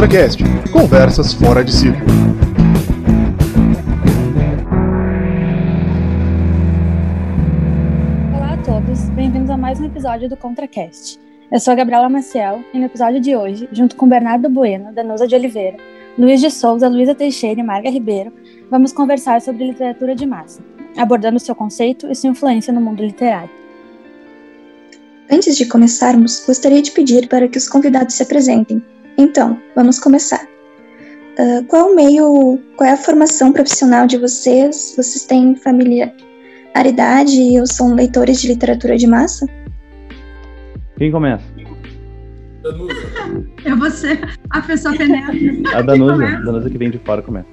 ContraCast 0.00 0.42
Conversas 0.72 1.34
fora 1.34 1.62
de 1.62 1.70
ciclo. 1.70 2.00
Olá 8.34 8.54
a 8.54 8.56
todos, 8.64 9.10
bem-vindos 9.10 9.50
a 9.50 9.58
mais 9.58 9.78
um 9.78 9.84
episódio 9.84 10.26
do 10.26 10.38
ContraCast. 10.38 11.20
Eu 11.52 11.60
sou 11.60 11.72
a 11.72 11.74
Gabriela 11.74 12.08
Maciel 12.08 12.64
e 12.72 12.78
no 12.78 12.86
episódio 12.86 13.20
de 13.20 13.36
hoje, 13.36 13.68
junto 13.72 13.94
com 13.94 14.08
Bernardo 14.08 14.48
Bueno, 14.48 14.90
Danusa 14.90 15.28
de 15.28 15.34
Oliveira, 15.34 15.76
Luiz 16.16 16.40
de 16.40 16.50
Souza, 16.50 16.88
Luísa 16.88 17.14
Teixeira 17.14 17.60
e 17.60 17.62
Marga 17.62 17.90
Ribeiro, 17.90 18.32
vamos 18.70 18.94
conversar 18.94 19.42
sobre 19.42 19.66
literatura 19.66 20.14
de 20.14 20.24
massa, 20.24 20.62
abordando 20.96 21.38
seu 21.38 21.54
conceito 21.54 22.10
e 22.10 22.14
sua 22.14 22.30
influência 22.30 22.72
no 22.72 22.80
mundo 22.80 23.04
literário. 23.04 23.50
Antes 25.30 25.58
de 25.58 25.66
começarmos, 25.66 26.42
gostaria 26.46 26.80
de 26.80 26.90
pedir 26.90 27.28
para 27.28 27.46
que 27.46 27.58
os 27.58 27.68
convidados 27.68 28.14
se 28.14 28.22
apresentem. 28.22 28.82
Então, 29.20 29.60
vamos 29.76 29.98
começar. 29.98 30.42
Uh, 31.38 31.62
qual 31.66 31.90
o 31.90 31.94
meio, 31.94 32.58
qual 32.74 32.88
é 32.88 32.94
a 32.94 32.96
formação 32.96 33.52
profissional 33.52 34.06
de 34.06 34.16
vocês? 34.16 34.94
Vocês 34.96 35.26
têm 35.26 35.54
familiaridade 35.56 37.60
ou 37.60 37.66
são 37.66 37.94
leitores 37.94 38.40
de 38.40 38.48
literatura 38.48 38.96
de 38.96 39.06
massa? 39.06 39.46
Quem 40.96 41.12
começa? 41.12 41.44
Danusa. 42.64 42.94
Eu 43.62 43.76
vou 43.76 43.90
ser 43.90 44.26
a 44.48 44.62
pessoa 44.62 44.96
penetra. 44.96 45.78
A 45.78 45.82
Danusa, 45.82 46.24
a 46.24 46.40
Danusa 46.40 46.70
que 46.70 46.78
vem 46.78 46.90
de 46.90 46.98
fora 47.00 47.20
começa. 47.20 47.48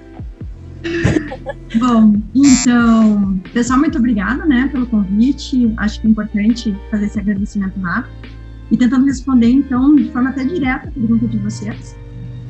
Bom, 1.78 2.14
então, 2.34 3.38
pessoal, 3.52 3.78
muito 3.78 3.98
obrigada, 3.98 4.46
né, 4.46 4.70
pelo 4.72 4.86
convite. 4.86 5.70
Acho 5.76 6.00
que 6.00 6.06
é 6.06 6.10
importante 6.10 6.74
fazer 6.90 7.04
esse 7.04 7.18
agradecimento 7.18 7.78
rápido. 7.80 8.37
E 8.70 8.76
tentando 8.76 9.06
responder, 9.06 9.50
então, 9.50 9.94
de 9.96 10.10
forma 10.10 10.30
até 10.30 10.44
direta 10.44 10.88
a 10.88 10.90
pergunta 10.90 11.26
de 11.26 11.38
vocês. 11.38 11.96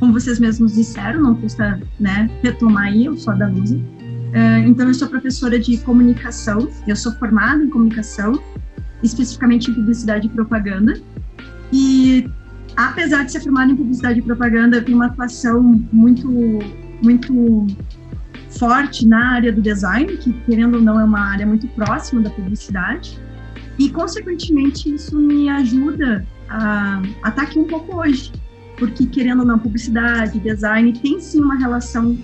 Como 0.01 0.13
vocês 0.13 0.39
mesmos 0.39 0.75
disseram, 0.75 1.23
não 1.23 1.35
custa, 1.35 1.81
né, 1.99 2.31
retomar 2.43 2.85
aí, 2.85 3.05
eu 3.05 3.17
sou 3.17 3.33
a 3.33 3.37
Danusa. 3.37 3.77
Uh, 3.77 4.67
então, 4.67 4.87
eu 4.89 4.95
sou 4.95 5.09
professora 5.09 5.59
de 5.59 5.79
comunicação, 5.79 6.69
eu 6.87 6.97
sou 6.97 7.13
formada 7.13 7.63
em 7.63 7.69
comunicação, 7.69 8.41
especificamente 9.03 9.71
em 9.71 9.75
publicidade 9.75 10.27
e 10.27 10.31
propaganda. 10.31 11.01
E, 11.73 12.29
apesar 12.77 13.25
de 13.25 13.33
ser 13.33 13.41
formada 13.41 13.73
em 13.73 13.77
publicidade 13.77 14.19
e 14.19 14.23
propaganda, 14.23 14.77
eu 14.77 14.85
tenho 14.85 14.99
uma 14.99 15.07
atuação 15.07 15.63
muito, 15.93 16.29
muito 17.03 17.67
forte 18.51 19.07
na 19.07 19.35
área 19.35 19.53
do 19.53 19.63
design, 19.63 20.17
que 20.17 20.33
querendo 20.45 20.77
ou 20.77 20.83
não 20.83 20.99
é 20.99 21.05
uma 21.05 21.21
área 21.21 21.47
muito 21.47 21.69
próxima 21.69 22.23
da 22.23 22.31
publicidade, 22.31 23.19
e 23.79 23.89
consequentemente 23.91 24.93
isso 24.93 25.19
me 25.19 25.49
ajuda 25.49 26.27
a, 26.49 27.01
a 27.23 27.29
estar 27.29 27.43
aqui 27.43 27.59
um 27.59 27.65
pouco 27.65 28.01
hoje, 28.01 28.33
porque 28.77 29.07
querendo 29.07 29.41
ou 29.41 29.47
não, 29.47 29.59
publicidade, 29.59 30.39
design 30.41 30.93
tem 30.93 31.21
sim 31.21 31.41
uma 31.41 31.57
relação 31.57 32.17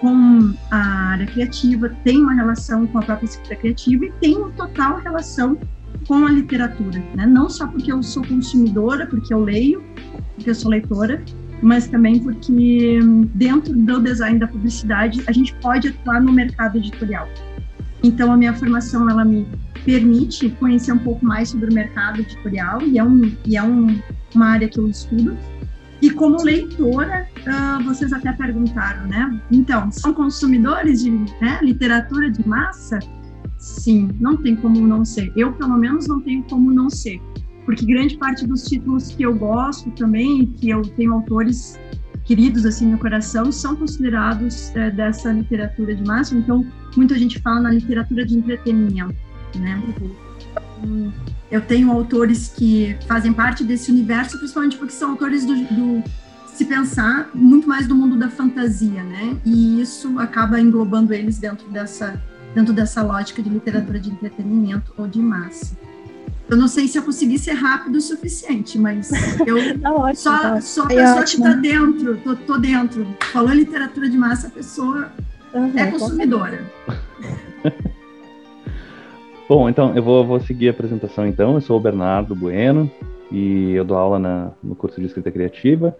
com 0.00 0.54
a 0.70 0.76
área 0.76 1.26
criativa, 1.26 1.88
tem 2.04 2.18
uma 2.18 2.34
relação 2.34 2.86
com 2.86 2.98
a 2.98 3.02
própria 3.02 3.26
escrita 3.26 3.56
criativa 3.56 4.04
e 4.06 4.12
tem 4.20 4.36
uma 4.36 4.50
total 4.50 5.00
relação 5.00 5.58
com 6.06 6.26
a 6.26 6.30
literatura, 6.30 7.02
né? 7.14 7.26
Não 7.26 7.48
só 7.48 7.66
porque 7.66 7.90
eu 7.90 8.02
sou 8.02 8.24
consumidora, 8.24 9.06
porque 9.06 9.32
eu 9.32 9.42
leio, 9.42 9.82
porque 10.34 10.50
eu 10.50 10.54
sou 10.54 10.70
leitora, 10.70 11.22
mas 11.62 11.88
também 11.88 12.18
porque 12.20 13.00
dentro 13.34 13.74
do 13.74 14.00
design 14.00 14.38
da 14.38 14.46
publicidade 14.46 15.22
a 15.26 15.32
gente 15.32 15.54
pode 15.56 15.88
atuar 15.88 16.20
no 16.20 16.32
mercado 16.32 16.76
editorial. 16.76 17.28
Então 18.06 18.30
a 18.30 18.36
minha 18.36 18.54
formação 18.54 19.10
ela 19.10 19.24
me 19.24 19.46
permite 19.84 20.48
conhecer 20.50 20.92
um 20.92 20.98
pouco 20.98 21.24
mais 21.24 21.48
sobre 21.48 21.70
o 21.70 21.74
mercado 21.74 22.20
editorial 22.20 22.80
e 22.82 22.98
é 22.98 23.04
um 23.04 23.32
e 23.44 23.56
é 23.56 23.62
um, 23.62 24.00
uma 24.34 24.46
área 24.46 24.68
que 24.68 24.78
eu 24.78 24.88
estudo. 24.88 25.36
E 26.00 26.10
como 26.10 26.42
leitora, 26.42 27.26
uh, 27.40 27.82
vocês 27.82 28.12
até 28.12 28.30
perguntaram, 28.32 29.08
né? 29.08 29.40
Então, 29.50 29.90
são 29.90 30.12
consumidores 30.12 31.02
de 31.02 31.10
né, 31.10 31.58
literatura 31.62 32.30
de 32.30 32.46
massa? 32.46 32.98
Sim, 33.58 34.10
não 34.20 34.36
tem 34.36 34.54
como 34.54 34.86
não 34.86 35.04
ser. 35.04 35.32
Eu, 35.34 35.52
pelo 35.54 35.76
menos, 35.78 36.06
não 36.06 36.20
tenho 36.20 36.42
como 36.44 36.70
não 36.70 36.90
ser 36.90 37.20
porque 37.66 37.84
grande 37.84 38.16
parte 38.16 38.46
dos 38.46 38.62
títulos 38.62 39.08
que 39.08 39.24
eu 39.24 39.34
gosto 39.34 39.90
também, 39.90 40.46
que 40.46 40.70
eu 40.70 40.82
tenho 40.82 41.12
autores 41.12 41.78
queridos 42.26 42.66
assim 42.66 42.86
no 42.86 42.98
coração, 42.98 43.50
são 43.52 43.76
considerados 43.76 44.74
é, 44.74 44.90
dessa 44.90 45.32
literatura 45.32 45.94
de 45.94 46.04
massa. 46.04 46.34
Então, 46.34 46.66
muita 46.96 47.16
gente 47.16 47.40
fala 47.40 47.60
na 47.60 47.70
literatura 47.70 48.26
de 48.26 48.36
entretenimento, 48.36 49.16
né? 49.54 49.82
Uhum. 50.82 51.12
Eu 51.50 51.60
tenho 51.60 51.90
autores 51.90 52.52
que 52.54 52.96
fazem 53.06 53.32
parte 53.32 53.62
desse 53.62 53.90
universo, 53.90 54.36
principalmente 54.38 54.76
porque 54.76 54.92
são 54.92 55.10
autores 55.10 55.46
do, 55.46 55.54
do 55.54 56.02
se 56.48 56.64
pensar 56.64 57.30
muito 57.32 57.68
mais 57.68 57.86
do 57.86 57.94
mundo 57.94 58.16
da 58.16 58.28
fantasia, 58.28 59.02
né? 59.04 59.36
E 59.44 59.80
isso 59.80 60.18
acaba 60.18 60.60
englobando 60.60 61.14
eles 61.14 61.38
dentro 61.38 61.68
dessa 61.68 62.20
dentro 62.54 62.72
dessa 62.72 63.02
lógica 63.02 63.42
de 63.42 63.50
literatura 63.50 64.00
de 64.00 64.10
entretenimento 64.10 64.90
ou 64.96 65.06
de 65.06 65.20
massa. 65.20 65.76
Eu 66.48 66.56
não 66.56 66.68
sei 66.68 66.86
se 66.86 66.96
eu 66.96 67.02
consegui 67.02 67.38
ser 67.38 67.54
rápido 67.54 67.96
o 67.96 68.00
suficiente, 68.00 68.78
mas 68.78 69.10
eu 69.44 69.78
tá 69.80 69.92
ótimo, 69.92 70.14
só 70.16 70.38
tá 70.38 70.60
sou 70.60 70.84
a 70.84 70.92
é 70.92 70.96
pessoa 70.96 71.20
ótimo. 71.20 71.44
que 71.44 71.50
está 71.50 71.60
dentro, 71.60 72.16
tô, 72.18 72.36
tô, 72.36 72.58
dentro. 72.58 73.06
Falou 73.32 73.52
literatura 73.52 74.08
de 74.08 74.16
massa, 74.16 74.46
a 74.46 74.50
pessoa 74.50 75.10
uhum, 75.52 75.72
é 75.76 75.90
consumidora. 75.90 76.60
Bom, 79.48 79.68
então 79.68 79.94
eu 79.94 80.02
vou, 80.02 80.24
vou 80.24 80.40
seguir 80.40 80.68
a 80.68 80.70
apresentação 80.70 81.26
então. 81.26 81.54
Eu 81.54 81.60
sou 81.60 81.76
o 81.76 81.80
Bernardo 81.80 82.34
Bueno 82.34 82.90
e 83.30 83.72
eu 83.72 83.84
dou 83.84 83.96
aula 83.96 84.18
na, 84.18 84.50
no 84.62 84.74
curso 84.74 85.00
de 85.00 85.06
escrita 85.06 85.30
criativa. 85.30 85.96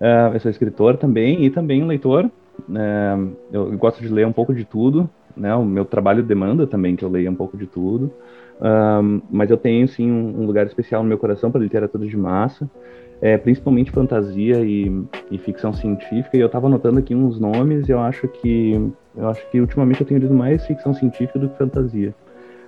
Uh, 0.00 0.34
eu 0.34 0.40
sou 0.40 0.50
escritor 0.50 0.96
também 0.96 1.44
e 1.44 1.50
também 1.50 1.84
leitor. 1.84 2.30
Uh, 2.68 3.32
eu, 3.52 3.72
eu 3.72 3.78
gosto 3.78 4.00
de 4.00 4.08
ler 4.08 4.26
um 4.26 4.32
pouco 4.32 4.54
de 4.54 4.64
tudo. 4.64 5.08
Né? 5.36 5.54
O 5.54 5.64
meu 5.64 5.84
trabalho 5.84 6.22
demanda 6.22 6.66
também 6.66 6.96
que 6.96 7.04
eu 7.04 7.08
leia 7.08 7.30
um 7.30 7.34
pouco 7.34 7.56
de 7.56 7.66
tudo. 7.66 8.12
Um, 8.60 9.22
mas 9.30 9.50
eu 9.50 9.56
tenho 9.56 9.86
sim 9.86 10.10
um, 10.10 10.44
lugar 10.44 10.66
especial 10.66 11.02
no 11.02 11.08
meu 11.08 11.18
coração 11.18 11.50
para 11.50 11.60
literatura 11.60 12.06
de 12.06 12.16
massa, 12.16 12.68
é, 13.20 13.36
principalmente 13.36 13.90
fantasia 13.90 14.60
e, 14.64 14.92
e, 15.30 15.38
ficção 15.38 15.72
científica. 15.72 16.36
E 16.36 16.40
eu 16.40 16.46
estava 16.46 16.66
anotando 16.66 16.98
aqui 16.98 17.14
uns 17.14 17.38
nomes 17.38 17.88
e 17.88 17.92
eu 17.92 18.00
acho 18.00 18.26
que 18.28 18.92
eu 19.16 19.28
acho 19.28 19.48
que 19.50 19.60
ultimamente 19.60 20.00
eu 20.00 20.06
tenho 20.06 20.20
lido 20.20 20.34
mais 20.34 20.64
ficção 20.66 20.92
científica 20.92 21.38
do 21.38 21.48
que 21.48 21.58
fantasia. 21.58 22.14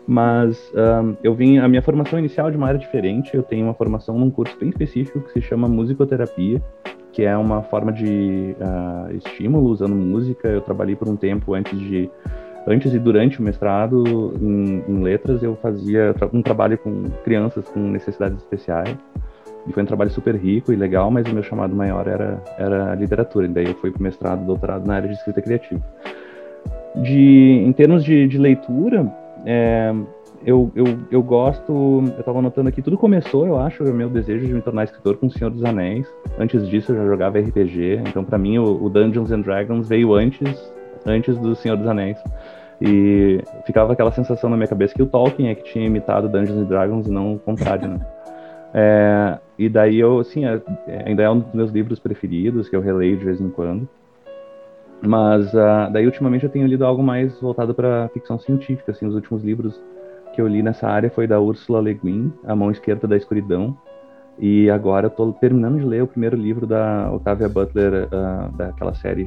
Mas 0.06 0.72
um, 0.74 1.16
eu 1.22 1.34
vim 1.34 1.58
a 1.58 1.68
minha 1.68 1.82
formação 1.82 2.18
inicial 2.18 2.48
é 2.48 2.50
de 2.50 2.56
uma 2.56 2.66
área 2.66 2.78
diferente. 2.78 3.34
Eu 3.34 3.42
tenho 3.42 3.66
uma 3.66 3.74
formação 3.74 4.18
num 4.18 4.30
curso 4.30 4.56
bem 4.58 4.68
específico 4.68 5.20
que 5.20 5.32
se 5.32 5.40
chama 5.40 5.68
musicoterapia, 5.68 6.60
que 7.12 7.22
é 7.22 7.36
uma 7.36 7.62
forma 7.62 7.92
de 7.92 8.56
uh, 8.58 9.14
estímulo 9.16 9.68
usando 9.68 9.94
música. 9.94 10.48
Eu 10.48 10.60
trabalhei 10.60 10.96
por 10.96 11.08
um 11.08 11.16
tempo 11.16 11.54
antes 11.54 11.78
de 11.78 12.10
antes 12.66 12.92
e 12.92 12.98
durante 12.98 13.40
o 13.40 13.42
mestrado 13.42 14.34
em, 14.40 14.84
em, 14.88 15.02
letras 15.02 15.42
eu 15.42 15.56
fazia 15.56 16.14
um 16.32 16.42
trabalho 16.42 16.78
com 16.78 17.04
crianças 17.24 17.68
com 17.68 17.80
necessidades 17.80 18.38
especiais 18.38 18.96
e 19.66 19.72
foi 19.72 19.82
um 19.82 19.86
trabalho 19.86 20.10
super 20.10 20.34
rico 20.36 20.72
e 20.72 20.76
legal 20.76 21.10
mas 21.10 21.26
o 21.26 21.34
meu 21.34 21.42
chamado 21.42 21.74
maior 21.74 22.06
era 22.06 22.42
era 22.58 22.94
literatura 22.94 23.46
e 23.46 23.48
daí 23.48 23.66
eu 23.66 23.74
fui 23.74 23.90
para 23.90 24.02
mestrado 24.02 24.44
doutorado 24.44 24.86
na 24.86 24.94
área 24.94 25.08
de 25.08 25.14
escrita 25.14 25.40
criativa 25.40 25.82
de 26.96 27.62
em 27.66 27.72
termos 27.72 28.04
de, 28.04 28.26
de 28.26 28.38
leitura 28.38 29.10
é, 29.44 29.94
eu, 30.44 30.72
eu, 30.74 30.84
eu 31.10 31.22
gosto, 31.22 31.70
eu 31.70 32.20
estava 32.20 32.38
anotando 32.38 32.68
aqui, 32.68 32.80
tudo 32.80 32.96
começou, 32.96 33.46
eu 33.46 33.58
acho, 33.58 33.84
o 33.84 33.92
meu 33.92 34.08
desejo 34.08 34.46
de 34.46 34.54
me 34.54 34.62
tornar 34.62 34.84
escritor 34.84 35.16
com 35.18 35.26
O 35.26 35.30
Senhor 35.30 35.50
dos 35.50 35.62
Anéis. 35.64 36.06
Antes 36.38 36.66
disso, 36.66 36.92
eu 36.92 36.96
já 36.96 37.04
jogava 37.04 37.38
RPG, 37.38 38.00
então 38.08 38.24
para 38.24 38.38
mim 38.38 38.56
o, 38.58 38.82
o 38.82 38.88
Dungeons 38.88 39.30
and 39.30 39.40
Dragons 39.40 39.86
veio 39.86 40.14
antes 40.14 40.72
antes 41.06 41.36
do 41.38 41.54
Senhor 41.54 41.76
dos 41.76 41.86
Anéis. 41.86 42.18
E 42.80 43.42
ficava 43.66 43.92
aquela 43.92 44.10
sensação 44.10 44.48
na 44.48 44.56
minha 44.56 44.68
cabeça 44.68 44.94
que 44.94 45.02
o 45.02 45.06
Tolkien 45.06 45.50
é 45.50 45.54
que 45.54 45.64
tinha 45.64 45.86
imitado 45.86 46.28
Dungeons 46.28 46.58
and 46.58 46.64
Dragons 46.64 47.06
e 47.06 47.10
não 47.10 47.34
o 47.34 47.38
contrário, 47.38 47.88
né? 47.88 48.00
É, 48.72 49.36
e 49.58 49.68
daí 49.68 49.98
eu, 49.98 50.20
assim, 50.20 50.44
é, 50.44 50.62
ainda 51.04 51.24
é 51.24 51.28
um 51.28 51.40
dos 51.40 51.52
meus 51.52 51.72
livros 51.72 51.98
preferidos, 51.98 52.68
que 52.68 52.76
eu 52.76 52.80
releio 52.80 53.16
de 53.16 53.24
vez 53.24 53.40
em 53.40 53.50
quando. 53.50 53.88
Mas 55.02 55.52
uh, 55.54 55.90
daí 55.92 56.06
ultimamente 56.06 56.44
eu 56.44 56.50
tenho 56.50 56.66
lido 56.66 56.84
algo 56.84 57.02
mais 57.02 57.38
voltado 57.40 57.74
para 57.74 58.08
ficção 58.12 58.38
científica, 58.38 58.92
assim, 58.92 59.06
os 59.06 59.14
últimos 59.14 59.42
livros 59.42 59.82
que 60.34 60.40
eu 60.40 60.46
li 60.46 60.62
nessa 60.62 60.86
área 60.86 61.10
foi 61.10 61.26
da 61.26 61.40
Ursula 61.40 61.80
Le 61.80 61.94
Guin, 61.94 62.32
A 62.44 62.54
Mão 62.54 62.70
Esquerda 62.70 63.08
da 63.08 63.16
Escuridão, 63.16 63.76
e 64.38 64.70
agora 64.70 65.06
eu 65.06 65.10
tô 65.10 65.32
terminando 65.32 65.78
de 65.78 65.84
ler 65.84 66.02
o 66.02 66.06
primeiro 66.06 66.36
livro 66.36 66.66
da 66.66 67.10
Octavia 67.12 67.48
Butler, 67.48 68.06
uh, 68.06 68.56
daquela 68.56 68.94
série 68.94 69.26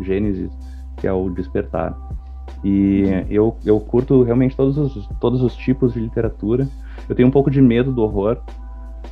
Gênesis, 0.00 0.50
que 0.96 1.06
é 1.06 1.12
o 1.12 1.30
Despertar. 1.30 1.96
E 2.62 3.24
eu, 3.30 3.56
eu 3.64 3.80
curto 3.80 4.22
realmente 4.22 4.56
todos 4.56 4.76
os, 4.76 5.08
todos 5.18 5.42
os 5.42 5.56
tipos 5.56 5.94
de 5.94 6.00
literatura. 6.00 6.68
Eu 7.08 7.14
tenho 7.14 7.28
um 7.28 7.30
pouco 7.30 7.50
de 7.50 7.60
medo 7.60 7.92
do 7.92 8.02
horror, 8.02 8.38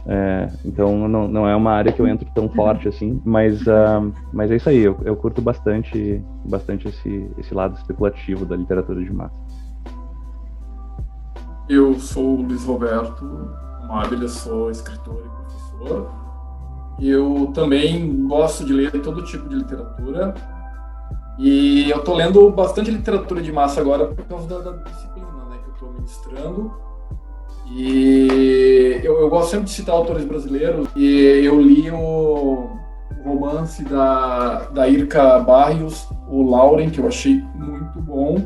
é, 0.07 0.49
então 0.65 1.09
não, 1.09 1.29
não 1.29 1.49
é 1.49 1.55
uma 1.55 1.73
área 1.73 1.93
que 1.93 2.01
eu 2.01 2.07
entro 2.07 2.29
tão 2.35 2.49
forte 2.49 2.89
assim, 2.89 3.21
mas, 3.25 3.63
uh, 3.63 4.13
mas 4.33 4.51
é 4.51 4.57
isso 4.57 4.69
aí, 4.69 4.79
eu, 4.79 4.99
eu 5.05 5.17
curto 5.17 5.43
bastante, 5.43 6.23
bastante 6.45 6.89
esse, 6.89 7.31
esse 7.39 7.53
lado 7.53 7.77
especulativo 7.77 8.47
da 8.47 8.57
literatura 8.57 9.03
de 9.03 9.13
massa. 9.13 9.37
Eu 11.69 11.95
sou 11.99 12.39
o 12.39 12.43
Luiz 12.43 12.65
Roberto 12.65 13.51
Mabel, 13.87 14.29
sou 14.29 14.71
escritor 14.71 15.23
e 15.25 15.29
professor. 15.29 16.11
Eu 17.01 17.51
também 17.55 18.27
gosto 18.27 18.65
de 18.65 18.73
ler 18.73 18.91
todo 19.03 19.23
tipo 19.25 19.49
de 19.49 19.57
literatura. 19.57 20.35
E 21.39 21.89
eu 21.89 21.99
estou 21.99 22.17
lendo 22.17 22.51
bastante 22.51 22.91
literatura 22.91 23.41
de 23.41 23.53
massa 23.53 23.81
agora 23.81 24.07
por 24.07 24.25
causa 24.25 24.49
da, 24.49 24.59
da 24.59 24.83
disciplina 24.83 25.29
né, 25.49 25.57
que 25.63 25.69
eu 25.69 25.75
estou 25.75 25.93
ministrando. 25.93 26.73
E 27.71 29.01
eu, 29.05 29.21
eu, 29.21 29.29
gosto 29.29 29.51
sempre 29.51 29.67
de 29.67 29.71
citar 29.73 29.95
autores 29.95 30.25
brasileiros. 30.25 30.89
E 30.97 31.17
eu 31.45 31.61
li 31.61 31.91
o 31.91 32.71
romance 33.25 33.85
da, 33.85 34.65
da 34.71 34.89
Irka 34.89 35.39
Barrios, 35.41 36.09
o 36.29 36.43
Lauren, 36.51 36.91
que 36.91 36.99
eu 36.99 37.07
achei 37.07 37.43
muito 37.55 38.01
bom. 38.01 38.37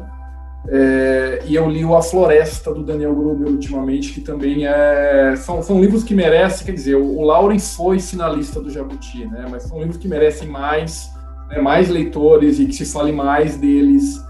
É, 0.69 1.43
e 1.47 1.55
eu 1.55 1.69
li 1.69 1.85
o 1.85 1.97
A 1.97 2.03
Floresta, 2.03 2.73
do 2.73 2.85
Daniel 2.85 3.15
Gruber, 3.15 3.49
ultimamente, 3.49 4.13
que 4.13 4.21
também 4.21 4.67
é. 4.67 5.35
São, 5.37 5.63
são 5.63 5.81
livros 5.81 6.05
que 6.05 6.15
merecem, 6.15 6.67
quer 6.67 6.73
dizer, 6.73 6.95
o, 6.95 7.19
o 7.19 7.23
Lauren 7.23 7.59
foi 7.59 7.99
finalista 7.99 8.61
do 8.61 8.71
Jabuti, 8.71 9.27
né? 9.27 9.47
Mas 9.51 9.65
são 9.65 9.79
livros 9.79 9.97
que 9.97 10.07
merecem 10.07 10.49
mais, 10.49 11.12
né, 11.53 11.61
mais 11.61 11.89
leitores 11.89 12.59
e 12.59 12.67
que 12.67 12.75
se 12.75 12.87
fale 12.87 13.13
mais 13.13 13.57
deles 13.57 14.21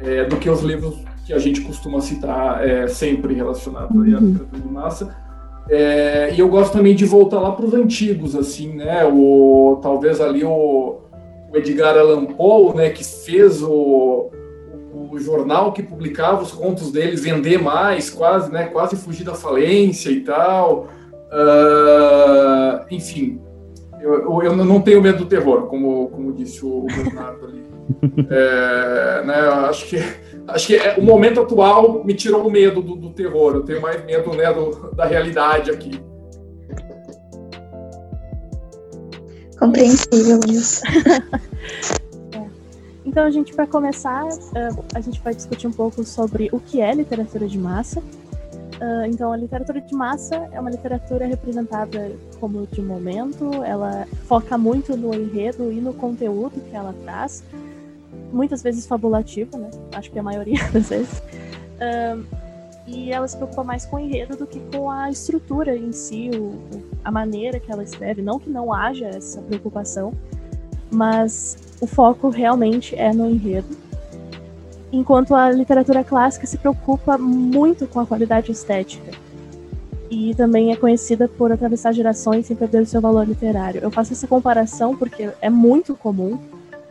é, 0.00 0.24
do 0.24 0.36
que 0.36 0.50
os 0.50 0.62
livros 0.62 0.96
que 1.24 1.32
a 1.32 1.38
gente 1.38 1.60
costuma 1.60 2.00
citar 2.00 2.66
é, 2.66 2.86
sempre 2.86 3.34
relacionados 3.34 3.96
uhum. 3.96 4.02
à 4.02 4.20
literatura 4.20 4.60
de 4.60 4.68
massa. 4.68 5.16
É, 5.68 6.32
e 6.34 6.38
eu 6.38 6.48
gosto 6.48 6.72
também 6.72 6.94
de 6.94 7.04
voltar 7.04 7.40
lá 7.40 7.50
para 7.52 7.66
os 7.66 7.74
antigos, 7.74 8.36
assim, 8.36 8.74
né? 8.74 9.04
O, 9.04 9.80
talvez 9.82 10.20
ali 10.20 10.44
o, 10.44 11.00
o 11.50 11.56
Edgar 11.56 11.96
Allan 11.98 12.26
Poe, 12.26 12.76
né? 12.76 12.90
Que 12.90 13.02
fez 13.02 13.62
o 13.62 14.30
o 15.16 15.18
jornal 15.18 15.72
que 15.72 15.82
publicava 15.82 16.42
os 16.42 16.52
contos 16.52 16.92
deles 16.92 17.22
vender 17.22 17.58
mais, 17.58 18.10
quase, 18.10 18.50
né, 18.52 18.64
quase 18.64 18.96
fugir 18.96 19.24
da 19.24 19.34
falência 19.34 20.10
e 20.10 20.20
tal. 20.20 20.88
Uh, 21.26 22.84
enfim, 22.90 23.40
eu, 24.06 24.42
eu, 24.42 24.56
não 24.56 24.80
tenho 24.80 25.02
medo 25.02 25.18
do 25.18 25.26
terror, 25.26 25.66
como, 25.66 26.08
como 26.08 26.32
disse 26.32 26.64
o 26.64 26.86
Bernardo 26.86 27.46
ali. 27.46 27.66
É, 28.28 29.24
né, 29.24 29.34
acho 29.68 29.86
que 29.86 29.96
acho 30.48 30.66
que 30.66 30.74
é, 30.74 30.96
o 30.98 31.04
momento 31.04 31.40
atual 31.40 32.04
me 32.04 32.14
tirou 32.14 32.44
o 32.44 32.50
medo 32.50 32.82
do, 32.82 32.96
do 32.96 33.10
terror. 33.10 33.54
Eu 33.54 33.62
tenho 33.62 33.80
mais 33.80 34.04
medo 34.04 34.34
né, 34.34 34.52
do, 34.52 34.90
da 34.92 35.04
realidade 35.04 35.70
aqui. 35.70 36.00
Compreensível 39.56 40.40
isso. 40.48 40.82
Então, 43.16 43.24
a 43.24 43.30
gente, 43.30 43.54
para 43.54 43.66
começar, 43.66 44.26
uh, 44.26 44.84
a 44.94 45.00
gente 45.00 45.22
vai 45.22 45.34
discutir 45.34 45.66
um 45.66 45.72
pouco 45.72 46.04
sobre 46.04 46.50
o 46.52 46.60
que 46.60 46.82
é 46.82 46.92
literatura 46.92 47.48
de 47.48 47.56
massa. 47.56 48.02
Uh, 48.76 49.06
então, 49.06 49.32
a 49.32 49.36
literatura 49.36 49.80
de 49.80 49.94
massa 49.94 50.48
é 50.52 50.60
uma 50.60 50.70
literatura 50.70 51.26
representada 51.26 52.12
como 52.38 52.66
de 52.66 52.82
momento, 52.82 53.64
ela 53.64 54.06
foca 54.24 54.58
muito 54.58 54.96
no 54.96 55.14
enredo 55.14 55.72
e 55.72 55.80
no 55.80 55.94
conteúdo 55.94 56.60
que 56.60 56.76
ela 56.76 56.94
traz, 57.02 57.42
muitas 58.30 58.62
vezes 58.62 58.86
fabulativo, 58.86 59.56
né? 59.56 59.70
Acho 59.92 60.10
que 60.10 60.18
a 60.18 60.22
maioria 60.22 60.58
das 60.72 60.90
vezes. 60.90 61.22
Uh, 61.80 62.22
e 62.86 63.10
ela 63.10 63.26
se 63.26 63.36
preocupa 63.36 63.64
mais 63.64 63.84
com 63.86 63.96
o 63.96 63.98
enredo 63.98 64.36
do 64.36 64.46
que 64.46 64.60
com 64.60 64.90
a 64.90 65.10
estrutura 65.10 65.76
em 65.76 65.90
si, 65.92 66.30
o, 66.34 66.54
a 67.02 67.10
maneira 67.10 67.58
que 67.58 67.72
ela 67.72 67.82
escreve. 67.82 68.20
Não 68.20 68.38
que 68.38 68.50
não 68.50 68.72
haja 68.72 69.06
essa 69.06 69.40
preocupação, 69.40 70.12
mas 70.90 71.56
o 71.80 71.86
foco 71.86 72.28
realmente 72.28 72.94
é 72.94 73.12
no 73.12 73.28
enredo. 73.28 73.85
Enquanto 74.96 75.34
a 75.34 75.50
literatura 75.50 76.02
clássica 76.02 76.46
se 76.46 76.56
preocupa 76.56 77.18
muito 77.18 77.86
com 77.86 78.00
a 78.00 78.06
qualidade 78.06 78.50
estética. 78.50 79.12
E 80.10 80.34
também 80.34 80.72
é 80.72 80.76
conhecida 80.76 81.28
por 81.28 81.52
atravessar 81.52 81.92
gerações 81.92 82.46
sem 82.46 82.56
perder 82.56 82.80
o 82.80 82.86
seu 82.86 82.98
valor 82.98 83.28
literário. 83.28 83.82
Eu 83.82 83.90
faço 83.90 84.14
essa 84.14 84.26
comparação 84.26 84.96
porque 84.96 85.30
é 85.42 85.50
muito 85.50 85.94
comum 85.94 86.38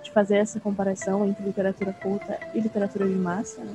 de 0.03 0.11
fazer 0.11 0.35
essa 0.35 0.59
comparação 0.59 1.25
entre 1.25 1.43
literatura 1.43 1.93
culta 1.93 2.37
e 2.53 2.59
literatura 2.59 3.07
de 3.07 3.15
massa. 3.15 3.61
Né? 3.61 3.73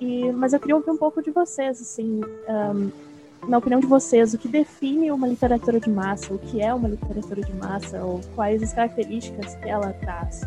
E, 0.00 0.30
mas 0.30 0.52
eu 0.52 0.60
queria 0.60 0.76
ouvir 0.76 0.90
um 0.90 0.96
pouco 0.96 1.20
de 1.20 1.32
vocês, 1.32 1.80
assim, 1.80 2.20
um, 2.48 2.92
na 3.48 3.58
opinião 3.58 3.80
de 3.80 3.86
vocês, 3.88 4.32
o 4.32 4.38
que 4.38 4.46
define 4.46 5.10
uma 5.10 5.26
literatura 5.26 5.80
de 5.80 5.90
massa? 5.90 6.32
O 6.32 6.38
que 6.38 6.62
é 6.62 6.72
uma 6.72 6.88
literatura 6.88 7.42
de 7.42 7.52
massa? 7.54 8.00
Ou 8.04 8.20
quais 8.36 8.62
as 8.62 8.72
características 8.72 9.56
que 9.56 9.68
ela 9.68 9.92
traz? 9.94 10.42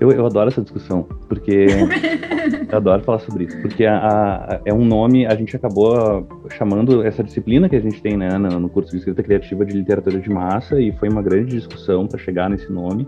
Eu, 0.00 0.10
eu 0.10 0.26
adoro 0.26 0.48
essa 0.48 0.60
discussão, 0.60 1.06
porque 1.28 1.66
eu 2.70 2.76
adoro 2.76 3.02
falar 3.04 3.20
sobre 3.20 3.44
isso, 3.44 3.60
porque 3.62 3.84
a, 3.84 3.96
a, 3.96 4.60
é 4.64 4.74
um 4.74 4.84
nome, 4.84 5.24
a 5.24 5.34
gente 5.34 5.54
acabou 5.54 6.26
chamando 6.50 7.04
essa 7.04 7.22
disciplina 7.22 7.68
que 7.68 7.76
a 7.76 7.80
gente 7.80 8.02
tem 8.02 8.16
né, 8.16 8.36
no, 8.36 8.60
no 8.60 8.68
curso 8.68 8.90
de 8.90 8.98
escrita 8.98 9.22
criativa 9.22 9.64
de 9.64 9.76
literatura 9.76 10.18
de 10.18 10.28
massa, 10.28 10.80
e 10.80 10.92
foi 10.92 11.08
uma 11.08 11.22
grande 11.22 11.56
discussão 11.56 12.06
para 12.06 12.18
chegar 12.18 12.50
nesse 12.50 12.70
nome, 12.72 13.06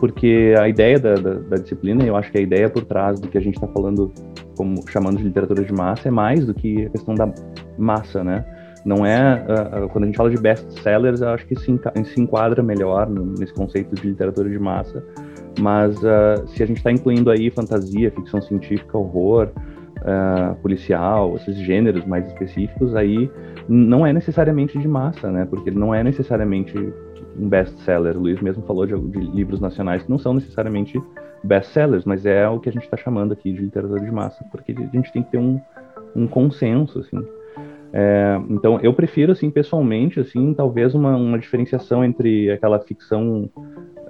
porque 0.00 0.54
a 0.58 0.68
ideia 0.68 0.98
da, 0.98 1.14
da, 1.14 1.34
da, 1.34 1.56
disciplina, 1.56 2.04
eu 2.04 2.16
acho 2.16 2.32
que 2.32 2.38
a 2.38 2.40
ideia 2.40 2.70
por 2.70 2.84
trás 2.84 3.20
do 3.20 3.28
que 3.28 3.36
a 3.36 3.40
gente 3.40 3.54
está 3.54 3.68
falando, 3.68 4.10
como 4.56 4.82
chamando 4.88 5.18
de 5.18 5.24
literatura 5.24 5.62
de 5.62 5.72
massa, 5.72 6.08
é 6.08 6.10
mais 6.10 6.46
do 6.46 6.54
que 6.54 6.86
a 6.86 6.90
questão 6.90 7.14
da 7.14 7.30
massa, 7.78 8.24
né? 8.24 8.44
Não 8.82 9.04
é 9.04 9.44
uh, 9.44 9.88
quando 9.90 10.04
a 10.04 10.06
gente 10.06 10.16
fala 10.16 10.30
de 10.30 10.38
best-sellers, 10.38 11.20
eu 11.20 11.28
acho 11.28 11.46
que 11.46 11.54
se, 11.54 11.78
se 12.04 12.20
enquadra 12.20 12.62
melhor 12.62 13.10
nesse 13.10 13.52
conceito 13.52 13.94
de 13.94 14.08
literatura 14.08 14.48
de 14.48 14.58
massa. 14.58 15.04
Mas 15.60 15.96
uh, 15.98 16.46
se 16.48 16.62
a 16.62 16.66
gente 16.66 16.78
está 16.78 16.90
incluindo 16.90 17.30
aí 17.30 17.50
fantasia, 17.50 18.10
ficção 18.10 18.40
científica, 18.40 18.96
horror, 18.96 19.48
policial, 20.62 21.36
esses 21.36 21.56
gêneros 21.58 22.06
mais 22.06 22.26
específicos, 22.26 22.96
aí 22.96 23.30
não 23.68 24.06
é 24.06 24.12
necessariamente 24.14 24.78
de 24.78 24.88
massa, 24.88 25.30
né? 25.30 25.46
Porque 25.48 25.70
não 25.70 25.94
é 25.94 26.02
necessariamente 26.02 26.74
um 27.38 27.48
best-seller. 27.48 28.16
O 28.16 28.20
Luiz 28.20 28.40
mesmo 28.40 28.62
falou 28.64 28.86
de, 28.86 28.98
de, 28.98 29.18
livros 29.18 29.60
nacionais 29.60 30.02
que 30.02 30.10
não 30.10 30.18
são 30.18 30.34
necessariamente 30.34 31.00
best-sellers, 31.44 32.04
mas 32.04 32.26
é 32.26 32.48
o 32.48 32.58
que 32.58 32.68
a 32.68 32.72
gente 32.72 32.84
está 32.84 32.96
chamando 32.96 33.32
aqui 33.32 33.52
de 33.52 33.60
literatura 33.60 34.00
de 34.00 34.10
massa, 34.10 34.44
porque 34.50 34.72
a 34.72 34.96
gente 34.96 35.12
tem 35.12 35.22
que 35.22 35.30
ter 35.30 35.38
um, 35.38 35.60
um 36.14 36.26
consenso, 36.26 37.00
assim. 37.00 37.18
É, 37.92 38.40
então, 38.48 38.78
eu 38.82 38.92
prefiro, 38.94 39.32
assim, 39.32 39.50
pessoalmente, 39.50 40.20
assim, 40.20 40.54
talvez 40.54 40.94
uma, 40.94 41.16
uma 41.16 41.38
diferenciação 41.38 42.04
entre 42.04 42.50
aquela 42.50 42.78
ficção 42.78 43.50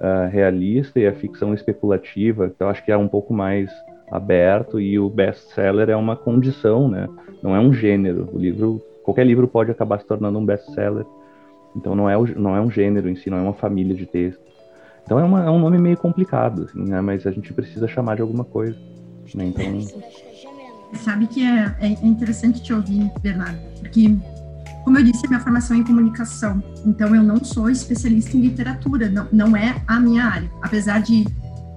uh, 0.01 0.29
realista 0.29 0.99
e 0.99 1.07
a 1.07 1.13
ficção 1.13 1.53
especulativa, 1.53 2.49
que 2.49 2.61
eu 2.61 2.67
acho 2.67 2.83
que 2.83 2.91
é 2.91 2.97
um 2.97 3.07
pouco 3.07 3.33
mais 3.33 3.69
aberto, 4.11 4.79
e 4.79 4.99
o 4.99 5.09
best-seller 5.09 5.89
é 5.89 5.95
uma 5.95 6.17
condição, 6.17 6.89
né? 6.89 7.07
Não 7.41 7.55
é 7.55 7.59
um 7.59 7.71
gênero. 7.71 8.27
O 8.33 8.37
livro, 8.37 8.81
qualquer 9.03 9.25
livro 9.25 9.47
pode 9.47 9.71
acabar 9.71 9.99
se 9.99 10.05
tornando 10.05 10.37
um 10.37 10.45
best-seller. 10.45 11.05
Então 11.75 11.95
não 11.95 12.09
é, 12.09 12.17
o, 12.17 12.27
não 12.37 12.55
é 12.55 12.59
um 12.59 12.69
gênero 12.69 13.07
em 13.07 13.15
si, 13.15 13.29
não 13.29 13.37
é 13.37 13.41
uma 13.41 13.53
família 13.53 13.95
de 13.95 14.05
textos. 14.05 14.51
Então 15.03 15.17
é, 15.19 15.23
uma, 15.23 15.45
é 15.45 15.49
um 15.49 15.59
nome 15.59 15.77
meio 15.77 15.97
complicado, 15.97 16.63
assim, 16.63 16.83
né? 16.83 16.99
Mas 16.99 17.25
a 17.25 17.31
gente 17.31 17.53
precisa 17.53 17.87
chamar 17.87 18.15
de 18.15 18.21
alguma 18.21 18.43
coisa. 18.43 18.77
Né? 19.33 19.45
Então... 19.45 19.65
Sabe 20.95 21.25
que 21.25 21.41
é, 21.41 21.73
é 21.79 21.87
interessante 22.05 22.61
te 22.61 22.73
ouvir, 22.73 23.09
Bernardo, 23.21 23.57
porque, 23.79 24.13
como 24.83 24.97
eu 24.97 25.03
disse, 25.03 25.25
a 25.25 25.29
minha 25.29 25.39
formação 25.39 25.75
é 25.75 25.79
em 25.79 25.83
comunicação. 25.83 26.63
Então 26.85 27.15
eu 27.15 27.23
não 27.23 27.43
sou 27.43 27.69
especialista 27.69 28.35
em 28.35 28.41
literatura, 28.41 29.09
não, 29.09 29.27
não 29.31 29.57
é 29.57 29.81
a 29.87 29.99
minha 29.99 30.25
área. 30.25 30.51
Apesar 30.61 31.01
de 31.01 31.25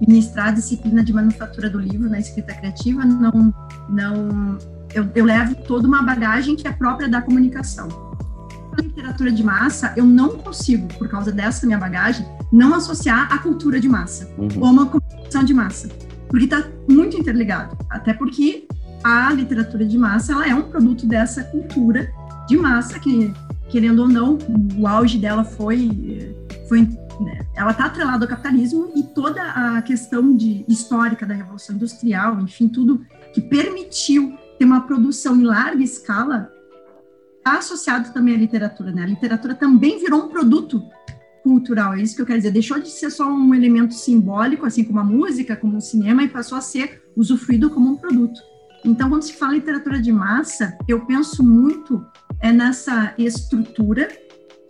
ministrar 0.07 0.49
a 0.49 0.51
disciplina 0.51 1.03
de 1.03 1.13
manufatura 1.13 1.69
do 1.69 1.79
livro 1.79 2.09
na 2.09 2.19
escrita 2.19 2.53
criativa, 2.53 3.05
não, 3.05 3.53
não 3.89 4.57
eu, 4.93 5.09
eu 5.15 5.25
levo 5.25 5.55
toda 5.55 5.87
uma 5.87 6.01
bagagem 6.01 6.55
que 6.55 6.67
é 6.67 6.71
própria 6.71 7.07
da 7.07 7.21
comunicação 7.21 8.05
literatura 8.81 9.31
de 9.31 9.43
massa, 9.43 9.93
eu 9.95 10.05
não 10.05 10.37
consigo, 10.37 10.87
por 10.97 11.07
causa 11.09 11.31
dessa 11.31 11.65
minha 11.65 11.77
bagagem, 11.77 12.25
não 12.51 12.73
associar 12.73 13.31
a 13.31 13.37
cultura 13.39 13.79
de 13.79 13.87
massa 13.87 14.29
uhum. 14.37 14.49
ou 14.59 14.69
uma 14.69 14.85
comunicação 14.85 15.43
de 15.43 15.53
massa, 15.53 15.89
porque 16.27 16.45
está 16.45 16.65
muito 16.89 17.17
interligado. 17.17 17.77
Até 17.89 18.13
porque 18.13 18.67
a 19.03 19.31
literatura 19.31 19.85
de 19.85 19.97
massa 19.97 20.33
ela 20.33 20.47
é 20.47 20.55
um 20.55 20.63
produto 20.63 21.05
dessa 21.05 21.43
cultura 21.43 22.11
de 22.47 22.57
massa 22.57 22.99
que, 22.99 23.33
querendo 23.69 23.99
ou 23.99 24.07
não, 24.07 24.37
o 24.77 24.87
auge 24.87 25.17
dela 25.17 25.43
foi, 25.43 26.35
foi 26.67 26.81
né, 26.81 27.45
ela 27.55 27.71
está 27.71 27.85
atrelada 27.85 28.25
ao 28.25 28.29
capitalismo 28.29 28.91
e 28.95 29.03
toda 29.03 29.41
a 29.41 29.81
questão 29.81 30.35
de 30.35 30.65
histórica 30.67 31.25
da 31.25 31.33
revolução 31.33 31.75
industrial, 31.75 32.39
enfim, 32.41 32.67
tudo 32.67 33.05
que 33.33 33.41
permitiu 33.41 34.37
ter 34.57 34.65
uma 34.65 34.81
produção 34.81 35.35
em 35.35 35.43
larga 35.43 35.83
escala 35.83 36.51
está 37.37 37.57
associado 37.59 38.11
também 38.11 38.33
à 38.33 38.37
literatura, 38.37 38.91
né? 38.91 39.03
A 39.03 39.07
literatura 39.07 39.53
também 39.53 39.99
virou 39.99 40.25
um 40.25 40.29
produto 40.29 40.81
cultural, 41.43 41.93
é 41.93 42.01
isso 42.01 42.15
que 42.15 42.21
eu 42.21 42.25
quero 42.25 42.39
dizer. 42.39 42.51
Deixou 42.51 42.79
de 42.79 42.89
ser 42.89 43.11
só 43.11 43.31
um 43.31 43.53
elemento 43.53 43.93
simbólico, 43.93 44.65
assim 44.65 44.83
como 44.83 44.99
a 44.99 45.03
música, 45.03 45.55
como 45.55 45.77
o 45.77 45.81
cinema, 45.81 46.23
e 46.23 46.27
passou 46.27 46.57
a 46.57 46.61
ser 46.61 47.03
usufruído 47.15 47.69
como 47.69 47.91
um 47.91 47.95
produto. 47.95 48.39
Então, 48.83 49.09
quando 49.09 49.21
se 49.21 49.33
fala 49.33 49.53
em 49.53 49.59
literatura 49.59 50.01
de 50.01 50.11
massa, 50.11 50.75
eu 50.87 51.05
penso 51.05 51.43
muito 51.43 52.03
é 52.45 52.51
nessa 52.51 53.11
estrutura, 53.17 54.07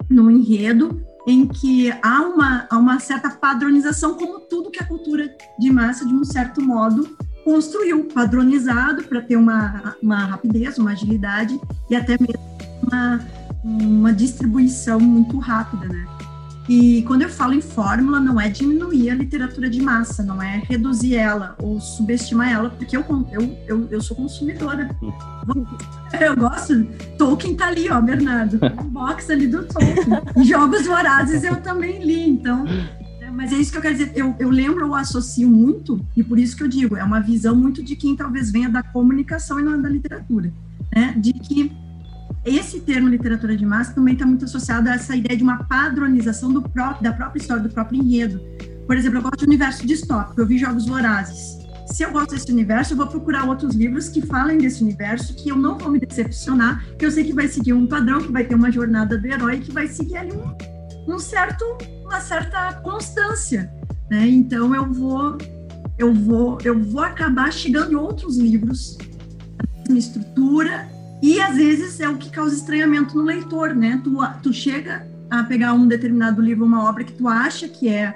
no 0.09 0.31
enredo, 0.31 1.05
em 1.27 1.45
que 1.45 1.91
há 2.01 2.21
uma, 2.21 2.67
há 2.69 2.77
uma 2.77 2.99
certa 2.99 3.29
padronização, 3.29 4.13
como 4.13 4.39
tudo 4.41 4.71
que 4.71 4.81
a 4.81 4.87
cultura 4.87 5.29
de 5.59 5.69
massa, 5.71 6.05
de 6.05 6.13
um 6.13 6.23
certo 6.23 6.61
modo, 6.61 7.17
construiu, 7.43 8.05
padronizado 8.05 9.03
para 9.03 9.21
ter 9.21 9.35
uma, 9.35 9.95
uma 10.01 10.25
rapidez, 10.25 10.77
uma 10.77 10.91
agilidade 10.91 11.59
e 11.89 11.95
até 11.95 12.17
mesmo 12.17 12.43
uma 12.81 13.19
uma 13.65 14.13
distribuição 14.13 14.99
muito 14.99 15.39
rápida, 15.39 15.87
né? 15.87 16.05
E 16.67 17.03
quando 17.03 17.21
eu 17.21 17.29
falo 17.29 17.53
em 17.53 17.61
fórmula, 17.61 18.19
não 18.19 18.41
é 18.41 18.49
diminuir 18.49 19.11
a 19.11 19.15
literatura 19.15 19.69
de 19.69 19.81
massa, 19.81 20.23
não 20.23 20.41
é 20.41 20.63
reduzir 20.67 21.15
ela 21.15 21.55
ou 21.61 21.79
subestimar 21.79 22.51
ela, 22.51 22.69
porque 22.71 22.97
eu, 22.97 23.05
eu, 23.31 23.57
eu, 23.67 23.87
eu 23.91 24.01
sou 24.01 24.17
consumidora. 24.17 24.89
Eu 26.19 26.35
gosto. 26.35 26.85
Tolkien 27.17 27.55
tá 27.55 27.67
ali, 27.67 27.89
ó, 27.89 28.01
Bernardo. 28.01 28.59
Um 28.83 28.89
box 28.89 29.29
ali 29.29 29.47
do 29.47 29.63
Tolkien. 29.63 30.45
Jogos 30.45 30.87
Vorazes 30.87 31.43
eu 31.43 31.57
também 31.57 32.03
li, 32.03 32.27
então. 32.27 32.65
É, 33.21 33.29
mas 33.29 33.51
é 33.51 33.55
isso 33.57 33.71
que 33.71 33.77
eu 33.77 33.81
quero 33.81 33.93
dizer. 33.93 34.11
Eu, 34.15 34.35
eu 34.39 34.49
lembro, 34.49 34.85
eu 34.85 34.95
associo 34.95 35.47
muito, 35.47 36.03
e 36.17 36.23
por 36.23 36.39
isso 36.39 36.57
que 36.57 36.63
eu 36.63 36.67
digo, 36.67 36.97
é 36.97 37.03
uma 37.03 37.19
visão 37.19 37.55
muito 37.55 37.83
de 37.83 37.95
quem 37.95 38.15
talvez 38.15 38.49
venha 38.51 38.69
da 38.69 38.81
comunicação 38.81 39.59
e 39.59 39.63
não 39.63 39.79
da 39.79 39.89
literatura. 39.89 40.51
Né? 40.95 41.13
De 41.15 41.31
que 41.33 41.71
esse 42.45 42.79
termo 42.79 43.09
literatura 43.09 43.57
de 43.57 43.65
massa 43.65 43.93
também 43.93 44.13
está 44.13 44.25
muito 44.25 44.45
associado 44.45 44.87
a 44.87 44.93
essa 44.93 45.15
ideia 45.15 45.35
de 45.35 45.43
uma 45.43 45.63
padronização 45.63 46.53
do 46.53 46.61
próprio, 46.61 47.03
da 47.03 47.11
própria 47.11 47.41
história, 47.41 47.63
do 47.63 47.69
próprio 47.69 48.01
enredo. 48.01 48.39
Por 48.85 48.95
exemplo, 48.95 49.17
eu 49.17 49.23
gosto 49.23 49.39
de 49.39 49.45
universo 49.45 49.87
distópico, 49.87 50.39
eu 50.39 50.45
vi 50.45 50.59
Jogos 50.59 50.85
Vorazes. 50.85 51.57
Se 51.87 52.03
eu 52.03 52.11
gosto 52.11 52.31
desse 52.31 52.51
universo, 52.51 52.93
eu 52.93 52.97
vou 52.97 53.07
procurar 53.07 53.45
outros 53.45 53.73
livros 53.73 54.09
que 54.09 54.21
falem 54.21 54.59
desse 54.59 54.83
universo, 54.83 55.35
que 55.35 55.49
eu 55.49 55.55
não 55.55 55.77
vou 55.77 55.91
me 55.91 55.99
decepcionar, 55.99 56.83
que 56.97 57.05
eu 57.05 57.11
sei 57.11 57.23
que 57.23 57.33
vai 57.33 57.47
seguir 57.47 57.73
um 57.73 57.87
padrão, 57.87 58.21
que 58.21 58.31
vai 58.31 58.43
ter 58.43 58.55
uma 58.55 58.71
jornada 58.71 59.17
do 59.17 59.25
herói, 59.25 59.59
que 59.59 59.71
vai 59.71 59.87
seguir 59.87 60.17
ali 60.17 60.31
um, 60.31 61.13
um 61.15 61.19
certo, 61.19 61.63
uma 62.03 62.19
certa 62.19 62.73
constância. 62.81 63.71
Né? 64.09 64.27
Então 64.27 64.75
eu 64.75 64.91
vou, 64.91 65.37
eu 65.97 66.13
vou, 66.13 66.59
eu 66.63 66.79
vou 66.79 67.01
acabar 67.01 67.51
chegando 67.51 67.91
em 67.91 67.95
outros 67.95 68.37
livros, 68.37 68.97
a 69.59 69.79
mesma 69.79 69.97
estrutura, 69.97 70.94
e 71.25 71.41
às 71.41 71.55
vezes 71.55 71.99
é 71.99 72.07
o 72.07 72.17
que 72.17 72.29
causa 72.29 72.53
estranhamento 72.53 73.17
no 73.17 73.23
leitor, 73.23 73.73
né? 73.73 73.99
Tu, 74.03 74.15
tu 74.43 74.53
chega 74.53 75.07
a 75.27 75.43
pegar 75.43 75.73
um 75.73 75.87
determinado 75.87 76.39
livro, 76.39 76.63
uma 76.63 76.87
obra 76.87 77.03
que 77.03 77.13
tu 77.13 77.27
acha 77.27 77.67
que 77.67 77.89
é 77.89 78.15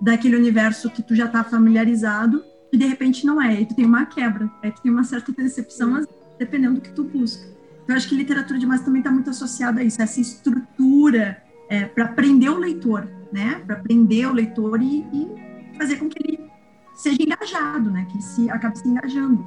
daquele 0.00 0.36
universo 0.36 0.88
que 0.88 1.02
tu 1.02 1.14
já 1.14 1.26
está 1.26 1.44
familiarizado 1.44 2.42
e 2.72 2.78
de 2.78 2.86
repente 2.86 3.26
não 3.26 3.42
é. 3.42 3.48
Aí 3.48 3.66
tu 3.66 3.74
tem 3.74 3.84
uma 3.84 4.06
quebra, 4.06 4.50
aí 4.62 4.70
tu 4.70 4.80
tem 4.80 4.90
uma 4.90 5.04
certa 5.04 5.32
decepção, 5.32 6.02
dependendo 6.38 6.76
do 6.76 6.80
que 6.80 6.92
tu 6.92 7.04
busca. 7.04 7.44
Então, 7.84 7.94
eu 7.94 7.96
acho 7.96 8.08
que 8.08 8.14
literatura 8.14 8.58
demais 8.58 8.80
também 8.80 9.00
está 9.00 9.10
muito 9.10 9.28
associada 9.28 9.82
a 9.82 9.84
isso, 9.84 10.00
essa 10.00 10.18
estrutura 10.18 11.36
é, 11.68 11.84
para 11.84 12.08
prender 12.08 12.50
o 12.50 12.56
leitor, 12.56 13.06
né? 13.30 13.62
Para 13.66 13.76
prender 13.76 14.30
o 14.30 14.32
leitor 14.32 14.80
e, 14.80 15.06
e, 15.12 15.76
fazer 15.76 15.96
com 15.96 16.08
que 16.08 16.18
ele 16.24 16.50
seja 16.94 17.22
engajado, 17.22 17.90
né? 17.90 18.06
Que 18.08 18.14
ele 18.14 18.22
se, 18.22 18.50
acabe 18.50 18.78
se 18.78 18.88
engajando. 18.88 19.44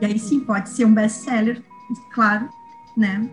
E 0.00 0.06
aí 0.06 0.18
sim, 0.18 0.40
pode 0.40 0.68
ser 0.70 0.84
um 0.84 0.92
best-seller, 0.92 1.62
claro, 2.10 2.48
né? 2.96 3.28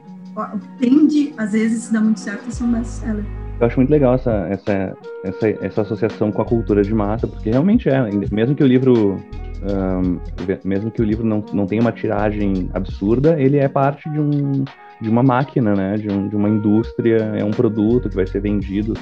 Tende, 0.80 1.34
às 1.38 1.52
vezes, 1.52 1.84
se 1.84 1.94
dá 1.94 2.02
muito 2.02 2.20
certo, 2.20 2.52
ser 2.52 2.64
um 2.64 2.72
best-seller. 2.72 3.26
Eu 3.60 3.68
acho 3.68 3.78
muito 3.78 3.92
legal 3.92 4.16
essa, 4.16 4.32
essa, 4.50 4.98
essa, 5.24 5.50
essa 5.62 5.82
associação 5.82 6.32
com 6.32 6.42
a 6.42 6.46
cultura 6.46 6.82
de 6.82 6.94
massa, 6.94 7.28
porque 7.28 7.52
realmente 7.52 7.90
é, 7.90 8.02
mesmo 8.32 8.56
que 8.56 8.64
o 8.64 8.68
livro 8.68 9.22
um, 9.62 10.20
mesmo 10.64 10.90
que 10.90 11.02
o 11.02 11.06
livro 11.06 11.26
não, 11.26 11.44
não 11.54 11.68
tenha 11.68 11.82
uma 11.82 11.92
tiragem 11.92 12.70
absurda, 12.74 13.40
ele 13.40 13.58
é 13.58 13.68
parte 13.68 14.10
de, 14.10 14.20
um, 14.20 14.64
de 15.00 15.10
uma 15.10 15.22
máquina, 15.22 15.76
né? 15.76 15.98
De, 15.98 16.10
um, 16.10 16.28
de 16.28 16.36
uma 16.36 16.50
indústria, 16.50 17.18
é 17.38 17.44
um 17.44 17.52
produto 17.52 18.10
que 18.10 18.16
vai 18.16 18.26
ser 18.26 18.42
vendido 18.42 18.94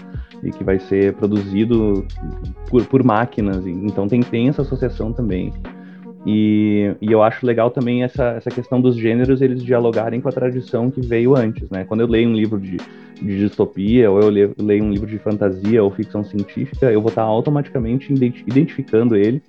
e 0.43 0.51
que 0.51 0.63
vai 0.63 0.79
ser 0.79 1.13
produzido 1.13 2.05
por, 2.69 2.85
por 2.85 3.03
máquinas. 3.03 3.65
Então 3.65 4.07
tem, 4.07 4.21
tem 4.21 4.49
essa 4.49 4.61
associação 4.61 5.13
também. 5.13 5.53
E, 6.25 6.95
e, 7.01 7.11
eu 7.11 7.23
acho 7.23 7.45
legal 7.45 7.71
também 7.71 8.03
essa, 8.03 8.31
essa 8.31 8.49
questão 8.49 8.81
dos 8.81 8.97
gêneros 8.97 9.41
eles 9.41 9.63
dialogarem 9.63 10.19
com 10.19 10.27
a 10.27 10.31
tradição 10.31 10.91
que 10.91 10.99
veio 10.99 11.35
antes, 11.35 11.69
né? 11.69 11.85
Quando 11.85 12.01
eu 12.01 12.07
leio 12.07 12.29
um 12.29 12.33
livro 12.33 12.59
de, 12.59 12.77
de 13.21 13.38
distopia, 13.39 14.11
ou 14.11 14.19
eu 14.21 14.29
leio, 14.29 14.83
um 14.83 14.91
livro 14.91 15.07
de 15.07 15.17
fantasia 15.17 15.81
ou 15.81 15.89
ficção 15.91 16.23
científica, 16.23 16.91
eu 16.91 17.01
vou 17.01 17.09
estar 17.09 17.21
automaticamente 17.21 18.13
identificando 18.45 19.15
ele 19.15 19.41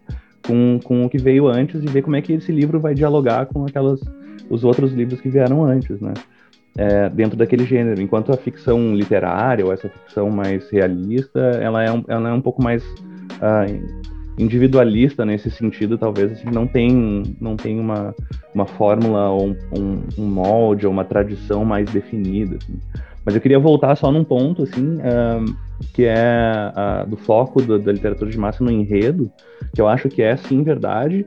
com, 0.47 0.79
com 0.85 1.05
o 1.05 1.11
que 1.11 1.19
veio 1.19 1.49
antes 1.49 1.83
e 1.83 1.87
ver 1.87 2.03
como 2.03 2.17
é 2.17 2.23
que 2.23 2.33
esse 2.33 2.53
livro 2.53 2.79
vai 2.79 2.95
dialogar 2.95 3.47
com 3.47 3.65
aquelas 3.65 4.00
os 4.49 4.65
outros 4.65 4.93
livros 4.93 5.21
que 5.21 5.29
vieram 5.29 5.65
antes, 5.65 6.00
né? 6.00 6.15
É, 6.77 7.09
dentro 7.09 7.37
daquele 7.37 7.65
gênero. 7.65 8.00
Enquanto 8.00 8.33
a 8.33 8.37
ficção 8.37 8.95
literária 8.95 9.67
ou 9.67 9.73
essa 9.73 9.89
ficção 9.89 10.31
mais 10.31 10.71
realista, 10.71 11.41
ela 11.61 11.83
é 11.83 11.91
um, 11.91 12.05
ela 12.07 12.29
é 12.29 12.33
um 12.33 12.41
pouco 12.41 12.62
mais 12.62 12.83
uh, 12.85 14.20
individualista 14.43 15.25
nesse 15.25 15.51
sentido, 15.51 15.99
talvez 15.99 16.33
assim, 16.33 16.51
não 16.51 16.67
tem 16.67 17.37
não 17.41 17.57
tem 17.57 17.79
uma, 17.79 18.15
uma 18.55 18.67
fórmula 18.67 19.29
ou 19.31 19.49
um, 19.77 20.03
um, 20.19 20.25
molde 20.25 20.87
ou 20.87 20.93
uma 20.93 21.05
tradição 21.05 21.65
mais 21.65 21.91
definida. 21.91 22.57
Assim. 22.57 22.79
Mas 23.25 23.35
eu 23.35 23.41
queria 23.41 23.59
voltar 23.59 23.95
só 23.97 24.11
num 24.11 24.25
ponto 24.25 24.63
assim, 24.63 24.97
uh, 24.97 25.57
que 25.93 26.05
é 26.05 26.73
uh, 26.73 27.09
do 27.09 27.17
foco 27.17 27.61
do, 27.61 27.79
da 27.79 27.93
literatura 27.93 28.31
de 28.31 28.39
massa 28.39 28.65
no 28.65 28.71
enredo, 28.71 29.31
que 29.75 29.81
eu 29.81 29.87
acho 29.87 30.09
que 30.09 30.23
é 30.23 30.37
sim 30.37 30.63
verdade, 30.63 31.27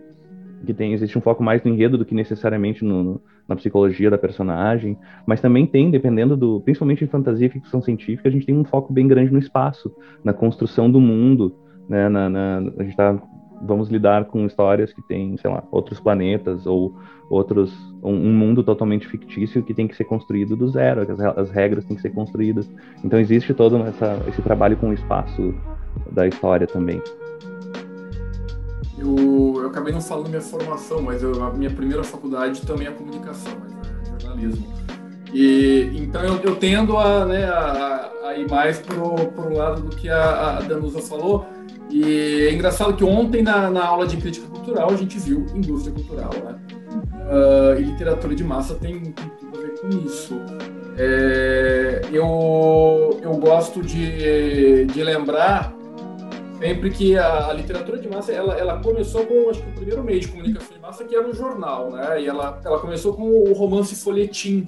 que 0.66 0.74
tem 0.74 0.94
existe 0.94 1.18
um 1.18 1.22
foco 1.22 1.44
mais 1.44 1.64
no 1.64 1.72
enredo 1.72 1.98
do 1.98 2.06
que 2.06 2.16
necessariamente 2.16 2.84
no, 2.84 3.04
no, 3.04 3.22
na 3.48 3.56
psicologia 3.56 4.10
da 4.10 4.18
personagem, 4.18 4.98
mas 5.26 5.42
também 5.42 5.68
tem, 5.68 5.92
dependendo 5.92 6.36
do, 6.36 6.62
principalmente 6.62 7.04
em 7.04 7.08
fantasia 7.08 7.48
e 7.48 7.50
ficção 7.50 7.82
científica, 7.82 8.30
a 8.30 8.32
gente 8.32 8.46
tem 8.46 8.58
um 8.58 8.64
foco 8.64 8.92
bem 8.92 9.08
grande 9.08 9.32
no 9.32 9.40
espaço, 9.40 9.94
na 10.24 10.34
construção 10.34 10.90
do 10.90 11.00
mundo, 11.00 11.56
né? 11.88 12.10
Na, 12.10 12.30
na, 12.30 12.58
a 12.78 12.84
gente 12.84 12.96
tá, 12.96 13.18
vamos 13.62 13.90
lidar 13.90 14.26
com 14.26 14.46
histórias 14.46 14.94
que 14.94 15.02
tem, 15.02 15.38
sei 15.38 15.50
lá, 15.50 15.64
outros 15.72 16.00
planetas 16.00 16.66
ou 16.66 16.96
outros 17.30 17.74
um, 18.04 18.12
um, 18.12 18.34
mundo 18.34 18.64
totalmente 18.64 19.08
fictício 19.08 19.64
que 19.64 19.74
tem 19.74 19.88
que 19.88 19.96
ser 19.96 20.04
construído 20.04 20.56
do 20.56 20.68
zero, 20.68 21.02
as, 21.02 21.20
as 21.20 21.50
regras 21.50 21.86
têm 21.86 21.96
que 21.96 22.02
ser 22.02 22.12
construídas. 22.12 22.70
Então 23.04 23.20
existe 23.20 23.54
todo 23.54 23.78
essa, 23.78 24.22
esse 24.28 24.42
trabalho 24.42 24.78
com 24.78 24.90
o 24.90 24.94
espaço 24.94 25.54
da 26.12 26.28
história 26.28 26.68
também. 26.68 27.02
Eu, 28.98 29.62
eu 29.62 29.68
acabei 29.68 29.94
não 29.94 30.02
falando 30.02 30.30
minha 30.30 30.42
formação, 30.42 31.02
mas 31.02 31.24
eu, 31.24 31.44
a 31.44 31.52
minha 31.52 31.70
primeira 31.70 32.04
faculdade 32.04 32.62
também 32.62 32.88
é 32.88 32.92
comunicação, 32.92 33.52
mas 33.60 33.72
é 33.74 34.22
jornalismo. 34.22 34.68
E, 35.34 35.92
então 35.96 36.24
eu, 36.24 36.40
eu 36.44 36.56
tendo 36.56 36.98
a, 36.98 37.26
né, 37.26 37.46
a, 37.46 38.12
a, 38.26 38.38
ir 38.38 38.50
mais 38.50 38.80
pro, 38.80 39.16
pro 39.32 39.56
lado 39.56 39.82
do 39.82 39.96
que 39.96 40.08
a, 40.08 40.58
a 40.58 40.62
Danusa 40.62 41.02
falou, 41.02 41.48
e 41.90 42.48
é 42.48 42.54
engraçado 42.54 42.94
que 42.94 43.04
ontem, 43.04 43.42
na, 43.42 43.70
na 43.70 43.86
aula 43.86 44.08
de 44.08 44.18
crítica 44.18 44.48
cultural, 44.48 44.92
a 44.92 44.96
gente 44.96 45.18
viu 45.20 45.46
indústria 45.54 45.94
cultural, 45.94 46.32
né? 46.44 46.56
Uh, 47.24 47.80
e 47.80 47.84
literatura 47.84 48.36
de 48.36 48.44
massa 48.44 48.76
tem, 48.76 49.00
tem, 49.00 49.32
tudo 49.40 49.58
a 49.58 49.62
ver 49.62 49.80
com 49.80 49.90
isso. 50.06 50.36
É, 50.98 52.02
eu, 52.12 53.20
eu 53.24 53.36
gosto 53.38 53.82
de, 53.82 54.86
de 54.86 55.04
lembrar 55.04 55.74
sempre 56.60 56.92
que 56.92 57.18
a, 57.18 57.48
a, 57.48 57.54
literatura 57.54 57.98
de 57.98 58.08
massa 58.08 58.32
ela, 58.32 58.56
ela 58.56 58.80
começou 58.80 59.26
com 59.26 59.50
acho 59.50 59.62
que 59.62 59.70
o 59.70 59.74
primeiro 59.74 60.04
meio 60.04 60.20
de 60.20 60.28
comunicação 60.28 60.74
de 60.74 60.80
massa 60.80 61.04
que 61.04 61.16
era 61.16 61.28
o 61.28 61.34
jornal, 61.34 61.92
né? 61.92 62.22
E 62.22 62.28
ela, 62.28 62.60
ela 62.64 62.80
começou 62.80 63.14
com 63.14 63.24
o 63.24 63.54
romance 63.54 63.96
folhetim. 63.96 64.68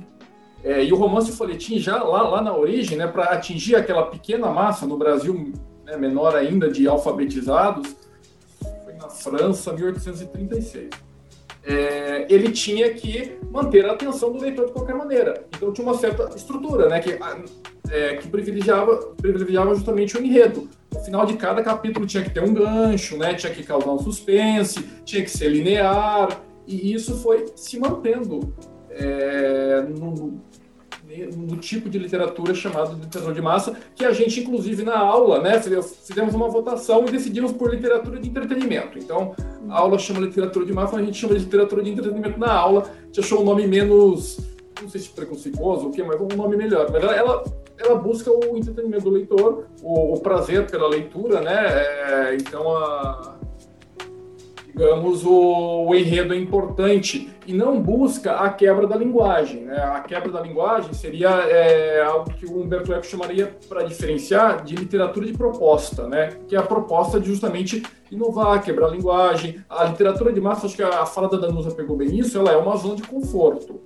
É, 0.66 0.84
e 0.84 0.92
o 0.92 0.96
romance 0.96 1.32
folhetim 1.32 1.78
já 1.78 2.02
lá, 2.02 2.28
lá 2.28 2.42
na 2.42 2.58
origem, 2.58 2.98
né, 2.98 3.06
para 3.06 3.26
atingir 3.26 3.76
aquela 3.76 4.08
pequena 4.08 4.50
massa 4.50 4.88
no 4.88 4.98
Brasil 4.98 5.54
né, 5.86 5.96
menor 5.96 6.36
ainda 6.36 6.72
de 6.72 6.88
alfabetizados, 6.88 7.96
foi 8.84 8.94
na 8.96 9.08
França, 9.08 9.72
1836. 9.72 10.90
É, 11.64 12.26
ele 12.30 12.52
tinha 12.52 12.92
que 12.96 13.38
manter 13.52 13.86
a 13.86 13.92
atenção 13.92 14.32
do 14.32 14.40
leitor 14.40 14.66
de 14.66 14.72
qualquer 14.72 14.96
maneira. 14.96 15.46
Então 15.56 15.72
tinha 15.72 15.86
uma 15.86 15.96
certa 15.96 16.36
estrutura, 16.36 16.90
né, 16.90 17.00
que, 17.00 17.16
é, 17.92 18.16
que 18.16 18.28
privilegiava, 18.28 19.14
privilegiava 19.22 19.76
justamente 19.76 20.18
o 20.18 20.24
enredo. 20.24 20.68
No 20.92 21.00
final 21.02 21.28
de 21.28 21.36
cada 21.36 21.62
capítulo 21.62 22.08
tinha 22.08 22.24
que 22.24 22.32
ter 22.32 22.42
um 22.42 22.52
gancho, 22.52 23.18
né, 23.18 23.36
tinha 23.36 23.54
que 23.54 23.62
causar 23.62 23.92
um 23.92 24.00
suspense, 24.00 24.84
tinha 25.06 25.22
que 25.22 25.30
ser 25.30 25.48
linear, 25.48 26.42
e 26.66 26.92
isso 26.92 27.18
foi 27.18 27.46
se 27.56 27.80
mantendo 27.80 28.52
é, 28.96 29.82
no, 29.82 30.42
no 31.36 31.58
tipo 31.58 31.90
de 31.90 31.98
literatura 31.98 32.54
chamado 32.54 32.96
de 32.96 33.02
literatura 33.02 33.34
de 33.34 33.42
massa, 33.42 33.76
que 33.96 34.06
a 34.06 34.12
gente, 34.12 34.40
inclusive, 34.42 34.84
na 34.84 34.98
aula, 34.98 35.42
né, 35.42 35.62
fizemos 35.62 36.34
uma 36.34 36.50
votação 36.50 37.06
e 37.08 37.12
decidimos 37.12 37.52
por 37.52 37.74
literatura 37.74 38.20
de 38.20 38.28
entretenimento. 38.28 38.98
Então, 38.98 39.36
a 39.70 39.80
aula 39.80 39.98
chama 39.98 40.20
literatura 40.20 40.66
de 40.66 40.74
massa, 40.74 40.98
a 40.98 41.04
gente 41.04 41.18
chama 41.18 41.34
de 41.36 41.44
literatura 41.46 41.84
de 41.84 41.92
entretenimento 41.92 42.40
na 42.40 42.52
aula. 42.52 42.82
A 42.82 43.06
gente 43.06 43.20
achou 43.20 43.42
um 43.42 43.46
nome 43.46 43.68
menos, 43.68 44.40
não 44.82 44.90
sei 44.90 45.02
se 45.02 45.10
preconceituoso 45.10 45.84
ou 45.84 45.90
o 45.90 45.92
quê, 45.92 46.04
mas 46.04 46.20
um 46.20 46.28
nome 46.36 46.56
melhor. 46.56 46.90
Mas 46.92 47.04
ela, 47.04 47.16
ela, 47.16 47.44
ela 47.78 47.96
busca 47.96 48.32
o 48.32 48.58
entretenimento 48.58 49.04
do 49.04 49.12
leitor, 49.12 49.66
o, 49.82 50.14
o 50.14 50.20
prazer 50.20 50.70
pela 50.70 50.88
leitura, 50.88 51.42
né? 51.42 51.68
É, 51.68 52.36
então, 52.36 52.76
a 52.76 53.35
digamos, 54.76 55.26
o, 55.26 55.86
o, 55.88 55.96
enredo 55.96 56.34
é 56.34 56.38
importante 56.38 57.30
e 57.48 57.54
não 57.54 57.82
busca 57.82 58.34
a 58.34 58.50
quebra 58.50 58.86
da 58.86 58.98
linguagem. 58.98 59.62
Né? 59.62 59.78
A 59.78 60.02
quebra 60.02 60.30
da 60.30 60.42
linguagem 60.42 60.94
seria 60.94 61.30
é, 61.30 62.04
algo 62.04 62.34
que 62.34 62.46
o 62.46 62.62
Humberto 62.62 62.94
Eco 62.94 63.06
chamaria, 63.06 63.56
para 63.70 63.84
diferenciar, 63.84 64.66
de 64.66 64.76
literatura 64.76 65.26
de 65.26 65.32
proposta, 65.32 66.10
né? 66.10 66.38
que 66.46 66.58
é 66.58 66.60
a 66.60 66.64
proposta 66.64 67.22
de 67.22 67.28
justamente 67.30 67.84
inovar, 68.12 68.62
quebrar 68.62 68.88
a 68.88 68.92
linguagem. 68.92 69.64
A 69.70 69.86
literatura 69.86 70.34
de 70.34 70.42
massa, 70.42 70.66
acho 70.66 70.76
que 70.76 70.84
a, 70.84 71.06
fala 71.06 71.30
da 71.30 71.38
Danusa 71.38 71.72
pegou 71.72 71.96
bem 71.96 72.20
isso, 72.20 72.38
ela 72.38 72.52
é 72.52 72.58
uma 72.58 72.76
zona 72.76 72.98
de 72.98 73.04
conforto. 73.04 73.80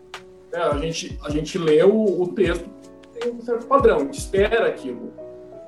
É, 0.52 0.60
a, 0.60 0.76
gente, 0.78 1.20
a 1.24 1.30
gente 1.30 1.56
lê 1.60 1.84
o, 1.84 2.22
o 2.24 2.28
texto 2.30 2.68
tem 3.20 3.32
um 3.32 3.42
certo 3.42 3.68
padrão, 3.68 4.10
espera 4.10 4.68
aquilo. 4.68 5.14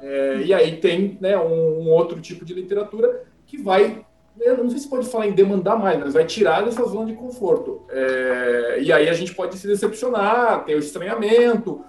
É, 0.01 0.41
e 0.45 0.53
aí 0.53 0.77
tem 0.77 1.17
né, 1.21 1.37
um, 1.37 1.81
um, 1.81 1.89
outro 1.89 2.19
tipo 2.19 2.43
de 2.43 2.53
literatura 2.53 3.23
que 3.45 3.61
vai, 3.61 4.03
eu 4.39 4.57
não 4.57 4.69
sei 4.69 4.79
se 4.79 4.89
pode 4.89 5.07
falar 5.07 5.27
em 5.27 5.33
demandar 5.33 5.77
mais, 5.77 5.99
mas 5.99 6.13
vai 6.13 6.25
tirar 6.25 6.63
dessa 6.63 6.83
zona 6.85 7.05
de 7.05 7.13
conforto. 7.13 7.81
É, 7.89 8.79
e 8.81 8.91
aí 8.91 9.09
a 9.09 9.13
gente 9.13 9.35
pode 9.35 9.57
se 9.57 9.67
decepcionar, 9.67 10.63
tem 10.65 10.75
o 10.75 10.79
estranhamento, 10.79 11.83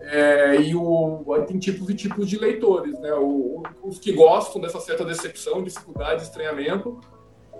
é, 0.00 0.60
e 0.60 0.74
o, 0.74 1.24
tem 1.46 1.58
tipos 1.58 1.88
e 1.90 1.94
tipos 1.94 2.28
de 2.28 2.38
leitores, 2.38 2.98
né? 3.00 3.12
O, 3.14 3.62
os 3.82 3.98
que 3.98 4.12
gostam 4.12 4.60
dessa 4.60 4.78
certa 4.78 5.04
decepção, 5.04 5.64
dificuldade, 5.64 6.22
estranhamento, 6.22 7.00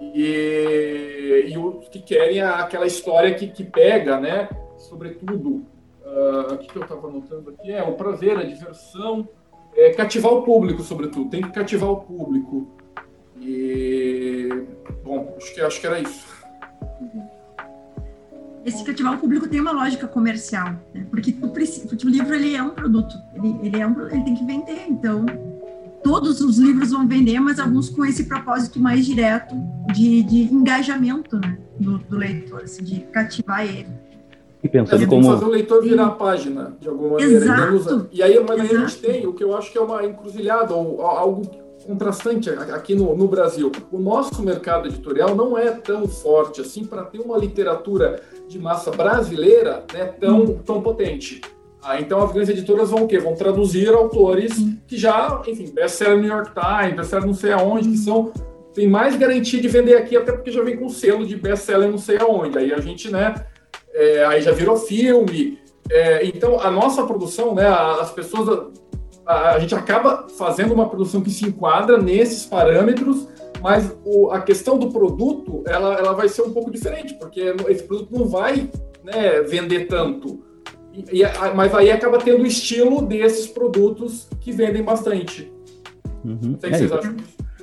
e, 0.00 1.46
e 1.48 1.58
os 1.58 1.88
que 1.88 2.00
querem 2.00 2.40
aquela 2.40 2.86
história 2.86 3.34
que, 3.34 3.48
que 3.48 3.64
pega, 3.64 4.20
né? 4.20 4.48
Sobretudo, 4.76 5.66
uh, 6.04 6.54
o 6.54 6.58
que 6.58 6.76
eu 6.76 6.82
estava 6.82 7.08
anotando 7.08 7.50
aqui 7.50 7.72
é 7.72 7.82
o 7.82 7.94
prazer, 7.94 8.36
a 8.36 8.44
diversão, 8.44 9.28
é, 9.74 9.90
cativar 9.90 10.32
o 10.32 10.42
público, 10.42 10.82
sobretudo. 10.82 11.30
Tem 11.30 11.42
que 11.42 11.50
cativar 11.50 11.90
o 11.90 12.00
público. 12.00 12.75
E 13.46 14.48
bom, 15.04 15.34
acho 15.36 15.54
que 15.54 15.60
acho 15.60 15.80
que 15.80 15.86
era 15.86 16.00
isso. 16.00 16.26
Esse 18.64 18.82
cativar 18.82 19.14
o 19.14 19.18
público 19.18 19.48
tem 19.48 19.60
uma 19.60 19.70
lógica 19.70 20.08
comercial, 20.08 20.74
né? 20.92 21.06
porque, 21.08 21.30
tu 21.30 21.48
precisa, 21.50 21.86
porque 21.86 22.04
o 22.04 22.10
livro 22.10 22.34
ele 22.34 22.56
é 22.56 22.62
um 22.62 22.70
produto, 22.70 23.14
ele, 23.36 23.56
ele 23.62 23.80
é 23.80 23.86
um, 23.86 24.08
ele 24.08 24.24
tem 24.24 24.34
que 24.34 24.44
vender. 24.44 24.86
Então 24.88 25.24
todos 26.02 26.40
os 26.40 26.58
livros 26.58 26.90
vão 26.90 27.06
vender, 27.06 27.38
mas 27.38 27.60
alguns 27.60 27.88
com 27.88 28.04
esse 28.04 28.24
propósito 28.24 28.80
mais 28.80 29.06
direto 29.06 29.54
de, 29.92 30.24
de 30.24 30.42
engajamento 30.52 31.36
né, 31.36 31.58
do, 31.78 31.98
do 31.98 32.16
leitor, 32.16 32.62
assim, 32.62 32.82
de 32.82 33.00
cativar 33.12 33.64
ele. 33.64 33.88
E 34.62 34.68
pensando 34.68 35.02
é, 35.04 35.06
como 35.06 35.24
fazer 35.24 35.44
o 35.44 35.48
leitor 35.48 35.82
virar 35.82 36.06
a 36.06 36.10
página 36.10 36.76
de 36.80 36.88
alguma 36.88 37.10
maneira. 37.10 37.32
Exato. 37.34 38.08
E 38.10 38.20
aí, 38.20 38.44
mas 38.46 38.60
aí 38.60 38.76
a 38.76 38.80
gente 38.80 38.98
tem 38.98 39.26
o 39.26 39.32
que 39.32 39.44
eu 39.44 39.56
acho 39.56 39.70
que 39.70 39.78
é 39.78 39.80
uma 39.80 40.04
encruzilhada 40.04 40.74
ou 40.74 41.02
algo 41.02 41.65
contrastante 41.86 42.50
aqui 42.50 42.94
no, 42.94 43.16
no 43.16 43.28
Brasil. 43.28 43.70
O 43.90 43.98
nosso 43.98 44.42
mercado 44.42 44.88
editorial 44.88 45.34
não 45.34 45.56
é 45.56 45.70
tão 45.70 46.06
forte 46.08 46.60
assim 46.60 46.84
para 46.84 47.04
ter 47.04 47.20
uma 47.20 47.38
literatura 47.38 48.20
de 48.48 48.58
massa 48.58 48.90
brasileira 48.90 49.84
né, 49.92 50.04
tão, 50.04 50.54
tão 50.58 50.82
potente. 50.82 51.40
Ah, 51.82 52.00
então 52.00 52.22
as 52.22 52.32
grandes 52.32 52.50
editoras 52.50 52.90
vão 52.90 53.04
o 53.04 53.06
quê? 53.06 53.18
Vão 53.18 53.34
traduzir 53.34 53.88
autores 53.94 54.54
que 54.88 54.96
já, 54.96 55.40
enfim, 55.46 55.70
best-seller 55.72 56.18
New 56.18 56.30
York 56.30 56.50
Times, 56.52 56.96
best-seller 56.96 57.26
não 57.26 57.34
sei 57.34 57.52
aonde, 57.52 57.90
que 57.90 57.98
são 57.98 58.32
tem 58.74 58.86
mais 58.86 59.16
garantia 59.16 59.58
de 59.58 59.68
vender 59.68 59.96
aqui, 59.96 60.18
até 60.18 60.32
porque 60.32 60.50
já 60.50 60.62
vem 60.62 60.76
com 60.76 60.90
selo 60.90 61.24
de 61.24 61.34
best-seller 61.34 61.90
não 61.90 61.96
sei 61.96 62.18
aonde. 62.18 62.58
Aí 62.58 62.74
a 62.74 62.78
gente, 62.78 63.10
né, 63.10 63.34
é, 63.94 64.24
aí 64.26 64.42
já 64.42 64.52
virou 64.52 64.76
filme. 64.76 65.58
É, 65.90 66.26
então 66.26 66.60
a 66.60 66.70
nossa 66.70 67.04
produção, 67.04 67.54
né, 67.54 67.66
as 67.66 68.10
pessoas, 68.10 68.66
a, 69.26 69.58
gente 69.58 69.74
acaba 69.74 70.28
fazendo 70.28 70.72
uma 70.72 70.88
produção 70.88 71.20
que 71.20 71.30
se 71.30 71.46
enquadra 71.46 71.98
nesses 71.98 72.46
parâmetros, 72.46 73.28
mas 73.60 73.96
o, 74.04 74.30
a 74.30 74.40
questão 74.40 74.78
do 74.78 74.90
produto, 74.90 75.64
ela, 75.66 75.94
ela 75.94 76.12
vai 76.12 76.28
ser 76.28 76.42
um 76.42 76.52
pouco 76.52 76.70
diferente, 76.70 77.14
porque 77.14 77.54
esse 77.68 77.82
produto 77.82 78.16
não 78.16 78.26
vai 78.28 78.70
né, 79.02 79.40
vender 79.42 79.86
tanto. 79.86 80.44
E, 81.12 81.22
mas 81.54 81.74
aí 81.74 81.90
acaba 81.90 82.18
tendo 82.18 82.42
o 82.42 82.46
estilo 82.46 83.02
desses 83.02 83.46
produtos 83.46 84.28
que 84.40 84.52
vendem 84.52 84.82
bastante. 84.82 85.52
Uhum. 86.24 86.38
Não 86.42 86.60
sei 86.60 86.70
é, 86.70 86.78
vocês 86.78 86.92
acham 86.92 87.16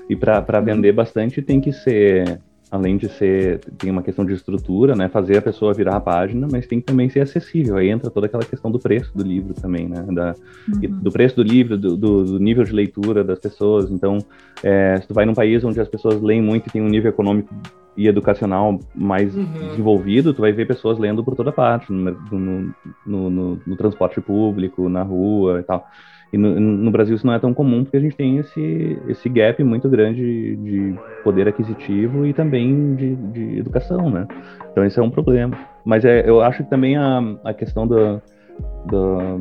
E 0.09 0.15
para 0.15 0.59
vender 0.61 0.91
bastante 0.91 1.41
tem 1.41 1.59
que 1.59 1.71
ser, 1.71 2.39
além 2.73 2.97
de 2.97 3.07
ser, 3.07 3.59
tem 3.77 3.91
uma 3.91 4.01
questão 4.01 4.25
de 4.25 4.33
estrutura, 4.33 4.95
né? 4.95 5.07
Fazer 5.07 5.37
a 5.37 5.41
pessoa 5.43 5.75
virar 5.75 5.95
a 5.95 6.01
página, 6.01 6.47
mas 6.51 6.65
tem 6.65 6.79
que 6.79 6.87
também 6.87 7.07
ser 7.07 7.19
acessível. 7.19 7.77
Aí 7.77 7.87
entra 7.87 8.09
toda 8.09 8.25
aquela 8.25 8.43
questão 8.43 8.71
do 8.71 8.79
preço 8.79 9.15
do 9.15 9.23
livro 9.23 9.53
também, 9.53 9.87
né? 9.87 10.03
Da, 10.11 10.33
uhum. 10.67 10.99
Do 10.99 11.11
preço 11.11 11.35
do 11.35 11.43
livro, 11.43 11.77
do, 11.77 11.95
do, 11.95 12.23
do, 12.25 12.39
nível 12.39 12.63
de 12.63 12.73
leitura 12.73 13.23
das 13.23 13.37
pessoas. 13.37 13.91
Então, 13.91 14.17
é, 14.63 14.99
se 14.99 15.07
tu 15.07 15.13
vai 15.13 15.23
num 15.23 15.35
país 15.35 15.63
onde 15.63 15.79
as 15.79 15.87
pessoas 15.87 16.19
leem 16.19 16.41
muito 16.41 16.67
e 16.67 16.71
tem 16.71 16.81
um 16.81 16.87
nível 16.87 17.11
econômico 17.11 17.53
e 17.95 18.07
educacional 18.07 18.79
mais 18.95 19.35
uhum. 19.35 19.45
desenvolvido, 19.69 20.33
tu 20.33 20.41
vai 20.41 20.51
ver 20.51 20.65
pessoas 20.65 20.97
lendo 20.97 21.23
por 21.23 21.35
toda 21.35 21.51
parte, 21.51 21.93
no, 21.93 22.73
no, 23.05 23.29
no, 23.29 23.61
no 23.67 23.75
transporte 23.75 24.19
público, 24.19 24.89
na 24.89 25.03
rua 25.03 25.59
e 25.59 25.63
tal. 25.63 25.87
E 26.33 26.37
no, 26.37 26.89
Brasil 26.89 27.15
isso 27.15 27.27
não 27.27 27.33
é 27.33 27.37
tão 27.37 27.53
comum 27.53 27.83
porque 27.83 27.97
a 27.97 27.99
gente 27.99 28.15
tem 28.15 28.37
esse, 28.37 28.99
esse 29.07 29.29
gap 29.29 29.63
muito 29.63 29.87
grande 29.87 30.55
de 30.55 30.95
poder 31.23 31.47
aquisitivo 31.47 32.25
e 32.25 32.33
também 32.33 32.95
de, 32.95 33.15
de 33.15 33.59
educação, 33.59 34.09
né? 34.09 34.27
Então 34.71 34.83
esse 34.83 34.99
é 34.99 35.03
um 35.03 35.11
problema. 35.11 35.55
Mas 35.85 36.03
é, 36.03 36.27
eu 36.27 36.41
acho 36.41 36.63
que 36.63 36.69
também 36.71 36.97
a, 36.97 37.19
a 37.43 37.53
questão 37.53 37.87
da, 37.87 38.19
da, 38.89 39.37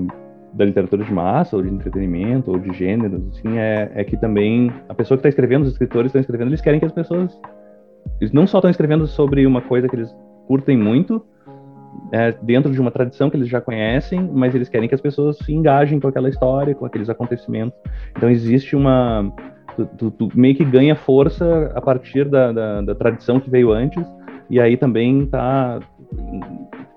da 0.52 0.64
literatura 0.66 1.02
de 1.02 1.12
massa, 1.12 1.56
ou 1.56 1.62
de 1.62 1.70
entretenimento, 1.70 2.50
ou 2.50 2.58
de 2.58 2.70
gêneros, 2.74 3.26
assim, 3.28 3.56
é, 3.56 3.90
é 3.94 4.04
que 4.04 4.18
também 4.18 4.70
a 4.86 4.92
pessoa 4.94 5.16
que 5.16 5.20
está 5.20 5.30
escrevendo, 5.30 5.62
os 5.62 5.72
escritores 5.72 6.10
estão 6.10 6.20
escrevendo, 6.20 6.48
eles 6.48 6.60
querem 6.60 6.78
que 6.78 6.86
as 6.86 6.92
pessoas 6.92 7.34
eles 8.20 8.32
não 8.32 8.46
só 8.46 8.58
estão 8.58 8.70
escrevendo 8.70 9.06
sobre 9.06 9.46
uma 9.46 9.60
coisa 9.60 9.88
que 9.88 9.96
eles 9.96 10.14
curtem 10.46 10.76
muito, 10.76 11.24
é, 12.12 12.32
dentro 12.42 12.70
de 12.70 12.80
uma 12.80 12.90
tradição 12.90 13.30
que 13.30 13.36
eles 13.36 13.48
já 13.48 13.60
conhecem, 13.60 14.20
mas 14.32 14.54
eles 14.54 14.68
querem 14.68 14.88
que 14.88 14.94
as 14.94 15.00
pessoas 15.00 15.38
se 15.38 15.52
engajem 15.52 15.98
com 15.98 16.08
aquela 16.08 16.28
história, 16.28 16.74
com 16.74 16.84
aqueles 16.84 17.08
acontecimentos. 17.08 17.78
Então 18.16 18.30
existe 18.30 18.76
uma. 18.76 19.32
Tu, 19.76 19.86
tu, 19.96 20.10
tu 20.10 20.28
meio 20.34 20.54
que 20.54 20.64
ganha 20.64 20.94
força 20.94 21.72
a 21.74 21.80
partir 21.80 22.28
da, 22.28 22.52
da, 22.52 22.80
da, 22.82 22.94
tradição 22.94 23.40
que 23.40 23.48
veio 23.48 23.72
antes, 23.72 24.04
e 24.50 24.60
aí 24.60 24.76
também 24.76 25.24
tá 25.24 25.80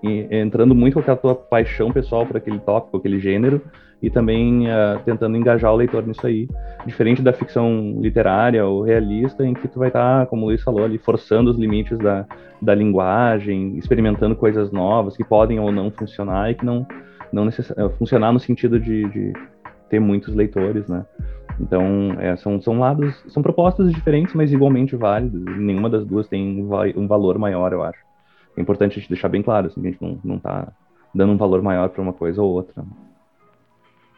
entrando 0.03 0.75
muito 0.75 1.01
com 1.01 1.12
a 1.12 1.15
tua 1.15 1.34
paixão 1.34 1.91
pessoal 1.91 2.25
por 2.25 2.38
aquele 2.38 2.60
tópico, 2.60 2.97
aquele 2.97 3.19
gênero, 3.19 3.62
e 4.01 4.10
também 4.10 4.67
uh, 4.67 4.99
tentando 5.03 5.38
engajar 5.38 5.73
o 5.73 5.75
leitor 5.75 6.05
nisso 6.05 6.25
aí. 6.25 6.47
Diferente 6.86 7.21
da 7.21 7.34
ficção 7.34 7.97
literária 7.99 8.65
ou 8.65 8.81
realista, 8.81 9.45
em 9.45 9.53
que 9.53 9.67
tu 9.67 9.79
vai 9.79 9.88
estar, 9.88 10.21
tá, 10.21 10.25
como 10.25 10.43
o 10.43 10.45
Luiz 10.47 10.62
falou 10.62 10.84
ali, 10.84 10.97
forçando 10.97 11.49
os 11.49 11.58
limites 11.58 11.97
da, 11.97 12.25
da 12.62 12.75
linguagem, 12.75 13.77
experimentando 13.77 14.36
coisas 14.36 14.71
novas 14.71 15.15
que 15.15 15.23
podem 15.23 15.60
ou 15.60 15.71
não 15.71 15.89
funcionar 15.89 16.51
e 16.51 16.55
que 16.55 16.65
não, 16.65 16.86
não 17.31 17.45
necess... 17.45 17.71
Eh, 17.71 17.89
funcionar 17.97 18.31
no 18.31 18.39
sentido 18.39 18.79
de, 18.79 19.08
de 19.10 19.34
ter 19.89 19.99
muitos 19.99 20.36
leitores, 20.36 20.88
né? 20.88 21.05
Então, 21.60 22.15
é, 22.19 22.36
são, 22.36 22.60
são 22.62 22.79
lados, 22.79 23.15
são 23.29 23.41
propostas 23.41 23.91
diferentes, 23.93 24.34
mas 24.34 24.51
igualmente 24.51 24.95
válidas. 24.95 25.41
Nenhuma 25.58 25.89
das 25.89 26.05
duas 26.05 26.27
tem 26.27 26.62
um, 26.62 27.08
valor 27.08 27.38
maior, 27.38 27.71
eu 27.71 27.81
acho. 27.81 27.99
É 28.58 28.62
importante 28.62 28.93
a 28.93 28.95
gente 28.99 29.10
deixar 29.10 29.29
bem 29.29 29.41
claro, 29.41 29.67
assim, 29.67 29.81
que 29.81 29.88
a 29.88 29.91
gente 29.91 30.01
não, 30.01 30.19
não 30.23 30.39
tá 30.39 30.67
dando 31.13 31.31
um 31.31 31.38
valor 31.38 31.62
maior 31.62 31.89
para 31.89 32.01
uma 32.01 32.13
coisa 32.13 32.41
ou 32.41 32.51
outra. 32.51 32.84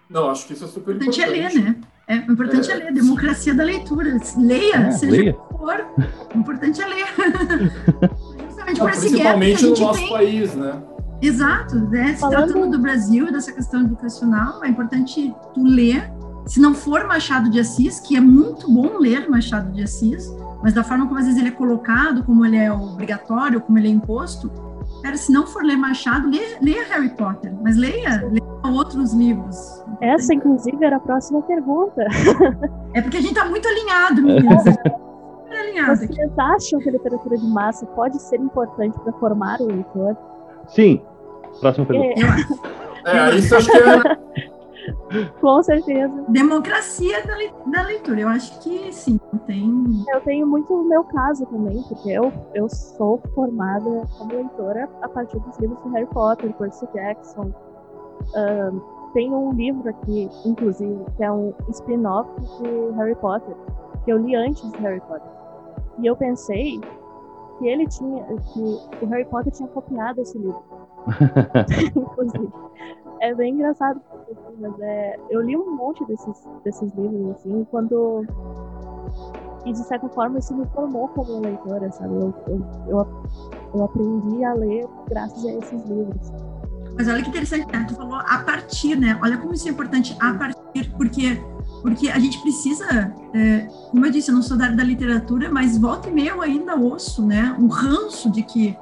Não, 0.09 0.29
acho 0.29 0.47
que 0.47 0.53
isso 0.53 0.65
é 0.65 0.67
super 0.67 0.95
importante. 0.95 1.21
importante. 1.21 1.57
é 1.57 1.59
ler, 1.59 1.63
né? 1.63 1.75
É 2.07 2.15
importante 2.15 2.71
é, 2.71 2.73
é 2.73 2.77
ler, 2.77 2.93
democracia 2.93 3.53
da 3.53 3.63
leitura. 3.63 4.17
Leia, 4.37 4.75
é, 4.75 4.91
seja 4.91 5.11
leia. 5.11 5.33
for. 5.33 5.85
O 6.33 6.37
importante 6.37 6.81
é 6.81 6.87
ler. 6.87 7.05
Justamente 8.47 8.79
por 8.79 8.89
esse 8.89 9.09
Principalmente 9.09 9.65
no 9.65 9.77
nosso 9.77 9.99
tem. 9.99 10.09
país, 10.09 10.55
né? 10.55 10.81
Exato, 11.21 11.75
né? 11.89 12.13
Se 12.13 12.19
Falando... 12.21 12.53
tratando 12.53 12.71
do 12.71 12.79
Brasil, 12.79 13.31
dessa 13.31 13.51
questão 13.51 13.81
educacional, 13.81 14.63
é 14.63 14.69
importante 14.69 15.33
tu 15.53 15.63
ler. 15.63 16.11
Se 16.45 16.61
não 16.61 16.73
for 16.73 17.05
Machado 17.05 17.49
de 17.49 17.59
Assis, 17.59 17.99
que 17.99 18.15
é 18.15 18.21
muito 18.21 18.71
bom 18.71 18.97
ler 18.99 19.29
Machado 19.29 19.69
de 19.73 19.83
Assis, 19.83 20.31
mas 20.63 20.73
da 20.73 20.83
forma 20.83 21.05
como 21.05 21.19
às 21.19 21.25
vezes 21.25 21.39
ele 21.39 21.49
é 21.49 21.51
colocado, 21.51 22.23
como 22.23 22.45
ele 22.45 22.55
é 22.55 22.71
obrigatório, 22.71 23.59
como 23.59 23.77
ele 23.77 23.89
é 23.89 23.91
imposto, 23.91 24.49
cara, 25.03 25.17
se 25.17 25.29
não 25.29 25.45
for 25.45 25.61
ler 25.61 25.75
Machado, 25.75 26.29
leia, 26.29 26.57
leia 26.61 26.85
Harry 26.87 27.09
Potter, 27.09 27.53
mas 27.61 27.75
leia, 27.75 28.25
leia 28.31 28.47
outros 28.63 29.13
livros. 29.13 29.83
Essa, 29.99 30.33
inclusive, 30.33 30.83
era 30.85 30.97
a 30.97 30.99
próxima 30.99 31.41
pergunta. 31.41 32.05
É 32.93 33.01
porque 33.01 33.17
a 33.17 33.21
gente 33.21 33.33
está 33.33 33.45
muito 33.45 33.67
alinhado, 33.67 34.21
meninas. 34.21 34.63
Vocês 34.63 36.09
aqui. 36.09 36.41
acham 36.41 36.79
que 36.79 36.89
a 36.89 36.91
literatura 36.91 37.37
de 37.37 37.47
massa 37.47 37.85
pode 37.87 38.21
ser 38.21 38.39
importante 38.39 38.99
para 38.99 39.13
formar 39.13 39.59
o 39.61 39.67
leitor? 39.67 40.17
Sim. 40.67 41.01
Próxima 41.59 41.85
pergunta. 41.85 42.21
É, 43.05 43.17
é 43.17 43.35
isso 43.35 43.55
acho 43.55 43.69
que 43.71 43.77
é. 43.77 44.17
Com 45.41 45.63
certeza. 45.63 46.13
Democracia 46.29 47.25
da, 47.25 47.35
da 47.65 47.87
leitura, 47.87 48.21
eu 48.21 48.29
acho 48.29 48.59
que 48.61 48.91
sim, 48.91 49.19
tem. 49.45 50.05
Eu 50.13 50.21
tenho 50.21 50.47
muito 50.47 50.73
o 50.73 50.83
meu 50.83 51.03
caso 51.03 51.45
também, 51.45 51.81
porque 51.83 52.09
eu, 52.09 52.31
eu 52.53 52.69
sou 52.69 53.21
formada 53.33 54.07
como 54.17 54.33
leitora 54.33 54.89
a 55.01 55.09
partir 55.09 55.39
dos 55.39 55.57
livros 55.59 55.81
de 55.83 55.89
Harry 55.89 56.07
Potter, 56.07 56.53
Percy 56.53 56.87
Jackson. 56.93 57.51
Um, 58.35 58.96
tem 59.13 59.33
um 59.33 59.51
livro 59.53 59.89
aqui, 59.89 60.29
inclusive, 60.45 61.05
que 61.15 61.23
é 61.23 61.31
um 61.31 61.53
spin-off 61.69 62.29
de 62.39 62.95
Harry 62.97 63.15
Potter, 63.15 63.55
que 64.03 64.11
eu 64.11 64.17
li 64.17 64.35
antes 64.35 64.71
de 64.71 64.81
Harry 64.81 65.01
Potter. 65.01 65.29
E 65.99 66.05
eu 66.07 66.15
pensei 66.15 66.79
que 67.57 67.67
ele 67.67 67.87
tinha, 67.87 68.23
que 68.25 68.59
o 69.01 69.05
Harry 69.07 69.25
Potter 69.25 69.51
tinha 69.51 69.67
copiado 69.69 70.21
esse 70.21 70.37
livro. 70.37 70.61
inclusive. 71.95 72.49
É 73.19 73.33
bem 73.33 73.55
engraçado, 73.55 73.99
mas 74.59 74.79
é, 74.79 75.19
eu 75.31 75.41
li 75.41 75.57
um 75.57 75.75
monte 75.75 76.05
desses, 76.05 76.47
desses 76.63 76.93
livros, 76.93 77.31
assim, 77.31 77.65
quando. 77.71 78.23
E 79.65 79.71
de 79.71 79.79
certa 79.79 80.07
forma 80.09 80.37
isso 80.39 80.55
me 80.55 80.65
formou 80.67 81.07
como 81.09 81.41
leitora, 81.41 81.91
sabe? 81.91 82.13
Eu, 82.13 82.33
eu, 82.47 82.61
eu, 82.87 83.07
eu 83.73 83.83
aprendi 83.83 84.43
a 84.43 84.53
ler 84.53 84.87
graças 85.09 85.43
a 85.45 85.53
esses 85.53 85.83
livros. 85.85 86.31
Mas 86.97 87.07
olha 87.07 87.21
que 87.21 87.29
interessante, 87.29 87.71
né? 87.71 87.85
Tu 87.87 87.95
falou 87.95 88.15
a 88.15 88.39
partir, 88.39 88.95
né? 88.95 89.19
Olha 89.21 89.37
como 89.37 89.53
isso 89.53 89.67
é 89.67 89.71
importante, 89.71 90.15
a 90.19 90.33
partir, 90.33 90.91
porque 90.97 91.39
porque 91.81 92.09
a 92.09 92.19
gente 92.19 92.41
precisa, 92.41 93.13
é, 93.33 93.67
como 93.91 94.05
eu 94.05 94.11
disse, 94.11 94.29
eu 94.29 94.35
não 94.35 94.41
sou 94.41 94.57
da 94.57 94.65
área 94.65 94.75
da 94.75 94.83
literatura, 94.83 95.49
mas 95.49 95.77
volta 95.77 96.09
e 96.09 96.11
meia 96.11 96.31
eu 96.31 96.41
ainda 96.41 96.75
ouço, 96.75 97.25
né? 97.25 97.55
Um 97.57 97.67
ranço 97.67 98.31
de 98.31 98.41
que, 98.41 98.75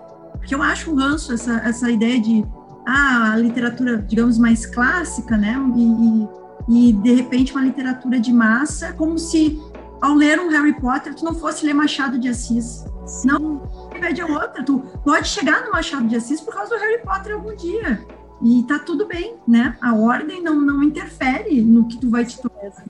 que 0.45 0.55
eu 0.55 0.63
acho 0.63 0.91
um 0.91 0.95
ranço 0.95 1.33
essa, 1.33 1.57
essa 1.57 1.91
ideia 1.91 2.19
de 2.19 2.45
ah, 2.87 3.33
a 3.33 3.37
literatura, 3.37 3.97
digamos, 3.97 4.37
mais 4.37 4.65
clássica, 4.65 5.37
né? 5.37 5.55
E, 5.75 5.83
e, 5.83 6.89
e 6.89 6.93
de 6.93 7.13
repente 7.13 7.51
uma 7.51 7.61
literatura 7.61 8.19
de 8.19 8.31
massa, 8.31 8.93
como 8.93 9.19
se 9.19 9.61
ao 10.01 10.13
ler 10.13 10.39
um 10.39 10.49
Harry 10.49 10.73
Potter 10.73 11.13
tu 11.15 11.23
não 11.23 11.33
fosse 11.33 11.65
ler 11.65 11.73
Machado 11.73 12.19
de 12.19 12.29
Assis. 12.29 12.85
Sim. 13.05 13.27
Não, 13.27 13.57
pede 13.99 14.21
a 14.21 14.25
outra. 14.25 14.63
Tu 14.63 14.79
pode 15.03 15.27
chegar 15.27 15.63
no 15.65 15.71
Machado 15.71 16.07
de 16.07 16.15
Assis 16.15 16.41
por 16.41 16.53
causa 16.53 16.75
do 16.75 16.81
Harry 16.81 17.01
Potter 17.01 17.33
algum 17.33 17.55
dia. 17.55 18.05
E 18.41 18.63
tá 18.63 18.79
tudo 18.79 19.07
bem, 19.07 19.35
né? 19.47 19.77
A 19.81 19.95
ordem 19.95 20.43
não, 20.43 20.59
não 20.59 20.83
interfere 20.83 21.61
no 21.61 21.87
que 21.87 21.97
tu 21.97 22.09
vai 22.09 22.25
te 22.25 22.39
tornar. 22.41 22.83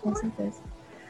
Com 0.00 0.14
certeza. 0.14 0.60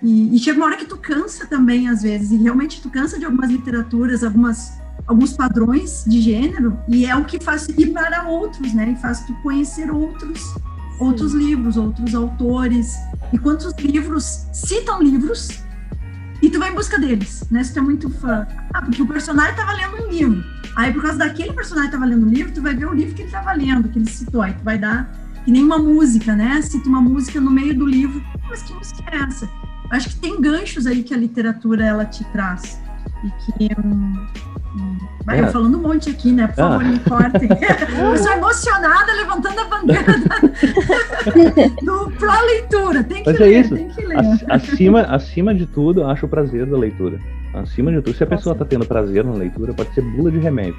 E, 0.03 0.35
e, 0.35 0.39
chega 0.39 0.59
uma 0.59 0.67
hora 0.67 0.77
que 0.77 0.85
tu 0.85 0.97
cansa 0.97 1.47
também, 1.47 1.89
às 1.89 2.03
vezes, 2.03 2.33
e 2.33 2.37
realmente 2.37 2.83
tu 2.83 2.91
cansa 2.91 3.19
de 3.19 3.25
algumas 3.25 3.49
literaturas, 3.49 4.25
algumas, 4.25 4.73
alguns 5.07 5.33
padrões 5.33 6.05
de 6.05 6.21
gênero, 6.21 6.77
e 6.89 7.07
é 7.07 7.15
o 7.15 7.25
que 7.25 7.41
faz 7.41 7.69
ir 7.69 7.93
para 7.93 8.29
outros, 8.29 8.75
né? 8.75 8.91
E 8.91 9.01
faz 9.01 9.21
tu 9.21 9.35
conhecer 9.43 9.93
outros, 9.93 10.41
Sim. 10.41 10.61
outros 10.99 11.33
livros, 11.33 11.77
outros 11.77 12.15
autores. 12.17 12.93
E 13.33 13.39
quantos 13.39 13.73
livros 13.79 14.47
citam 14.53 15.03
livros 15.03 15.63
e 16.43 16.51
tu 16.51 16.59
vai 16.59 16.71
em 16.71 16.75
busca 16.75 16.99
deles, 16.99 17.45
né? 17.51 17.63
Se 17.63 17.73
tu 17.73 17.79
é 17.79 17.83
muito 17.83 18.11
fã. 18.11 18.47
Ah, 18.75 18.83
porque 18.83 19.01
o 19.01 19.07
personagem 19.07 19.53
estava 19.53 19.73
lendo 19.73 20.05
um 20.05 20.11
livro. 20.11 20.45
Aí, 20.75 20.93
por 20.93 21.03
causa 21.03 21.19
daquele 21.19 21.53
personagem 21.53 21.91
que 21.91 21.97
estava 21.97 22.11
lendo 22.11 22.27
um 22.27 22.29
livro, 22.29 22.53
tu 22.53 22.61
vai 22.61 22.75
ver 22.75 22.87
o 22.87 22.93
livro 22.93 23.15
que 23.15 23.23
ele 23.23 23.29
estava 23.29 23.53
lendo, 23.53 23.89
que 23.89 23.99
ele 23.99 24.11
citou. 24.11 24.43
Aí 24.43 24.53
tu 24.53 24.65
vai 24.65 24.77
dar, 24.77 25.09
que 25.45 25.53
nem 25.53 25.63
uma 25.63 25.79
música, 25.79 26.35
né? 26.35 26.61
Cita 26.61 26.89
uma 26.89 27.01
música 27.01 27.41
no 27.41 27.51
meio 27.51 27.79
do 27.79 27.87
livro. 27.87 28.21
Mas 28.49 28.63
que 28.63 28.73
música 28.75 29.05
é 29.13 29.19
essa? 29.19 29.49
Acho 29.91 30.09
que 30.09 30.17
tem 30.17 30.41
ganchos 30.41 30.87
aí 30.87 31.05
que 31.05 31.15
a 31.15 31.17
literatura, 31.17 31.85
ela 31.87 32.05
te 32.05 32.25
traz. 32.33 32.81
E 33.25 33.53
que... 33.53 33.81
Um, 33.81 34.27
Vai 35.25 35.39
é. 35.39 35.43
eu 35.43 35.49
falando 35.49 35.79
um 35.79 35.83
monte 35.83 36.11
aqui, 36.11 36.33
né? 36.33 36.47
Por 36.49 36.57
favor, 36.57 36.83
ah. 36.83 36.89
me 36.89 36.99
cortem. 36.99 37.49
eu 37.99 38.17
sou 38.17 38.33
emocionada 38.33 39.13
levantando 39.13 39.61
a 39.61 39.65
bandeira 39.65 40.19
da... 40.19 40.39
do 41.83 42.11
pra 42.13 42.41
leitura. 42.43 43.05
Tem 43.05 43.23
que 43.23 43.31
Mas 43.31 43.41
ler, 43.41 43.53
é 43.53 43.61
isso. 43.61 43.75
tem 43.75 43.89
que 43.89 44.05
ler. 44.05 44.19
Acima, 44.49 45.03
acima 45.03 45.55
de 45.55 45.67
tudo, 45.67 46.05
acho 46.05 46.27
o 46.27 46.29
prazer 46.29 46.67
da 46.67 46.77
leitura. 46.77 47.19
Acima 47.55 47.93
de 47.93 48.01
tudo, 48.01 48.17
se 48.17 48.25
a 48.25 48.27
pessoa 48.27 48.55
está 48.55 48.65
tendo 48.65 48.87
prazer 48.87 49.25
na 49.25 49.33
leitura, 49.33 49.75
pode 49.75 49.95
ser 49.95 50.03
bula 50.03 50.31
de 50.31 50.39
remédio. 50.39 50.77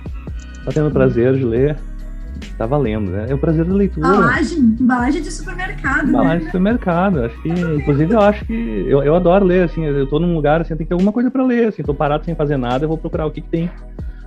Está 0.58 0.72
tendo 0.72 0.92
prazer 0.92 1.36
de 1.36 1.46
ler, 1.46 1.78
tá 2.58 2.66
valendo, 2.66 3.12
né? 3.12 3.28
É 3.30 3.34
o 3.34 3.38
prazer 3.38 3.64
da 3.64 3.74
leitura. 3.74 4.08
Embalagem, 4.08 4.58
embalagem 4.58 5.22
de 5.22 5.32
supermercado. 5.32 6.10
Embalagem 6.10 6.34
né? 6.34 6.40
de 6.40 6.46
supermercado. 6.46 7.24
Acho 7.24 7.42
que, 7.42 7.50
inclusive, 7.50 8.14
eu 8.14 8.20
acho 8.20 8.46
que 8.46 8.86
eu, 8.88 9.04
eu 9.04 9.16
adoro 9.16 9.46
ler, 9.46 9.64
assim, 9.64 9.86
eu 9.86 10.08
tô 10.08 10.20
num 10.20 10.34
lugar 10.34 10.62
assim, 10.62 10.76
tem 10.76 10.86
que 10.86 10.90
ter 10.90 10.96
alguma 10.96 11.12
coisa 11.12 11.30
para 11.30 11.44
ler, 11.44 11.68
assim, 11.68 11.84
tô 11.84 11.94
parado 11.94 12.26
sem 12.26 12.34
fazer 12.34 12.58
nada, 12.58 12.86
eu 12.86 12.90
vou 12.90 12.98
procurar 12.98 13.28
o 13.28 13.32
que, 13.32 13.42
que 13.42 13.50
tem 13.50 13.70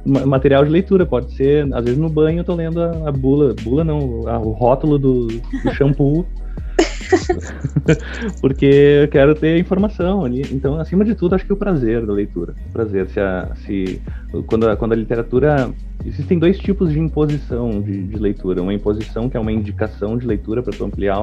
material 0.07 0.65
de 0.65 0.71
leitura, 0.71 1.05
pode 1.05 1.33
ser, 1.33 1.67
às 1.75 1.85
vezes 1.85 1.99
no 1.99 2.09
banho 2.09 2.41
eu 2.41 2.45
tô 2.45 2.55
lendo 2.55 2.81
a, 2.81 3.09
a 3.09 3.13
bula, 3.13 3.55
bula 3.63 3.85
não, 3.85 4.29
a, 4.29 4.39
o 4.39 4.53
rótulo 4.53 4.99
do, 4.99 5.27
do 5.27 5.75
shampoo 5.75 6.25
porque 8.41 8.67
eu 9.03 9.09
quero 9.09 9.35
ter 9.35 9.59
informação 9.59 10.25
ali. 10.25 10.43
Então, 10.53 10.79
acima 10.79 11.05
de 11.05 11.15
tudo, 11.15 11.35
acho 11.35 11.47
que 11.47 11.53
o 11.53 11.57
prazer 11.57 12.05
da 12.05 12.13
leitura. 12.13 12.55
O 12.69 12.73
prazer. 12.73 13.09
Se, 13.09 13.21
a, 13.21 13.53
se 13.65 14.03
quando, 14.47 14.69
a, 14.69 14.77
quando 14.77 14.93
a 14.93 14.97
literatura. 14.97 15.71
Existem 16.05 16.39
dois 16.39 16.57
tipos 16.59 16.93
de 16.93 17.01
imposição 17.01 17.83
de, 17.83 18.05
de 18.05 18.17
leitura. 18.17 18.63
Uma 18.63 18.75
imposição 18.75 19.29
que 19.29 19.37
é 19.37 19.41
uma 19.41 19.51
indicação 19.51 20.17
de 20.17 20.25
leitura 20.25 20.63
para 20.63 20.73
tu 20.73 20.85
ampliar 20.85 21.21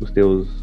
os 0.00 0.10
teus, 0.10 0.62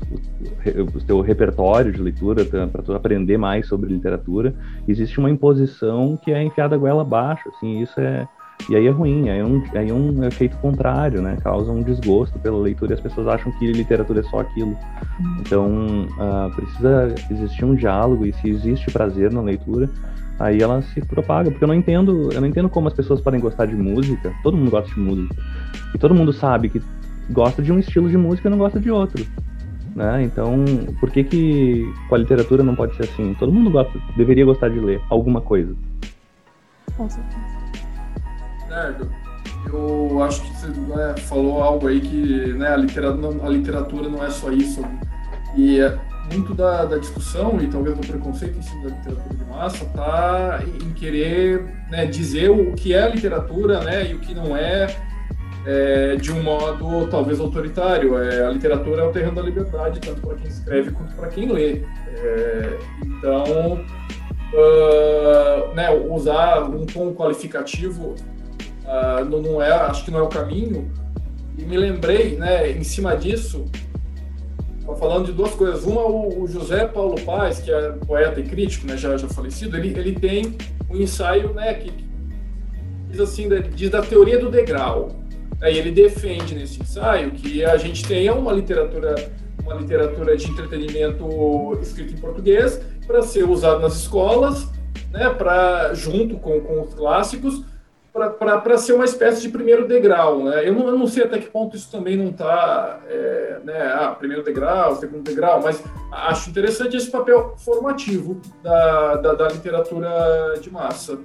o 0.93 1.01
teu 1.03 1.21
repertório 1.21 1.91
de 1.91 1.99
leitura, 1.99 2.45
para 2.45 2.83
tu 2.83 2.93
aprender 2.93 3.37
mais 3.37 3.67
sobre 3.67 3.91
literatura. 3.91 4.53
Existe 4.87 5.19
uma 5.19 5.31
imposição 5.31 6.19
que 6.23 6.31
é 6.31 6.43
enfiada 6.43 6.77
goela 6.77 7.01
abaixo. 7.01 7.49
Assim, 7.49 7.81
isso 7.81 7.99
é 7.99 8.27
e 8.69 8.75
aí 8.75 8.87
é 8.87 8.89
ruim, 8.89 9.29
aí 9.29 9.39
é 9.39 9.45
um, 9.45 9.63
aí 9.75 9.89
é 9.89 9.93
um 9.93 10.23
efeito 10.23 10.57
contrário, 10.57 11.21
né? 11.21 11.37
Causa 11.43 11.71
um 11.71 11.83
desgosto 11.83 12.39
pela 12.39 12.57
leitura 12.57 12.93
e 12.93 12.95
as 12.95 12.99
pessoas 12.99 13.27
acham 13.27 13.51
que 13.53 13.71
literatura 13.71 14.21
é 14.21 14.23
só 14.23 14.39
aquilo. 14.39 14.75
Então, 15.39 16.07
uh, 16.17 16.55
precisa 16.55 17.13
existir 17.29 17.63
um 17.63 17.75
diálogo 17.75 18.25
e 18.25 18.33
se 18.33 18.49
existe 18.49 18.91
prazer 18.91 19.31
na 19.31 19.41
leitura, 19.41 19.87
aí 20.39 20.61
ela 20.61 20.81
se 20.81 21.01
propaga. 21.01 21.51
Porque 21.51 21.63
eu 21.63 21.67
não 21.67 21.75
entendo, 21.75 22.31
eu 22.31 22.41
não 22.41 22.47
entendo 22.47 22.67
como 22.67 22.87
as 22.87 22.93
pessoas 22.93 23.21
podem 23.21 23.39
gostar 23.39 23.67
de 23.67 23.75
música. 23.75 24.33
Todo 24.41 24.57
mundo 24.57 24.71
gosta 24.71 24.91
de 24.91 24.99
música. 24.99 25.35
E 25.93 25.97
todo 25.99 26.15
mundo 26.15 26.33
sabe 26.33 26.69
que 26.69 26.81
gosta 27.29 27.61
de 27.61 27.71
um 27.71 27.77
estilo 27.77 28.09
de 28.09 28.17
música 28.17 28.47
e 28.47 28.51
não 28.51 28.57
gosta 28.57 28.79
de 28.79 28.89
outro. 28.89 29.23
Né? 29.95 30.23
Então, 30.23 30.65
por 30.99 31.11
que 31.11 31.23
que 31.23 31.93
com 32.09 32.15
a 32.15 32.17
literatura 32.17 32.63
não 32.63 32.75
pode 32.75 32.95
ser 32.95 33.03
assim? 33.03 33.35
Todo 33.35 33.51
mundo 33.51 33.69
gosta, 33.69 33.97
deveria 34.17 34.43
gostar 34.43 34.69
de 34.69 34.79
ler 34.79 34.99
alguma 35.07 35.39
coisa. 35.39 35.75
Com 36.97 37.07
certeza. 37.07 37.54
Bernardo, 38.75 39.09
eu 39.71 40.21
acho 40.21 40.41
que 40.41 40.53
você 40.53 40.67
né, 40.67 41.15
falou 41.17 41.63
algo 41.63 41.87
aí 41.87 42.01
que 42.01 42.53
né, 42.53 42.67
a, 42.67 42.75
literatura, 42.75 43.45
a 43.45 43.49
literatura 43.49 44.09
não 44.09 44.23
é 44.23 44.29
só 44.29 44.51
isso. 44.51 44.81
E 45.55 45.79
é 45.79 45.97
muito 46.33 46.53
da, 46.53 46.83
da, 46.83 46.97
discussão 46.97 47.61
e 47.61 47.67
talvez 47.67 47.97
do 47.97 48.05
preconceito 48.05 48.57
em 48.57 48.61
cima 48.61 48.89
da 48.89 48.95
literatura 48.95 49.35
de 49.35 49.45
massa 49.45 49.85
está 49.85 50.59
em 50.83 50.93
querer 50.93 51.63
né, 51.89 52.05
dizer 52.05 52.49
o 52.49 52.73
que 52.73 52.93
é 52.93 53.09
literatura 53.09 53.81
né, 53.81 54.09
e 54.09 54.15
o 54.15 54.19
que 54.19 54.33
não 54.33 54.57
é, 54.57 54.93
é, 55.65 56.15
de 56.17 56.33
um 56.33 56.43
modo 56.43 57.07
talvez 57.07 57.39
autoritário. 57.39 58.17
É, 58.17 58.45
a 58.45 58.49
literatura 58.49 59.03
é 59.03 59.05
o 59.05 59.11
terreno 59.11 59.35
da 59.35 59.41
liberdade, 59.41 60.01
tanto 60.01 60.19
para 60.19 60.35
quem 60.35 60.47
escreve 60.49 60.91
quanto 60.91 61.15
para 61.15 61.29
quem 61.29 61.49
lê. 61.49 61.83
É, 62.17 62.77
então, 63.01 63.85
uh, 64.53 65.73
né, 65.73 65.89
usar 65.91 66.63
um 66.63 66.85
tom 66.85 67.13
qualificativo 67.13 68.15
uh, 68.85 69.25
não, 69.25 69.41
não, 69.41 69.61
é, 69.61 69.71
acho 69.71 70.05
que 70.05 70.11
não 70.11 70.19
é 70.19 70.23
o 70.23 70.27
caminho. 70.27 70.91
E 71.57 71.63
me 71.63 71.77
lembrei, 71.77 72.35
né, 72.37 72.71
em 72.71 72.83
cima 72.83 73.15
disso, 73.15 73.65
falando 74.97 75.25
de 75.25 75.31
duas 75.31 75.51
coisas. 75.51 75.83
Uma, 75.83 76.01
o, 76.01 76.43
o, 76.43 76.47
José 76.47 76.85
Paulo 76.85 77.19
Paz, 77.21 77.59
que 77.59 77.71
é 77.71 77.91
poeta 77.91 78.39
e 78.39 78.43
crítico, 78.43 78.87
né, 78.87 78.97
já, 78.97 79.15
já 79.17 79.27
falecido, 79.27 79.77
ele, 79.77 79.97
ele 79.97 80.13
tem 80.13 80.57
um 80.89 80.97
ensaio 80.97 81.53
né, 81.53 81.73
que, 81.73 81.91
que 81.91 82.05
diz 83.09 83.19
assim, 83.19 83.49
diz 83.73 83.89
da 83.89 84.01
teoria 84.01 84.39
do 84.39 84.49
degrau. 84.49 85.09
Aí 85.61 85.77
ele 85.77 85.91
defende 85.91 86.53
nesse 86.53 86.81
ensaio 86.81 87.31
que 87.31 87.63
a 87.63 87.77
gente 87.77 88.05
tenha 88.05 88.33
uma 88.33 88.51
literatura 88.51 89.15
uma 89.65 89.75
literatura 89.75 90.37
de 90.37 90.49
entretenimento 90.49 91.77
escrita 91.81 92.13
em 92.13 92.17
português 92.17 92.79
para 93.07 93.21
ser 93.23 93.49
usado 93.49 93.81
nas 93.81 93.95
escolas, 93.95 94.69
né, 95.11 95.29
para 95.31 95.93
junto 95.93 96.37
com, 96.37 96.59
com 96.61 96.81
os 96.81 96.93
clássicos, 96.93 97.63
para 98.15 98.77
ser 98.77 98.93
uma 98.93 99.03
espécie 99.03 99.41
de 99.41 99.49
primeiro 99.49 99.85
degrau. 99.85 100.43
Né? 100.45 100.67
Eu, 100.67 100.73
não, 100.73 100.87
eu 100.87 100.97
não 100.97 101.05
sei 101.05 101.23
até 101.23 101.37
que 101.37 101.49
ponto 101.49 101.75
isso 101.75 101.91
também 101.91 102.15
não 102.15 102.29
está, 102.29 103.01
é, 103.09 103.59
né, 103.63 103.93
ah, 103.93 104.15
primeiro 104.17 104.41
degrau, 104.41 104.95
segundo 104.95 105.23
degrau, 105.23 105.61
mas 105.61 105.83
acho 106.11 106.49
interessante 106.49 106.95
esse 106.95 107.11
papel 107.11 107.55
formativo 107.57 108.39
da, 108.63 109.15
da, 109.15 109.33
da 109.33 109.47
literatura 109.49 110.53
de 110.61 110.71
massa, 110.71 111.19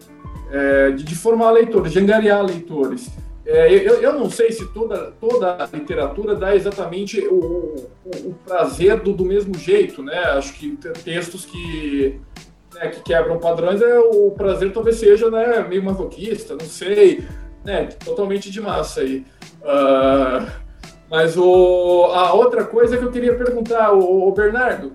é, 0.50 0.90
de, 0.90 1.04
de, 1.04 1.14
formar 1.14 1.52
leitores, 1.52 1.92
de 1.92 2.00
angariar 2.00 2.44
leitores. 2.44 3.08
É, 3.46 3.72
eu, 3.72 4.00
eu 4.02 4.12
não 4.12 4.28
sei 4.28 4.50
se 4.52 4.66
toda, 4.72 5.12
toda 5.20 5.62
a 5.62 5.66
literatura 5.72 6.34
dá 6.34 6.54
exatamente 6.54 7.20
o, 7.20 7.88
o, 8.04 8.28
o 8.28 8.34
prazer 8.44 9.00
do, 9.00 9.12
do 9.12 9.24
mesmo 9.24 9.56
jeito, 9.56 10.02
né? 10.02 10.18
Acho 10.32 10.52
que 10.54 10.76
textos 11.04 11.46
que 11.46 12.20
né, 12.80 12.88
que 12.88 13.02
quebram 13.02 13.38
padrões, 13.38 13.82
é, 13.82 13.98
o 13.98 14.30
prazer 14.30 14.72
talvez 14.72 14.96
seja 14.96 15.30
né, 15.30 15.64
meio 15.68 15.84
masoquista, 15.84 16.56
não 16.58 16.66
sei, 16.66 17.22
né, 17.62 17.88
totalmente 18.04 18.50
de 18.50 18.60
massa 18.60 19.02
aí. 19.02 19.24
Uh, 19.60 20.50
mas 21.10 21.36
o, 21.36 22.06
a 22.06 22.32
outra 22.32 22.64
coisa 22.64 22.96
que 22.96 23.04
eu 23.04 23.10
queria 23.10 23.34
perguntar, 23.34 23.92
o, 23.92 24.28
o 24.28 24.32
Bernardo, 24.32 24.92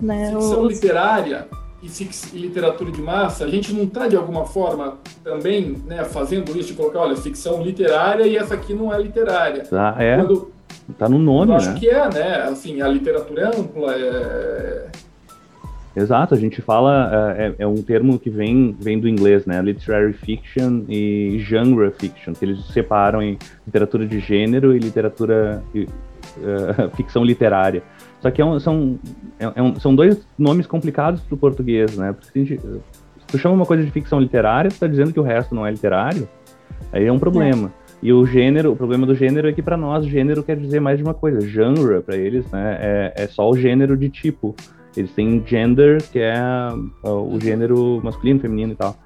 né, 0.00 0.32
ficção 0.32 0.66
literária 0.66 1.46
e, 1.80 1.86
e, 2.32 2.38
literatura 2.38 2.90
de 2.90 3.00
massa, 3.00 3.44
a 3.44 3.48
gente 3.48 3.72
não 3.72 3.84
está 3.84 4.08
de 4.08 4.16
alguma 4.16 4.44
forma 4.44 4.98
também 5.22 5.76
né, 5.86 6.02
fazendo 6.04 6.58
isso 6.58 6.68
de 6.68 6.74
colocar, 6.74 7.00
olha, 7.00 7.16
ficção 7.16 7.62
literária 7.62 8.26
e 8.26 8.36
essa 8.36 8.54
aqui 8.54 8.74
não 8.74 8.92
é 8.92 9.00
literária. 9.00 9.62
Ah, 9.70 9.94
é? 9.98 10.16
Quando, 10.16 10.52
tá 10.98 11.08
no 11.08 11.18
nome, 11.18 11.52
eu 11.52 11.56
acho 11.56 11.70
né? 11.70 11.78
que 11.78 11.88
é, 11.88 12.08
né? 12.10 12.42
Assim, 12.48 12.82
a 12.82 12.88
literatura 12.88 13.42
é 13.42 13.60
ampla, 13.60 13.94
é, 13.94 14.86
Exato, 15.96 16.34
a 16.34 16.36
gente 16.36 16.60
fala, 16.60 17.34
é, 17.36 17.46
é, 17.46 17.54
é, 17.60 17.66
um 17.66 17.80
termo 17.80 18.18
que 18.18 18.28
vem, 18.28 18.76
vem 18.80 18.98
do 18.98 19.08
inglês, 19.08 19.46
né? 19.46 19.62
Literary 19.62 20.12
fiction 20.12 20.82
e 20.88 21.38
genre 21.38 21.90
fiction, 21.92 22.32
que 22.32 22.44
eles 22.44 22.64
separam 22.66 23.22
em 23.22 23.38
literatura 23.64 24.04
de 24.04 24.18
gênero 24.18 24.74
e 24.74 24.78
literatura, 24.80 25.62
uh, 25.74 26.90
ficção 26.96 27.24
literária. 27.24 27.80
Só 28.20 28.30
que 28.30 28.42
é 28.42 28.44
um, 28.44 28.58
são, 28.58 28.98
é, 29.38 29.52
é 29.54 29.62
um, 29.62 29.78
são 29.78 29.94
dois 29.94 30.26
nomes 30.36 30.66
complicados 30.66 31.20
para 31.20 31.34
o 31.34 31.38
português, 31.38 31.96
né? 31.96 32.12
Porque 32.12 32.44
gente, 32.44 32.60
se 32.60 33.26
tu 33.28 33.38
chama 33.38 33.54
uma 33.54 33.66
coisa 33.66 33.84
de 33.84 33.90
ficção 33.92 34.18
literária, 34.18 34.70
tu 34.70 34.80
tá 34.80 34.88
dizendo 34.88 35.12
que 35.12 35.20
o 35.20 35.22
resto 35.22 35.54
não 35.54 35.64
é 35.64 35.70
literário, 35.70 36.28
aí 36.92 37.06
é 37.06 37.12
um 37.12 37.20
problema. 37.20 37.72
E 38.02 38.12
o 38.12 38.26
gênero, 38.26 38.72
o 38.72 38.76
problema 38.76 39.06
do 39.06 39.14
gênero 39.14 39.48
é 39.48 39.52
que 39.52 39.62
para 39.62 39.76
nós 39.76 40.04
gênero 40.04 40.42
quer 40.42 40.56
dizer 40.56 40.80
mais 40.80 40.98
de 40.98 41.04
uma 41.04 41.14
coisa. 41.14 41.40
Genre 41.40 42.02
para 42.02 42.16
eles, 42.16 42.50
né, 42.50 42.78
é, 42.80 43.12
é 43.24 43.26
só 43.28 43.48
o 43.48 43.56
gênero 43.56 43.96
de 43.96 44.08
tipo. 44.08 44.56
Eles 44.96 45.12
têm 45.12 45.42
gender, 45.46 46.02
que 46.10 46.18
é 46.18 46.38
o 47.02 47.38
gênero 47.40 48.00
masculino, 48.02 48.40
feminino 48.40 48.72
e 48.72 48.76
tal. 48.76 48.96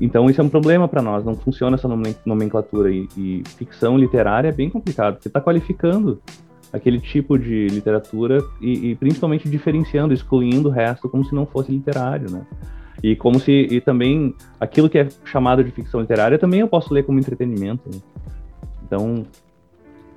Então 0.00 0.28
isso 0.28 0.40
é 0.40 0.44
um 0.44 0.48
problema 0.48 0.88
para 0.88 1.02
nós, 1.02 1.24
não 1.24 1.34
funciona 1.36 1.76
essa 1.76 1.88
nomenclatura 2.26 2.90
e, 2.90 3.08
e, 3.16 3.42
ficção 3.56 3.96
literária 3.96 4.48
é 4.48 4.52
bem 4.52 4.68
complicado, 4.68 5.14
porque 5.14 5.28
está 5.28 5.40
qualificando 5.40 6.20
aquele 6.72 6.98
tipo 6.98 7.38
de 7.38 7.68
literatura 7.68 8.42
e, 8.60 8.90
e, 8.90 8.94
principalmente 8.96 9.48
diferenciando, 9.48 10.12
excluindo 10.12 10.68
o 10.68 10.72
resto 10.72 11.08
como 11.08 11.24
se 11.24 11.32
não 11.34 11.46
fosse 11.46 11.70
literário, 11.70 12.28
né? 12.30 12.44
E 13.02 13.14
como 13.14 13.38
se 13.38 13.52
e 13.52 13.80
também 13.80 14.34
aquilo 14.58 14.88
que 14.88 14.98
é 14.98 15.08
chamado 15.24 15.62
de 15.62 15.70
ficção 15.70 16.00
literária 16.00 16.38
também 16.38 16.60
eu 16.60 16.68
posso 16.68 16.92
ler 16.92 17.04
como 17.04 17.18
entretenimento. 17.18 17.82
Né? 17.88 18.00
Então 18.84 19.24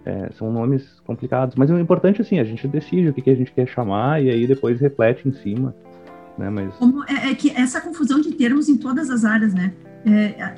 é, 0.08 0.30
são 0.38 0.50
nomes 0.54 0.88
complicados, 1.06 1.56
mas 1.58 1.70
o 1.70 1.78
importante 1.78 2.22
assim 2.22 2.39
a 2.39 2.43
gente 2.46 2.65
decide 2.65 3.10
o 3.10 3.13
que, 3.13 3.22
que 3.22 3.30
a 3.30 3.36
gente 3.36 3.52
quer 3.52 3.67
chamar 3.67 4.24
e 4.24 4.30
aí 4.30 4.48
depois 4.48 4.80
reflete 4.80 5.28
em 5.28 5.34
cima. 5.34 5.76
Né, 6.38 6.50
mas... 6.50 6.74
é, 7.10 7.32
é, 7.32 7.36
que 7.36 7.50
essa 7.50 7.82
confusão 7.82 8.22
de 8.22 8.32
termos 8.32 8.70
em 8.70 8.78
todas 8.78 9.10
as 9.10 9.26
áreas, 9.26 9.54
né? 9.54 9.74
É, 10.06 10.56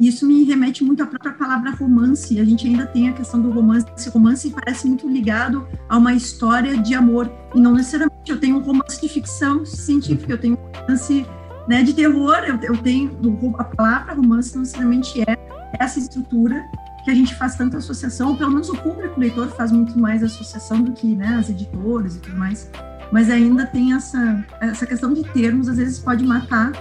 isso 0.00 0.26
me 0.26 0.42
remete 0.42 0.82
muito 0.82 1.04
à 1.04 1.06
própria 1.06 1.32
palavra 1.34 1.70
romance. 1.70 2.40
A 2.40 2.44
gente 2.44 2.66
ainda 2.66 2.84
tem 2.86 3.10
a 3.10 3.12
questão 3.12 3.40
do 3.40 3.50
romance. 3.50 3.86
Esse 3.96 4.08
romance 4.08 4.50
parece 4.50 4.88
muito 4.88 5.08
ligado 5.08 5.68
a 5.88 5.96
uma 5.96 6.12
história 6.14 6.76
de 6.76 6.94
amor. 6.94 7.30
E 7.54 7.60
não 7.60 7.74
necessariamente 7.74 8.28
eu 8.28 8.40
tenho 8.40 8.56
um 8.56 8.60
romance 8.60 9.00
de 9.00 9.08
ficção 9.08 9.64
científica, 9.64 10.32
eu 10.32 10.38
tenho 10.38 10.54
um 10.54 10.80
romance 10.80 11.24
né, 11.68 11.84
de 11.84 11.92
terror. 11.92 12.38
Eu, 12.38 12.58
eu 12.62 12.76
tenho. 12.78 13.16
A 13.56 13.64
palavra 13.64 14.14
romance 14.14 14.52
não 14.54 14.62
necessariamente 14.62 15.20
é 15.20 15.38
essa 15.78 16.00
estrutura 16.00 16.64
que 17.04 17.10
a 17.10 17.14
gente 17.14 17.34
faz 17.34 17.54
tanta 17.54 17.76
associação, 17.76 18.30
ou 18.30 18.36
pelo 18.36 18.50
menos 18.50 18.70
o 18.70 18.76
público 18.76 19.16
o 19.16 19.20
leitor 19.20 19.48
faz 19.48 19.70
muito 19.70 19.98
mais 19.98 20.22
associação 20.22 20.80
do 20.80 20.92
que 20.92 21.14
né, 21.14 21.36
as 21.38 21.50
editoras 21.50 22.16
e 22.16 22.20
tudo 22.20 22.36
mais. 22.36 22.70
Mas 23.12 23.30
ainda 23.30 23.66
tem 23.66 23.92
essa, 23.92 24.44
essa 24.60 24.86
questão 24.86 25.12
de 25.12 25.22
termos, 25.22 25.68
às 25.68 25.76
vezes 25.76 25.98
pode 25.98 26.24
matar. 26.24 26.72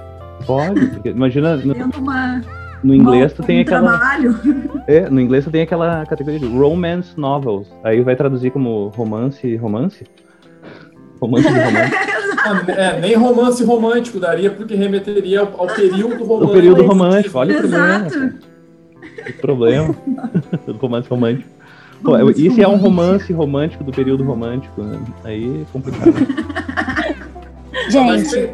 Pode, 0.45 0.87
porque 0.87 1.09
imagina. 1.09 1.57
No, 1.57 1.73
uma, 1.99 2.41
no 2.81 2.95
inglês 2.95 3.33
tu 3.33 3.43
tem 3.43 3.59
um 3.59 3.61
aquela. 3.61 3.97
Trabalho. 3.97 4.39
É, 4.87 5.09
no 5.09 5.19
inglês 5.19 5.43
tu 5.43 5.51
tem 5.51 5.61
aquela 5.61 6.05
categoria 6.05 6.39
de 6.39 6.47
romance 6.47 7.17
novels. 7.19 7.67
Aí 7.83 8.01
vai 8.01 8.15
traduzir 8.15 8.51
como 8.51 8.87
romance, 8.89 9.55
romance? 9.57 10.05
Romance 11.21 11.47
de 11.47 11.53
romance. 11.53 12.71
é, 12.71 12.99
nem 13.01 13.15
romance 13.15 13.63
romântico 13.63 14.19
daria, 14.19 14.49
porque 14.49 14.73
remeteria 14.73 15.41
ao, 15.41 15.61
ao 15.61 15.67
período 15.67 16.23
romântico. 16.23 16.51
O 16.51 16.53
período 16.53 16.83
romântico, 16.83 17.37
olha 17.37 17.55
o 17.55 17.59
problema. 17.59 18.07
Exato. 18.07 18.52
Problema. 19.41 19.95
romance 20.79 21.09
romântico. 21.09 21.49
Pô, 22.03 22.17
isso 22.31 22.61
é 22.61 22.67
um 22.67 22.75
romance 22.75 23.31
romântico 23.31 23.83
do 23.83 23.91
período 23.91 24.23
romântico, 24.23 24.81
né? 24.81 24.99
Aí 25.23 25.61
é 25.61 25.65
complicado. 25.71 26.11
Gente, 27.89 28.51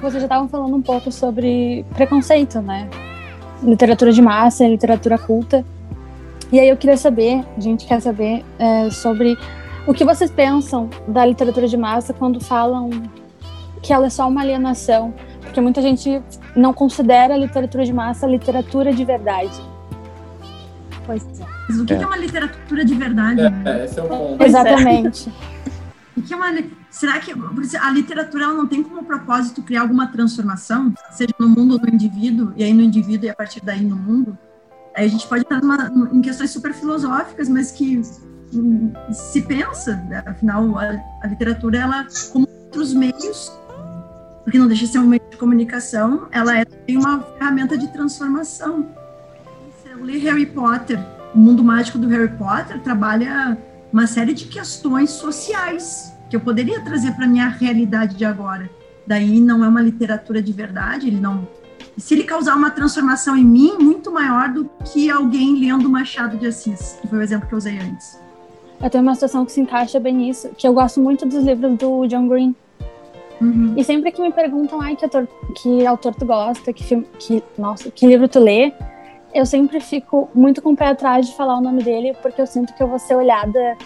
vocês 0.00 0.14
já 0.14 0.22
estavam 0.22 0.48
falando 0.48 0.74
um 0.76 0.82
pouco 0.82 1.10
sobre 1.10 1.84
preconceito, 1.94 2.60
né? 2.60 2.88
Literatura 3.62 4.12
de 4.12 4.22
massa, 4.22 4.66
literatura 4.66 5.18
culta. 5.18 5.64
E 6.52 6.60
aí 6.60 6.68
eu 6.68 6.76
queria 6.76 6.96
saber, 6.96 7.44
a 7.56 7.60
gente 7.60 7.86
quer 7.86 8.00
saber 8.00 8.44
é, 8.58 8.90
sobre 8.90 9.38
o 9.86 9.94
que 9.94 10.04
vocês 10.04 10.30
pensam 10.30 10.88
da 11.08 11.24
literatura 11.24 11.66
de 11.66 11.76
massa 11.76 12.12
quando 12.12 12.40
falam 12.40 12.90
que 13.82 13.92
ela 13.92 14.06
é 14.06 14.10
só 14.10 14.28
uma 14.28 14.42
alienação, 14.42 15.12
porque 15.40 15.60
muita 15.60 15.82
gente 15.82 16.22
não 16.54 16.72
considera 16.72 17.34
a 17.34 17.36
literatura 17.36 17.84
de 17.84 17.92
massa 17.92 18.26
literatura 18.26 18.92
de 18.92 19.04
verdade. 19.04 19.71
Pois 21.06 21.22
é. 21.40 21.46
Mas 21.68 21.80
o 21.80 21.84
que 21.84 21.94
é, 21.94 22.02
é 22.02 22.06
uma 22.06 22.16
literatura 22.16 22.84
de 22.84 22.94
verdade? 22.94 23.40
É, 23.40 23.50
né? 23.50 23.84
esse 23.84 23.98
é 23.98 24.02
o 24.02 24.08
ponto. 24.08 24.42
Exatamente. 24.42 25.32
O 26.14 26.20
que 26.20 26.34
é 26.34 26.36
uma, 26.36 26.52
será 26.90 27.18
que 27.18 27.32
a 27.32 27.90
literatura 27.90 28.44
ela 28.44 28.52
não 28.52 28.66
tem 28.66 28.82
como 28.82 29.02
propósito 29.02 29.62
criar 29.62 29.80
alguma 29.80 30.08
transformação, 30.08 30.92
seja 31.10 31.32
no 31.38 31.48
mundo 31.48 31.72
ou 31.72 31.80
no 31.80 31.88
indivíduo, 31.88 32.52
e 32.54 32.62
aí 32.62 32.74
no 32.74 32.82
indivíduo 32.82 33.26
e 33.26 33.30
a 33.30 33.34
partir 33.34 33.64
daí 33.64 33.82
no 33.82 33.96
mundo? 33.96 34.36
Aí 34.94 35.06
a 35.06 35.08
gente 35.08 35.26
pode 35.26 35.42
estar 35.42 35.62
numa, 35.62 35.90
em 36.12 36.20
questões 36.20 36.50
super 36.50 36.74
filosóficas, 36.74 37.48
mas 37.48 37.72
que 37.72 38.02
hum, 38.54 38.92
se 39.10 39.40
pensa, 39.40 39.96
né? 40.08 40.22
afinal, 40.26 40.78
a, 40.78 41.00
a 41.22 41.26
literatura, 41.26 41.78
ela, 41.78 42.06
como 42.30 42.46
outros 42.64 42.92
meios, 42.92 43.50
porque 44.44 44.58
não 44.58 44.66
deixa 44.66 44.84
de 44.84 44.92
ser 44.92 44.98
um 44.98 45.06
meio 45.06 45.22
de 45.30 45.36
comunicação, 45.38 46.28
ela 46.30 46.58
é 46.58 46.64
uma 46.90 47.20
ferramenta 47.20 47.78
de 47.78 47.88
transformação. 47.88 48.86
Lê 50.02 50.18
Harry 50.18 50.46
Potter, 50.46 50.98
o 51.34 51.38
mundo 51.38 51.62
mágico 51.62 51.98
do 51.98 52.08
Harry 52.08 52.28
Potter 52.36 52.80
trabalha 52.80 53.56
uma 53.92 54.06
série 54.06 54.34
de 54.34 54.46
questões 54.46 55.10
sociais 55.10 56.12
que 56.28 56.36
eu 56.36 56.40
poderia 56.40 56.80
trazer 56.82 57.12
para 57.12 57.26
minha 57.26 57.48
realidade 57.48 58.16
de 58.16 58.24
agora. 58.24 58.68
Daí 59.06 59.40
não 59.40 59.64
é 59.64 59.68
uma 59.68 59.80
literatura 59.80 60.42
de 60.42 60.52
verdade, 60.52 61.06
ele 61.06 61.20
não 61.20 61.46
se 61.96 62.14
ele 62.14 62.24
causar 62.24 62.56
uma 62.56 62.70
transformação 62.70 63.36
em 63.36 63.44
mim 63.44 63.76
muito 63.78 64.10
maior 64.10 64.48
do 64.48 64.68
que 64.84 65.10
alguém 65.10 65.58
lendo 65.58 65.88
Machado 65.88 66.36
de 66.38 66.46
Assis, 66.46 66.98
que 67.00 67.06
foi 67.06 67.18
o 67.18 67.22
exemplo 67.22 67.46
que 67.46 67.54
eu 67.54 67.58
usei 67.58 67.78
antes. 67.78 68.18
Eu 68.82 68.90
tenho 68.90 69.02
uma 69.02 69.14
situação 69.14 69.44
que 69.44 69.52
se 69.52 69.60
encaixa 69.60 70.00
bem 70.00 70.14
nisso, 70.14 70.50
que 70.56 70.66
eu 70.66 70.72
gosto 70.72 71.00
muito 71.00 71.26
dos 71.26 71.44
livros 71.44 71.76
do 71.76 72.06
John 72.06 72.28
Green. 72.28 72.56
Uhum. 73.40 73.74
E 73.76 73.84
sempre 73.84 74.10
que 74.10 74.22
me 74.22 74.32
perguntam, 74.32 74.80
ai, 74.80 74.96
que 74.96 75.04
autor, 75.04 75.28
que 75.60 75.86
autor 75.86 76.14
tu 76.14 76.24
gosta, 76.24 76.72
que 76.72 76.82
filme, 76.82 77.06
que, 77.18 77.42
nossa, 77.58 77.90
que 77.90 78.06
livro 78.06 78.26
tu 78.26 78.40
lê, 78.40 78.72
eu 79.34 79.46
sempre 79.46 79.80
fico 79.80 80.28
muito 80.34 80.60
com 80.60 80.72
o 80.72 80.76
pé 80.76 80.88
atrás 80.88 81.26
de 81.26 81.34
falar 81.34 81.58
o 81.58 81.60
nome 81.60 81.82
dele, 81.82 82.16
porque 82.20 82.40
eu 82.40 82.46
sinto 82.46 82.74
que 82.74 82.82
eu 82.82 82.88
vou 82.88 82.98
ser 82.98 83.14
olhada 83.14 83.76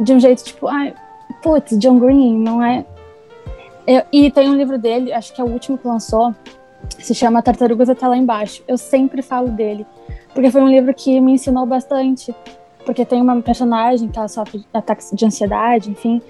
de 0.00 0.12
um 0.12 0.20
jeito 0.20 0.44
tipo, 0.44 0.66
ai, 0.68 0.94
putz, 1.42 1.76
John 1.78 1.98
Green, 1.98 2.38
não 2.38 2.62
é. 2.62 2.84
Eu, 3.86 4.02
e 4.12 4.30
tem 4.30 4.48
um 4.48 4.54
livro 4.54 4.78
dele, 4.78 5.12
acho 5.12 5.34
que 5.34 5.40
é 5.40 5.44
o 5.44 5.48
último 5.48 5.78
que 5.78 5.86
lançou, 5.86 6.34
se 6.98 7.14
chama 7.14 7.42
Tartarugas 7.42 7.88
até 7.88 8.06
lá 8.06 8.16
embaixo. 8.16 8.62
Eu 8.68 8.78
sempre 8.78 9.22
falo 9.22 9.48
dele, 9.48 9.86
porque 10.34 10.50
foi 10.50 10.60
um 10.60 10.68
livro 10.68 10.92
que 10.94 11.20
me 11.20 11.32
ensinou 11.32 11.66
bastante. 11.66 12.34
Porque 12.84 13.04
tem 13.04 13.20
uma 13.20 13.42
personagem 13.42 14.08
que 14.08 14.18
ela 14.18 14.28
sofre 14.28 14.64
ataques 14.72 15.10
de 15.12 15.26
ansiedade, 15.26 15.90
enfim. 15.90 16.22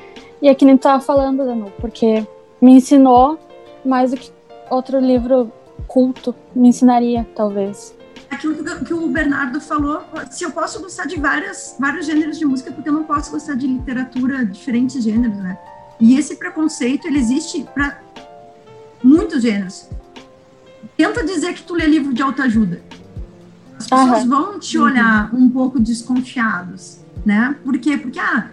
E 0.43 0.49
é 0.49 0.55
que 0.55 0.65
nem 0.65 0.77
tu 0.77 0.83
tava 0.83 1.01
falando, 1.01 1.45
Danu, 1.45 1.73
porque 1.81 2.27
me 2.61 2.73
ensinou 2.73 3.39
mais 3.85 4.11
do 4.11 4.17
que 4.17 4.33
outro 4.69 4.99
livro 4.99 5.53
culto 5.89 6.35
me 6.55 6.69
ensinaria, 6.69 7.27
talvez. 7.35 7.97
Aquilo 8.31 8.63
que 8.85 8.93
o 8.93 9.09
Bernardo 9.09 9.59
falou, 9.59 10.03
se 10.31 10.45
eu 10.45 10.51
posso 10.51 10.81
gostar 10.81 11.07
de 11.07 11.19
várias, 11.19 11.75
vários 11.81 12.05
gêneros 12.05 12.39
de 12.39 12.45
música, 12.45 12.71
porque 12.71 12.89
eu 12.89 12.93
não 12.93 13.05
posso 13.05 13.31
gostar 13.31 13.55
de 13.55 13.67
literatura, 13.67 14.45
diferentes 14.45 15.03
gêneros, 15.03 15.39
né? 15.39 15.59
E 15.99 16.17
esse 16.17 16.37
preconceito, 16.37 17.07
ele 17.07 17.19
existe 17.19 17.67
para 17.75 18.01
muitos 19.03 19.43
gêneros. 19.43 19.89
Tenta 20.97 21.25
dizer 21.25 21.55
que 21.55 21.63
tu 21.63 21.75
lê 21.75 21.87
livro 21.87 22.13
de 22.13 22.23
autoajuda. 22.23 22.83
As 23.79 23.85
pessoas 23.85 24.23
Aham. 24.23 24.29
vão 24.29 24.59
te 24.61 24.79
olhar 24.79 25.35
um 25.35 25.49
pouco 25.49 25.81
desconfiados, 25.81 26.99
né? 27.25 27.57
Por 27.65 27.79
quê? 27.79 27.97
Porque, 27.97 28.19
ah, 28.19 28.51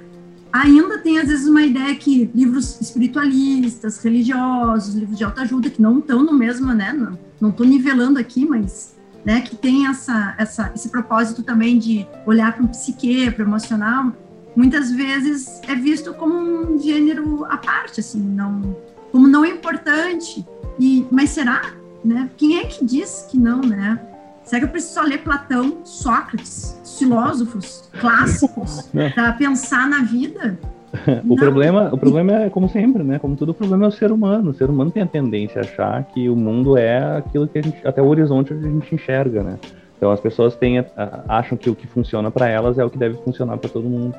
ainda 0.62 0.98
tem 1.00 1.20
às 1.20 1.28
vezes 1.28 1.48
uma 1.48 1.64
ideia 1.64 1.94
que 1.96 2.30
livros 2.34 2.80
espiritualistas, 2.80 4.02
religiosos, 4.04 4.96
livros 4.96 5.18
de 5.18 5.24
autoajuda 5.24 5.70
que 5.70 5.82
não 5.82 6.00
estão 6.00 6.24
no 6.24 6.34
mesmo, 6.34 6.74
né? 6.74 6.94
Não 7.42 7.50
estou 7.50 7.66
nivelando 7.66 8.18
aqui, 8.18 8.46
mas 8.46 8.96
né, 9.26 9.42
que 9.42 9.56
tem 9.56 9.88
essa, 9.88 10.36
essa, 10.38 10.72
esse 10.74 10.90
propósito 10.90 11.44
também 11.44 11.78
de 11.78 12.08
olhar 12.26 12.54
para 12.54 12.64
o 12.64 12.68
psique, 12.70 13.30
para 13.32 13.44
o 13.44 13.48
emocional, 13.48 14.14
muitas 14.56 14.92
vezes 14.92 15.60
é 15.68 15.76
visto 15.76 16.14
como 16.14 16.36
um 16.36 16.80
gênero 16.80 17.44
à 17.46 17.58
parte, 17.58 18.00
assim, 18.00 18.20
não, 18.20 18.78
como 19.12 19.28
não 19.28 19.44
importante. 19.44 20.46
E, 20.80 21.06
mas 21.12 21.32
será? 21.32 21.74
Né? 22.04 22.30
Quem 22.38 22.60
é 22.60 22.66
que 22.66 22.86
diz 22.86 23.26
que 23.30 23.38
não, 23.38 23.62
né? 23.62 24.00
Será 24.46 24.60
que 24.60 24.66
eu 24.66 24.70
preciso 24.70 24.94
só 24.94 25.02
ler 25.02 25.24
Platão, 25.24 25.80
Sócrates, 25.84 26.80
filósofos 27.00 27.90
clássicos 28.00 28.88
é. 28.96 29.10
para 29.10 29.34
pensar 29.34 29.90
na 29.90 30.04
vida? 30.04 30.58
o 31.28 31.36
problema, 31.36 31.90
o 31.92 31.98
problema 31.98 32.44
é 32.44 32.50
como 32.50 32.70
sempre, 32.70 33.04
né? 33.04 33.18
Como 33.18 33.36
tudo, 33.36 33.52
o 33.52 33.56
problema 33.56 33.86
é 33.86 33.88
o 33.88 33.92
ser 33.92 34.12
humano. 34.12 34.52
O 34.52 34.54
ser 34.54 34.70
humano 34.70 34.92
tem 34.92 35.02
a 35.02 35.08
tendência 35.08 35.62
a 35.62 35.64
achar 35.66 36.04
que 36.06 36.30
o 36.30 36.36
mundo 36.36 36.78
é 36.78 37.18
aquilo 37.18 37.48
que 37.48 37.58
a 37.58 37.62
gente, 37.62 37.86
até 37.86 38.02
o 38.02 38.06
horizonte 38.06 38.54
a 38.54 38.56
gente 38.56 38.94
enxerga, 38.94 39.44
né? 39.44 39.58
Então 39.98 40.12
as 40.12 40.20
pessoas 40.20 40.56
têm, 40.56 40.84
acham 41.28 41.58
que 41.58 41.70
o 41.70 41.76
que 41.76 41.88
funciona 41.88 42.30
para 42.30 42.48
elas 42.48 42.78
é 42.78 42.86
o 42.86 42.90
que 42.90 42.98
deve 42.98 43.16
funcionar 43.24 43.58
para 43.58 43.70
todo 43.70 43.90
mundo. 43.90 44.16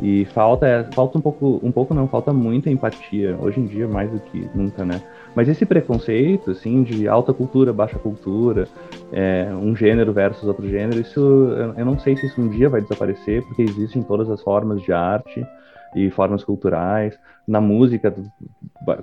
E 0.00 0.24
falta, 0.26 0.88
falta 0.92 1.18
um 1.18 1.20
pouco, 1.20 1.60
um 1.62 1.70
pouco 1.70 1.94
não, 1.94 2.08
falta 2.08 2.32
muita 2.32 2.70
empatia 2.70 3.36
hoje 3.40 3.60
em 3.60 3.66
dia 3.66 3.86
mais 3.86 4.10
do 4.10 4.18
que 4.18 4.48
nunca, 4.54 4.84
né? 4.84 5.00
Mas 5.34 5.48
esse 5.48 5.64
preconceito, 5.64 6.50
assim, 6.50 6.82
de 6.82 7.08
alta 7.08 7.32
cultura, 7.32 7.72
baixa 7.72 7.98
cultura, 7.98 8.68
é, 9.12 9.48
um 9.52 9.74
gênero 9.74 10.12
versus 10.12 10.44
outro 10.44 10.68
gênero, 10.68 11.00
isso 11.00 11.20
eu 11.76 11.84
não 11.84 11.98
sei 11.98 12.16
se 12.16 12.26
isso 12.26 12.40
um 12.40 12.48
dia 12.48 12.68
vai 12.68 12.80
desaparecer, 12.80 13.42
porque 13.42 13.62
existem 13.62 14.02
todas 14.02 14.28
as 14.30 14.42
formas 14.42 14.82
de 14.82 14.92
arte 14.92 15.44
e 15.94 16.10
formas 16.10 16.44
culturais. 16.44 17.18
Na 17.46 17.60
música, 17.60 18.12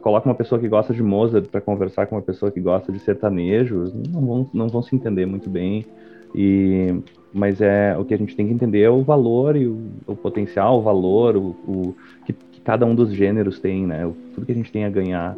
coloca 0.02 0.28
uma 0.28 0.36
pessoa 0.36 0.60
que 0.60 0.68
gosta 0.68 0.94
de 0.94 1.02
Mozart 1.02 1.48
para 1.48 1.62
conversar 1.62 2.08
com 2.08 2.16
uma 2.16 2.22
pessoa 2.22 2.52
que 2.52 2.60
gosta 2.60 2.92
de 2.92 3.00
sertanejos, 3.00 3.94
não 3.94 4.26
vão, 4.26 4.50
não 4.54 4.68
vão 4.68 4.82
se 4.82 4.96
entender 4.96 5.26
muito 5.26 5.50
bem. 5.50 5.86
E, 6.36 6.94
mas 7.34 7.62
é 7.62 7.96
o 7.98 8.04
que 8.04 8.14
a 8.14 8.18
gente 8.18 8.36
tem 8.36 8.48
que 8.48 8.54
entender 8.54 8.82
é 8.82 8.90
o 8.90 9.02
valor 9.04 9.56
e 9.56 9.66
o, 9.66 9.78
o 10.06 10.16
potencial, 10.16 10.80
o 10.80 10.82
valor, 10.82 11.38
o, 11.38 11.56
o 11.66 11.96
que, 12.26 12.34
que, 12.34 12.62
cada 12.62 12.86
um 12.86 12.94
dos 12.94 13.14
gêneros 13.14 13.60
tem, 13.60 13.88
né? 13.88 14.06
O, 14.06 14.14
tudo 14.34 14.46
que 14.46 14.52
a 14.52 14.56
gente 14.56 14.72
tem 14.72 14.86
a 14.86 14.90
ganhar 14.90 15.36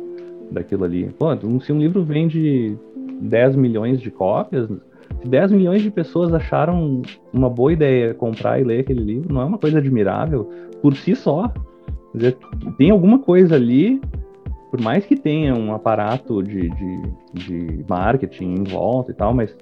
daquilo 0.52 0.84
ali. 0.84 1.10
Pô, 1.18 1.28
se 1.62 1.72
um 1.72 1.80
livro 1.80 2.04
vende 2.04 2.76
10 3.22 3.56
milhões 3.56 4.02
de 4.02 4.10
cópias, 4.10 4.68
se 5.22 5.28
10 5.28 5.52
milhões 5.52 5.82
de 5.82 5.92
pessoas 5.92 6.34
acharam 6.34 7.02
uma 7.32 7.50
boa 7.50 7.72
ideia 7.72 8.14
comprar 8.14 8.60
e 8.60 8.64
ler 8.64 8.82
aquele 8.82 9.04
livro, 9.04 9.34
não 9.34 9.42
é 9.42 9.46
uma 9.46 9.58
coisa 9.58 9.78
admirável 9.78 10.50
por 10.82 10.96
si 10.96 11.16
só. 11.16 11.48
Quer 12.12 12.18
dizer, 12.18 12.38
tem 12.78 12.90
alguma 12.90 13.20
coisa 13.20 13.56
ali, 13.56 14.02
por 14.72 14.82
mais 14.82 15.06
que 15.06 15.16
tenha 15.16 15.56
um 15.56 15.74
aparato 15.74 16.42
de, 16.42 16.70
de, 16.70 17.02
de 17.34 17.86
marketing 17.88 18.56
em 18.56 18.64
volta 18.64 19.12
e 19.12 19.14
tal, 19.14 19.34
mas 19.34 19.56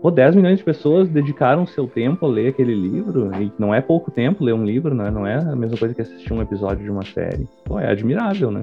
pô, 0.00 0.10
10 0.10 0.36
milhões 0.36 0.58
de 0.58 0.64
pessoas 0.64 1.08
dedicaram 1.08 1.66
seu 1.66 1.86
tempo 1.86 2.26
a 2.26 2.28
ler 2.28 2.48
aquele 2.48 2.74
livro, 2.74 3.30
e 3.40 3.52
não 3.58 3.74
é 3.74 3.80
pouco 3.80 4.10
tempo 4.10 4.44
ler 4.44 4.54
um 4.54 4.64
livro, 4.64 4.94
né? 4.94 5.10
Não 5.10 5.26
é 5.26 5.36
a 5.36 5.56
mesma 5.56 5.76
coisa 5.76 5.94
que 5.94 6.02
assistir 6.02 6.32
um 6.32 6.42
episódio 6.42 6.84
de 6.84 6.90
uma 6.90 7.04
série. 7.04 7.46
Pô, 7.64 7.78
é 7.78 7.90
admirável, 7.90 8.50
né? 8.50 8.62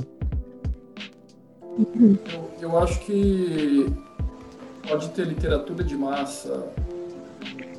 Eu, 1.78 2.52
eu 2.62 2.80
acho 2.80 3.00
que 3.00 3.88
pode 4.88 5.10
ter 5.10 5.26
literatura 5.26 5.84
de 5.84 5.96
massa 5.96 6.68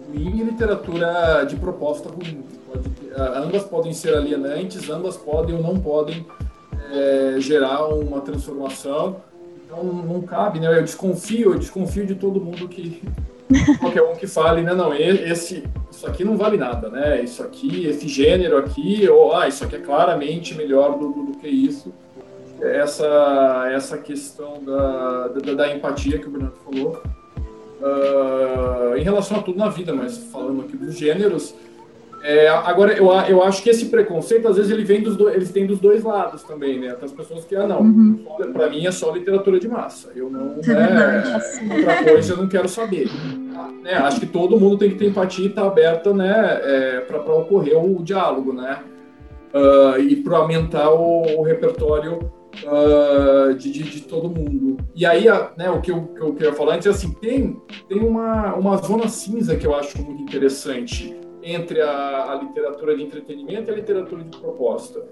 ruim 0.09 0.41
e 0.41 0.43
literatura 0.43 1.45
de 1.45 1.57
proposta 1.57 2.09
ruim. 2.09 2.43
Ter, 2.73 3.21
ambas 3.21 3.65
podem 3.65 3.93
ser 3.93 4.15
alienantes, 4.15 4.91
ambas 4.91 5.17
podem 5.17 5.55
ou 5.55 5.63
não 5.63 5.79
podem 5.79 6.27
é, 6.93 7.37
gerar 7.39 7.87
uma 7.87 8.21
transformação. 8.21 9.17
Então 9.65 9.85
não 9.85 10.23
cabe, 10.23 10.61
né? 10.61 10.79
Eu 10.79 10.83
desconfio, 10.83 11.53
eu 11.53 11.59
desconfio 11.59 12.07
de 12.07 12.15
todo 12.15 12.41
mundo 12.41 12.69
que 12.69 13.03
qualquer 13.79 14.03
um 14.03 14.15
que 14.15 14.27
fale, 14.27 14.63
né? 14.63 14.75
Não, 14.75 14.95
esse, 14.95 15.65
isso 15.91 16.07
aqui 16.07 16.25
não 16.25 16.37
vale 16.37 16.57
nada, 16.57 16.89
né? 16.89 17.23
Isso 17.23 17.43
aqui, 17.43 17.87
esse 17.87 18.09
gênero 18.09 18.57
aqui, 18.57 19.09
ou 19.09 19.37
ah, 19.37 19.49
isso 19.49 19.65
aqui 19.65 19.77
é 19.77 19.81
claramente 19.81 20.55
melhor 20.55 20.99
do, 20.99 21.13
do, 21.13 21.39
que 21.39 21.49
isso 21.49 21.93
essa, 22.61 23.69
essa 23.71 23.99
questão 23.99 24.63
da, 24.65 25.29
da, 25.29 25.55
da 25.55 25.75
empatia 25.75 26.19
que 26.19 26.27
o 26.27 26.31
Bernardo 26.31 26.57
falou, 26.65 27.03
uh, 27.81 28.97
em 28.97 29.03
relação 29.03 29.39
a 29.39 29.43
tudo 29.43 29.59
na 29.59 29.69
vida, 29.69 29.93
mas 29.93 30.17
falando 30.17 30.63
aqui 30.63 30.77
dos 30.77 30.97
gêneros, 30.97 31.55
é, 32.27 32.49
agora, 32.49 32.95
eu, 32.95 33.11
eu 33.29 33.43
acho 33.43 33.63
que 33.63 33.69
esse 33.69 33.85
preconceito, 33.91 34.49
às 34.49 34.57
vezes, 34.57 34.73
ele 34.73 34.83
vem 34.83 35.03
dos, 35.03 35.15
do, 35.15 35.29
eles 35.29 35.53
têm 35.53 35.67
dos 35.67 35.79
dois 35.79 36.03
lados 36.03 36.43
também, 36.43 36.81
né? 36.81 36.95
Tem 36.95 37.05
as 37.05 37.13
pessoas 37.13 37.45
que, 37.45 37.55
ah, 37.55 37.67
não, 37.67 37.83
uhum. 37.83 38.25
para 38.51 38.71
mim 38.71 38.87
é 38.87 38.91
só 38.91 39.13
literatura 39.13 39.61
de 39.61 39.69
massa. 39.69 40.11
Eu 40.17 40.31
não, 40.31 40.55
é 40.59 40.75
né, 40.75 41.23
outra 41.71 42.03
coisa 42.03 42.33
eu 42.33 42.37
não 42.39 42.49
quero 42.49 42.67
saber. 42.67 43.11
Ah, 43.55 43.71
né, 43.83 43.93
acho 43.97 44.21
que 44.21 44.27
todo 44.27 44.59
mundo 44.59 44.79
tem 44.79 44.89
que 44.89 44.97
ter 44.97 45.09
empatia 45.09 45.45
e 45.45 45.49
estar 45.49 45.61
tá 45.61 45.69
aberta, 45.69 46.15
né, 46.15 46.61
é, 46.63 47.01
para 47.01 47.19
ocorrer 47.19 47.77
o 47.77 48.03
diálogo, 48.03 48.55
né? 48.55 48.79
Uh, 49.53 50.01
e 50.01 50.17
para 50.17 50.39
aumentar 50.39 50.91
o, 50.91 51.41
o 51.41 51.43
repertório 51.43 52.21
uh, 52.65 53.55
de, 53.55 53.71
de, 53.71 53.83
de, 53.83 54.01
todo 54.01 54.31
mundo. 54.31 54.79
E 54.97 55.05
aí, 55.05 55.27
né, 55.59 55.71
o 55.71 55.81
que 55.83 55.93
eu, 55.93 56.03
que 56.07 56.23
eu 56.23 56.33
queria 56.33 56.55
falar 56.55 56.77
antes 56.77 56.87
é 56.87 56.91
assim, 56.91 57.13
tem, 57.13 57.61
tem 57.87 58.01
uma, 58.01 58.55
uma 58.55 58.79
zona 58.79 59.09
cinza 59.09 59.55
que 59.55 59.67
eu 59.67 59.77
acho 59.77 60.03
muito 60.03 60.23
interessante 60.23 61.15
entre 61.45 61.81
a, 61.81 62.33
a 62.33 62.35
literatura 62.37 62.97
de 62.97 63.03
entretenimento 63.03 63.71
e 63.71 63.73
a 63.73 63.77
literatura 63.77 64.25
de 64.25 64.37
proposta. 64.39 65.03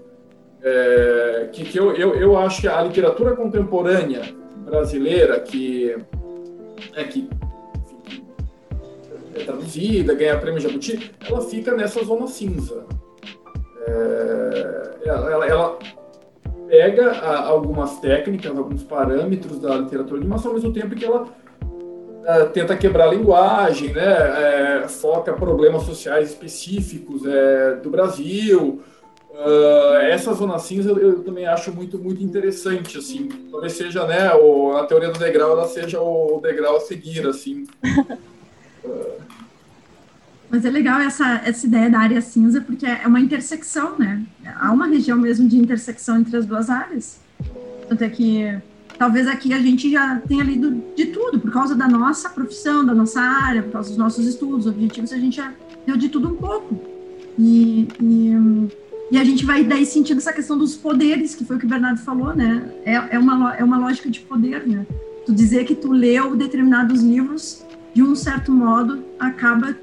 É, 0.61 1.49
que, 1.51 1.65
que 1.65 1.77
eu, 1.77 1.93
eu, 1.93 2.15
eu 2.15 2.37
acho 2.37 2.61
que 2.61 2.67
a 2.67 2.81
literatura 2.81 3.35
contemporânea 3.35 4.21
brasileira, 4.65 5.39
que 5.39 5.95
é 6.95 7.03
que 7.03 7.29
enfim, 7.77 8.25
é 9.35 9.43
traduzida, 9.43 10.15
ganha 10.15 10.39
prêmio 10.39 10.61
Jabuti, 10.61 11.11
ela 11.27 11.41
fica 11.41 11.75
nessa 11.75 12.03
zona 12.03 12.27
cinza. 12.27 12.85
É, 13.85 14.91
ela, 15.05 15.45
ela, 15.45 15.79
pega 16.73 17.11
a, 17.11 17.45
algumas 17.45 17.99
técnicas, 17.99 18.57
alguns 18.57 18.81
parâmetros 18.81 19.59
da 19.59 19.75
literatura 19.75 20.19
de 20.19 20.25
animação, 20.25 20.51
ao 20.51 20.55
mesmo 20.55 20.73
tempo 20.73 20.95
que 20.95 21.05
ela 21.05 21.27
uh, 22.23 22.49
tenta 22.51 22.75
quebrar 22.75 23.07
a 23.07 23.11
linguagem, 23.11 23.93
né, 23.93 24.81
é, 24.83 24.87
foca 24.87 25.33
problemas 25.33 25.83
sociais 25.83 26.29
específicos 26.29 27.25
é, 27.25 27.75
do 27.75 27.89
Brasil. 27.89 28.81
Uh, 29.31 29.95
essa 30.11 30.33
zona 30.33 30.59
cinza 30.59 30.91
eu, 30.91 30.97
eu, 30.97 31.23
também 31.23 31.47
acho 31.47 31.73
muito 31.73 31.97
muito 31.97 32.23
interessante 32.23 32.99
assim 32.99 33.27
talvez 33.49 33.73
seja 33.73 34.05
né 34.05 34.31
o, 34.35 34.77
a 34.77 34.85
teoria 34.85 35.09
do 35.09 35.17
degrau 35.17 35.53
ela 35.53 35.67
seja 35.67 35.99
o 35.99 36.39
degrau 36.39 36.77
a 36.77 36.79
seguir 36.79 37.25
assim 37.25 37.65
uh, 38.85 39.23
Mas 40.53 40.65
é 40.65 40.69
legal 40.69 40.99
essa, 40.99 41.41
essa 41.43 41.65
ideia 41.65 41.89
da 41.89 41.97
área 41.97 42.21
cinza, 42.21 42.61
porque 42.61 42.85
é 42.85 43.07
uma 43.07 43.19
intersecção, 43.19 43.97
né? 43.97 44.23
Há 44.59 44.71
uma 44.71 44.85
região 44.85 45.17
mesmo 45.17 45.49
de 45.49 45.57
intersecção 45.57 46.19
entre 46.19 46.37
as 46.37 46.45
duas 46.45 46.69
áreas. 46.69 47.19
Tanto 47.89 48.03
é 48.03 48.07
que 48.07 48.55
talvez 48.97 49.27
aqui 49.27 49.53
a 49.53 49.59
gente 49.59 49.91
já 49.91 50.21
tenha 50.27 50.43
lido 50.43 50.83
de 50.95 51.07
tudo, 51.07 51.39
por 51.39 51.51
causa 51.51 51.75
da 51.75 51.87
nossa 51.87 52.29
profissão, 52.29 52.85
da 52.85 52.93
nossa 52.93 53.19
área, 53.21 53.63
por 53.63 53.71
causa 53.73 53.89
dos 53.89 53.97
nossos 53.97 54.25
estudos, 54.25 54.67
objetivos, 54.67 55.11
a 55.11 55.17
gente 55.17 55.37
já 55.37 55.53
deu 55.85 55.97
de 55.97 56.09
tudo 56.09 56.29
um 56.29 56.35
pouco. 56.35 56.79
E, 57.37 57.87
e, 58.01 58.31
e, 59.11 59.17
a 59.17 59.23
gente 59.23 59.45
vai 59.45 59.63
daí 59.63 59.85
sentindo 59.85 60.19
essa 60.19 60.31
questão 60.31 60.57
dos 60.57 60.75
poderes, 60.75 61.33
que 61.33 61.43
foi 61.43 61.55
o 61.55 61.59
que 61.59 61.65
o 61.65 61.69
Bernardo 61.69 61.99
falou, 62.01 62.35
né? 62.35 62.71
É, 62.85 63.15
é, 63.15 63.19
uma, 63.19 63.55
é 63.55 63.63
uma 63.63 63.77
lógica 63.77 64.09
de 64.09 64.19
poder, 64.19 64.67
né? 64.67 64.85
Tu 65.25 65.33
dizer 65.33 65.65
que 65.65 65.73
tu 65.73 65.91
leu 65.91 66.35
determinados 66.35 67.01
livros, 67.01 67.65
de 67.93 68.03
um 68.03 68.15
certo 68.15 68.51
modo, 68.51 69.03
acaba 69.19 69.75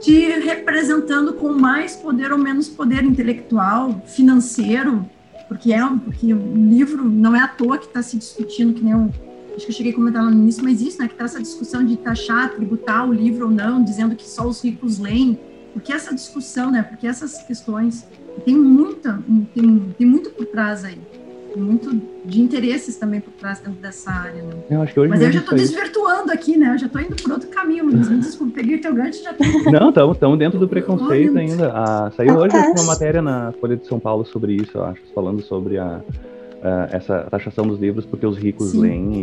te 0.00 0.20
representando 0.40 1.34
com 1.34 1.52
mais 1.52 1.94
poder 1.94 2.32
ou 2.32 2.38
menos 2.38 2.68
poder 2.68 3.04
intelectual, 3.04 4.02
financeiro, 4.06 5.08
porque 5.52 5.72
é 5.72 5.86
porque 6.02 6.32
o 6.32 6.54
livro 6.54 7.04
não 7.04 7.36
é 7.36 7.40
à 7.40 7.46
toa 7.48 7.76
que 7.76 7.84
está 7.84 8.02
se 8.02 8.16
discutindo, 8.16 8.72
que 8.72 8.82
nem 8.82 8.94
eu, 8.94 9.10
acho 9.54 9.66
que 9.66 9.70
eu 9.70 9.76
cheguei 9.76 9.92
a 9.92 9.94
comentar 9.94 10.24
no 10.24 10.32
início, 10.32 10.64
mas 10.64 10.80
isso, 10.80 10.98
né, 10.98 11.06
que 11.06 11.12
está 11.12 11.24
essa 11.24 11.40
discussão 11.40 11.84
de 11.84 11.96
taxar, 11.98 12.54
tributar 12.54 13.06
o 13.06 13.12
livro 13.12 13.46
ou 13.46 13.50
não, 13.50 13.84
dizendo 13.84 14.16
que 14.16 14.26
só 14.26 14.46
os 14.46 14.64
ricos 14.64 14.98
leem, 14.98 15.38
porque 15.74 15.92
essa 15.92 16.14
discussão, 16.14 16.70
né, 16.70 16.82
porque 16.82 17.06
essas 17.06 17.42
questões, 17.42 18.06
tem 18.46 18.56
muita, 18.56 19.22
tem, 19.54 19.94
tem 19.98 20.06
muito 20.06 20.30
por 20.30 20.46
trás 20.46 20.84
aí 20.84 20.98
muito 21.58 22.00
de 22.24 22.40
interesses 22.40 22.96
também 22.96 23.20
por 23.20 23.32
trás 23.32 23.58
dentro 23.58 23.80
dessa 23.80 24.10
área, 24.10 24.42
né? 24.42 24.54
Eu 24.70 24.82
acho 24.82 24.92
que 24.92 25.00
hoje 25.00 25.10
Mas 25.10 25.22
eu 25.22 25.32
já 25.32 25.40
estou 25.40 25.56
desvirtuando 25.56 26.32
aqui, 26.32 26.56
né? 26.56 26.74
Eu 26.74 26.78
já 26.78 26.86
estou 26.86 27.00
indo 27.00 27.16
por 27.16 27.32
outro 27.32 27.48
caminho, 27.48 27.86
Luiz. 27.86 28.08
Me 28.08 28.18
desculpa, 28.18 28.54
peguei 28.54 28.78
teu 28.78 28.94
gancho 28.94 29.20
e 29.20 29.24
já 29.24 29.32
tô... 29.32 29.44
Não, 29.70 30.12
estamos 30.12 30.38
dentro 30.38 30.58
do 30.58 30.68
preconceito 30.68 31.36
ainda. 31.36 31.72
Ah, 31.74 32.10
saiu 32.16 32.36
hoje 32.36 32.56
uma 32.56 32.84
matéria 32.84 33.22
na 33.22 33.52
Folha 33.60 33.76
de 33.76 33.86
São 33.86 33.98
Paulo 33.98 34.24
sobre 34.24 34.54
isso, 34.54 34.70
eu 34.74 34.84
acho, 34.84 35.00
falando 35.14 35.42
sobre 35.42 35.78
a, 35.78 36.00
a 36.62 36.88
essa 36.92 37.26
taxação 37.30 37.66
dos 37.66 37.80
livros 37.80 38.06
porque 38.06 38.26
os 38.26 38.36
ricos 38.36 38.70
Sim. 38.70 38.80
leem 38.80 39.14
e, 39.14 39.18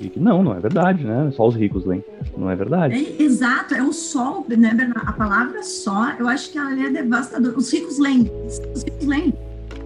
e, 0.00 0.12
e, 0.16 0.20
Não, 0.20 0.42
não 0.42 0.54
é 0.54 0.60
verdade, 0.60 1.04
né? 1.04 1.30
Só 1.34 1.46
os 1.46 1.54
ricos 1.54 1.84
leem. 1.84 2.04
Não 2.36 2.50
é 2.50 2.56
verdade. 2.56 2.94
É, 2.94 3.22
exato, 3.22 3.74
é 3.74 3.82
o 3.82 3.92
sol, 3.92 4.44
né, 4.48 4.74
Bernardo? 4.74 5.08
A 5.08 5.12
palavra 5.12 5.62
só, 5.62 6.12
eu 6.18 6.28
acho 6.28 6.50
que 6.50 6.58
ela 6.58 6.72
é 6.72 6.90
devastadora. 6.90 7.56
Os 7.56 7.72
ricos 7.72 7.98
leem. 7.98 8.30
Os 8.46 8.82
ricos 8.82 9.06
leem. 9.06 9.34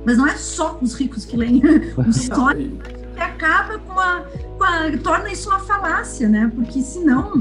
Mas 0.09 0.17
não 0.17 0.27
é 0.27 0.37
só 0.37 0.79
os 0.81 0.95
ricos 0.95 1.27
que 1.27 1.37
leem. 1.37 1.61
O 1.99 2.13
só 2.15 2.55
que 2.55 2.73
acaba 3.21 3.79
com 3.79 4.01
a, 4.01 4.23
com 4.57 4.65
a, 4.65 4.91
torna 5.03 5.31
isso 5.31 5.51
uma 5.51 5.59
falácia, 5.59 6.27
né? 6.27 6.51
Porque 6.55 6.81
senão 6.81 7.35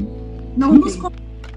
não 0.58 0.74
nos 0.74 1.00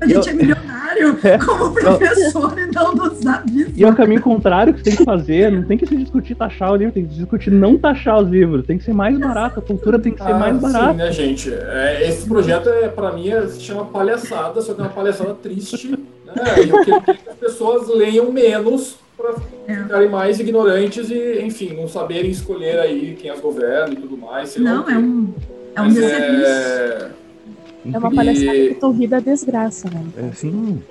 a 0.00 0.06
gente 0.06 0.28
eu... 0.28 0.32
é 0.32 0.32
milionário 0.32 1.18
é. 1.24 1.36
como 1.38 1.74
professor 1.74 2.56
eu... 2.56 2.64
e 2.64 2.72
não 2.72 2.94
nos 2.94 3.20
dá 3.20 3.42
vida. 3.44 3.72
E 3.74 3.82
é 3.82 3.88
o 3.88 3.94
caminho 3.94 4.22
contrário 4.22 4.72
que 4.72 4.78
você 4.78 4.84
tem 4.84 4.96
que 4.96 5.04
fazer. 5.04 5.50
Não 5.50 5.64
tem 5.64 5.76
que 5.76 5.84
se 5.84 5.96
discutir 5.96 6.36
taxar 6.36 6.70
o 6.72 6.76
livro, 6.76 6.94
tem 6.94 7.04
que 7.04 7.12
discutir 7.12 7.50
não 7.50 7.76
taxar 7.76 8.22
os 8.22 8.30
livros. 8.30 8.64
Tem 8.64 8.78
que 8.78 8.84
ser 8.84 8.94
mais 8.94 9.18
barato. 9.18 9.58
A 9.58 9.62
cultura 9.62 9.98
tem 9.98 10.12
que 10.12 10.22
ser 10.22 10.30
ah, 10.30 10.38
mais 10.38 10.56
barata. 10.60 10.92
Sim, 10.92 10.98
né, 10.98 11.12
gente? 11.12 11.52
É, 11.52 12.08
esse 12.08 12.28
projeto, 12.28 12.68
é, 12.68 12.86
para 12.86 13.12
mim, 13.12 13.28
é, 13.28 13.48
se 13.48 13.60
chama 13.60 13.84
palhaçada, 13.86 14.60
só 14.62 14.74
que 14.74 14.80
é 14.80 14.84
uma 14.84 14.90
palhaçada 14.90 15.34
triste. 15.34 15.98
Né? 16.34 16.44
Eu 16.68 16.84
quero 16.84 17.02
que 17.02 17.10
as 17.30 17.36
pessoas 17.36 17.88
leiam 17.88 18.30
menos 18.32 18.96
para 19.16 19.34
é. 19.66 19.76
ficarem 19.82 20.08
mais 20.08 20.40
ignorantes 20.40 21.10
e, 21.10 21.42
enfim, 21.42 21.74
não 21.74 21.88
saberem 21.88 22.30
escolher 22.30 22.78
aí 22.78 23.16
quem 23.20 23.30
as 23.30 23.40
governa 23.40 23.94
e 23.94 23.96
tudo 23.96 24.16
mais. 24.16 24.56
Não, 24.56 24.88
é 24.88 24.98
um, 24.98 25.34
é 25.74 25.82
um 25.82 25.98
é... 25.98 27.10
é 27.92 27.98
uma 27.98 28.10
palhaçada 28.10 28.56
e... 28.56 28.74
que 28.74 28.86
ri 28.92 29.06
da 29.06 29.20
desgraça, 29.20 29.88
né? 29.90 30.04
É, 30.16 30.32
sim. 30.32 30.82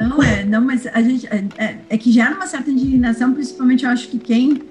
Não, 0.00 0.22
é, 0.22 0.44
não, 0.44 0.60
mas 0.60 0.86
a 0.86 1.00
gente, 1.00 1.26
é, 1.26 1.44
é, 1.56 1.76
é 1.88 1.98
que 1.98 2.10
gera 2.10 2.34
uma 2.34 2.46
certa 2.46 2.70
indignação, 2.70 3.32
principalmente 3.32 3.84
eu 3.84 3.90
acho 3.90 4.08
que 4.08 4.18
quem 4.18 4.62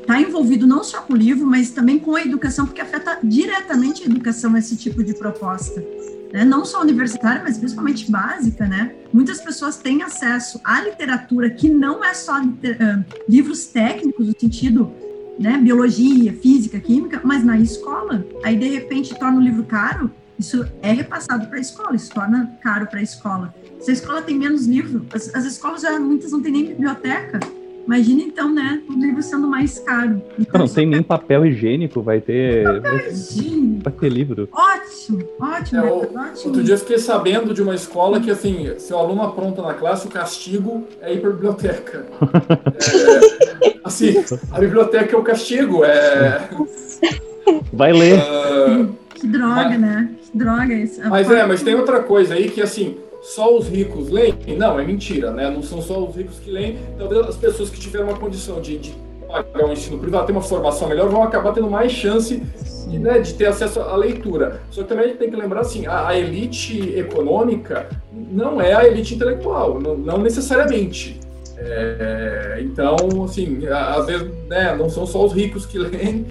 está 0.00 0.20
envolvido 0.20 0.66
não 0.66 0.82
só 0.82 1.00
com 1.00 1.12
o 1.12 1.16
livro, 1.16 1.46
mas 1.46 1.70
também 1.70 1.98
com 1.98 2.16
a 2.16 2.22
educação, 2.22 2.66
porque 2.66 2.80
afeta 2.80 3.18
diretamente 3.22 4.02
a 4.02 4.06
educação 4.06 4.56
esse 4.56 4.76
tipo 4.76 5.02
de 5.04 5.14
proposta 5.14 5.82
né, 6.34 6.44
não 6.44 6.64
só 6.64 6.80
universitária, 6.80 7.40
mas 7.44 7.56
principalmente 7.56 8.10
básica, 8.10 8.66
né? 8.66 8.92
Muitas 9.12 9.40
pessoas 9.40 9.76
têm 9.76 10.02
acesso 10.02 10.60
à 10.64 10.80
literatura 10.80 11.48
que 11.48 11.68
não 11.68 12.04
é 12.04 12.12
só 12.12 12.42
uh, 12.42 13.04
livros 13.28 13.66
técnicos, 13.66 14.26
no 14.26 14.34
sentido 14.36 14.92
né, 15.38 15.56
biologia, 15.58 16.32
física, 16.32 16.80
química, 16.80 17.20
mas 17.22 17.44
na 17.44 17.56
escola. 17.56 18.26
Aí, 18.42 18.56
de 18.56 18.66
repente, 18.66 19.16
torna 19.16 19.38
o 19.38 19.40
livro 19.40 19.62
caro. 19.62 20.10
Isso 20.36 20.66
é 20.82 20.90
repassado 20.90 21.46
para 21.46 21.58
a 21.58 21.60
escola, 21.60 21.94
isso 21.94 22.12
torna 22.12 22.58
caro 22.60 22.88
para 22.88 22.98
a 22.98 23.02
escola. 23.02 23.54
Se 23.78 23.92
a 23.92 23.94
escola 23.94 24.20
tem 24.20 24.36
menos 24.36 24.66
livro, 24.66 25.06
as, 25.14 25.32
as 25.32 25.44
escolas 25.44 25.82
já 25.82 26.00
muitas 26.00 26.32
não 26.32 26.42
têm 26.42 26.50
nem 26.50 26.66
biblioteca, 26.66 27.38
Imagina 27.86 28.22
então, 28.22 28.52
né, 28.52 28.82
o 28.88 28.92
livro 28.94 29.22
sendo 29.22 29.46
mais 29.46 29.78
caro. 29.78 30.22
Então, 30.38 30.60
não 30.60 30.68
tem 30.68 30.86
nem 30.86 31.02
papel 31.02 31.44
higiênico, 31.44 32.00
vai 32.00 32.20
ter. 32.20 32.64
Papel 32.64 33.10
higiênico. 33.10 33.84
Vai 33.84 33.92
ter 33.92 34.08
livro. 34.08 34.48
Ótimo, 34.52 35.28
ótimo, 35.38 35.80
é, 35.80 35.92
ótimo. 35.92 36.46
Outro 36.46 36.62
dia 36.62 36.74
eu 36.74 36.78
fiquei 36.78 36.98
sabendo 36.98 37.52
de 37.52 37.62
uma 37.62 37.74
escola 37.74 38.18
que, 38.20 38.30
assim, 38.30 38.72
se 38.78 38.92
o 38.92 38.96
aluno 38.96 39.22
apronta 39.22 39.60
na 39.60 39.74
classe, 39.74 40.06
o 40.06 40.10
castigo 40.10 40.86
é 41.02 41.12
ir 41.12 41.20
para 41.20 41.30
a 41.30 41.32
biblioteca. 41.32 42.06
é, 43.62 43.74
assim, 43.84 44.24
a 44.50 44.58
biblioteca 44.58 45.14
é 45.14 45.18
o 45.18 45.22
castigo. 45.22 45.84
É... 45.84 46.48
Vai 47.72 47.92
ler. 47.92 48.18
Uh, 48.18 48.94
que 49.14 49.26
droga, 49.26 49.68
mas, 49.70 49.80
né? 49.80 50.10
Que 50.30 50.38
droga 50.38 50.74
isso. 50.74 51.00
Mas 51.08 51.30
é, 51.30 51.46
mas 51.46 51.62
tem 51.62 51.74
outra 51.74 52.00
coisa 52.00 52.34
aí 52.34 52.50
que, 52.50 52.62
assim, 52.62 52.96
só 53.24 53.56
os 53.56 53.68
ricos 53.68 54.10
leem? 54.10 54.34
Não, 54.58 54.78
é 54.78 54.84
mentira, 54.84 55.30
né? 55.30 55.48
Não 55.48 55.62
são 55.62 55.80
só 55.80 56.04
os 56.04 56.14
ricos 56.14 56.38
que 56.38 56.50
leem. 56.50 56.78
Talvez 56.98 57.26
as 57.26 57.36
pessoas 57.36 57.70
que 57.70 57.80
tiveram 57.80 58.08
uma 58.08 58.18
condição 58.18 58.60
de, 58.60 58.76
de 58.76 58.94
pagar 59.26 59.64
um 59.64 59.72
ensino 59.72 59.98
privado, 59.98 60.26
ter 60.26 60.32
uma 60.32 60.42
formação 60.42 60.88
melhor, 60.88 61.08
vão 61.08 61.22
acabar 61.22 61.52
tendo 61.52 61.70
mais 61.70 61.90
chance 61.90 62.42
de, 62.86 62.98
né, 62.98 63.18
de 63.20 63.32
ter 63.32 63.46
acesso 63.46 63.80
à 63.80 63.96
leitura. 63.96 64.60
Só 64.70 64.82
que 64.82 64.88
também 64.90 65.06
a 65.06 65.08
gente 65.08 65.18
tem 65.18 65.30
que 65.30 65.36
lembrar 65.36 65.62
assim, 65.62 65.86
a, 65.86 66.08
a 66.08 66.18
elite 66.18 66.94
econômica 66.96 67.88
não 68.12 68.60
é 68.60 68.74
a 68.74 68.86
elite 68.86 69.14
intelectual, 69.14 69.80
não, 69.80 69.96
não 69.96 70.18
necessariamente. 70.18 71.18
É, 71.56 72.58
então, 72.60 72.96
assim, 73.24 73.66
às 73.66 74.04
vezes, 74.04 74.28
né, 74.48 74.76
não 74.76 74.90
são 74.90 75.06
só 75.06 75.24
os 75.24 75.32
ricos 75.32 75.64
que 75.64 75.78
leem, 75.80 76.26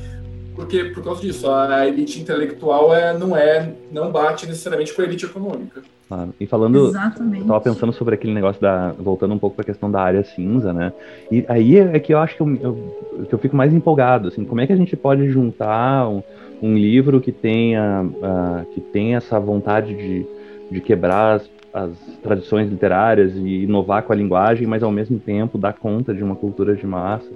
porque 0.55 0.85
por 0.85 1.03
causa 1.03 1.21
disso, 1.21 1.49
a 1.49 1.87
elite 1.87 2.19
intelectual 2.19 2.93
é, 2.93 3.17
não 3.17 3.35
é, 3.35 3.73
não 3.91 4.11
bate 4.11 4.45
necessariamente 4.45 4.93
com 4.93 5.01
a 5.01 5.05
elite 5.05 5.25
econômica. 5.25 5.81
Claro. 6.07 6.33
E 6.39 6.45
falando, 6.45 6.89
Exatamente. 6.89 7.41
eu 7.41 7.47
tava 7.47 7.61
pensando 7.61 7.93
sobre 7.93 8.15
aquele 8.15 8.33
negócio 8.33 8.61
da, 8.61 8.91
voltando 8.91 9.33
um 9.33 9.39
pouco 9.39 9.55
para 9.55 9.63
a 9.63 9.65
questão 9.65 9.89
da 9.89 10.01
área 10.01 10.23
cinza, 10.23 10.71
né? 10.71 10.93
E 11.31 11.43
aí 11.47 11.77
é 11.77 11.99
que 11.99 12.13
eu 12.13 12.19
acho 12.19 12.35
que 12.35 12.41
eu, 12.41 12.55
eu, 12.61 13.25
que 13.27 13.33
eu 13.33 13.39
fico 13.39 13.55
mais 13.55 13.73
empolgado, 13.73 14.27
assim, 14.27 14.43
como 14.45 14.61
é 14.61 14.67
que 14.67 14.73
a 14.73 14.75
gente 14.75 14.95
pode 14.95 15.27
juntar 15.29 16.07
um, 16.07 16.21
um 16.61 16.75
livro 16.75 17.19
que 17.19 17.31
tenha, 17.31 18.03
uh, 18.03 18.65
que 18.73 18.81
tenha 18.81 19.17
essa 19.17 19.39
vontade 19.39 19.95
de, 19.95 20.25
de 20.69 20.81
quebrar 20.81 21.35
as, 21.35 21.49
as 21.73 21.91
tradições 22.21 22.69
literárias 22.69 23.33
e 23.35 23.63
inovar 23.63 24.03
com 24.03 24.13
a 24.13 24.15
linguagem, 24.15 24.67
mas 24.67 24.83
ao 24.83 24.91
mesmo 24.91 25.17
tempo 25.19 25.57
dar 25.57 25.73
conta 25.73 26.13
de 26.13 26.23
uma 26.23 26.35
cultura 26.35 26.75
de 26.75 26.85
massa. 26.85 27.29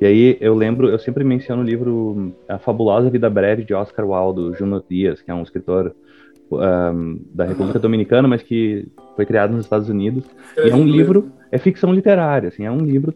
E 0.00 0.06
aí 0.06 0.38
eu 0.40 0.54
lembro, 0.54 0.88
eu 0.88 0.98
sempre 0.98 1.22
menciono 1.22 1.62
o 1.62 1.64
livro 1.64 2.32
A 2.48 2.58
Fabulosa 2.58 3.10
Vida 3.10 3.28
Breve 3.28 3.64
de 3.64 3.74
Oscar 3.74 4.06
Wilde, 4.08 4.58
Juno 4.58 4.82
Dias, 4.88 5.20
que 5.20 5.30
é 5.30 5.34
um 5.34 5.42
escritor 5.42 5.94
um, 6.50 7.20
da 7.34 7.44
República 7.44 7.78
Dominicana, 7.78 8.26
mas 8.26 8.42
que 8.42 8.88
foi 9.14 9.26
criado 9.26 9.52
nos 9.52 9.66
Estados 9.66 9.88
Unidos. 9.88 10.24
É 10.56 10.68
e 10.68 10.70
é 10.70 10.74
um 10.74 10.84
livro, 10.84 11.30
é 11.52 11.58
ficção 11.58 11.92
literária, 11.92 12.48
assim, 12.48 12.64
é 12.64 12.70
um 12.70 12.80
livro 12.80 13.12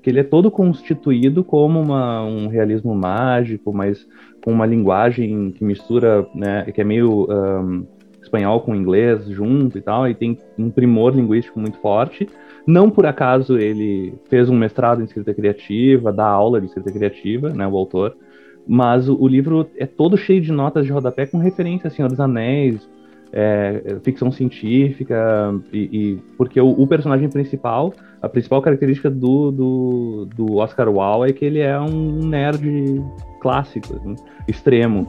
que 0.00 0.08
ele 0.08 0.20
é 0.20 0.24
todo 0.24 0.50
constituído 0.50 1.42
como 1.42 1.80
uma, 1.80 2.24
um 2.24 2.46
realismo 2.46 2.94
mágico, 2.94 3.72
mas 3.72 4.06
com 4.44 4.52
uma 4.52 4.64
linguagem 4.64 5.50
que 5.50 5.64
mistura, 5.64 6.26
né, 6.34 6.64
que 6.72 6.80
é 6.80 6.84
meio 6.84 7.26
um, 7.28 7.84
espanhol 8.22 8.60
com 8.60 8.74
inglês 8.74 9.26
junto 9.26 9.76
e 9.76 9.80
tal, 9.80 10.08
e 10.08 10.14
tem 10.14 10.38
um 10.56 10.70
primor 10.70 11.14
linguístico 11.14 11.58
muito 11.58 11.78
forte. 11.78 12.28
Não 12.66 12.90
por 12.90 13.06
acaso 13.06 13.58
ele 13.58 14.14
fez 14.28 14.48
um 14.48 14.56
mestrado 14.56 15.00
em 15.00 15.04
escrita 15.04 15.32
criativa, 15.32 16.12
dá 16.12 16.26
aula 16.26 16.60
de 16.60 16.66
escrita 16.66 16.92
criativa, 16.92 17.50
né, 17.50 17.66
o 17.66 17.76
autor, 17.76 18.16
mas 18.66 19.08
o, 19.08 19.16
o 19.18 19.26
livro 19.26 19.68
é 19.76 19.86
todo 19.86 20.16
cheio 20.16 20.40
de 20.40 20.52
notas 20.52 20.84
de 20.84 20.92
rodapé 20.92 21.26
com 21.26 21.38
referência 21.38 21.88
a 21.88 21.90
Senhor 21.90 22.08
dos 22.08 22.20
Anéis, 22.20 22.88
é, 23.32 23.96
ficção 24.02 24.30
científica, 24.30 25.54
e, 25.72 25.78
e 25.78 26.18
porque 26.36 26.60
o, 26.60 26.70
o, 26.70 26.86
personagem 26.86 27.28
principal, 27.28 27.92
a 28.20 28.28
principal 28.28 28.60
característica 28.62 29.10
do, 29.10 29.50
do, 29.50 30.28
do 30.34 30.56
Oscar 30.56 30.88
Wilde 30.88 31.30
é 31.30 31.32
que 31.32 31.44
ele 31.44 31.60
é 31.60 31.78
um 31.78 32.26
nerd 32.26 33.02
clássico, 33.40 33.96
assim, 33.96 34.14
extremo 34.46 35.08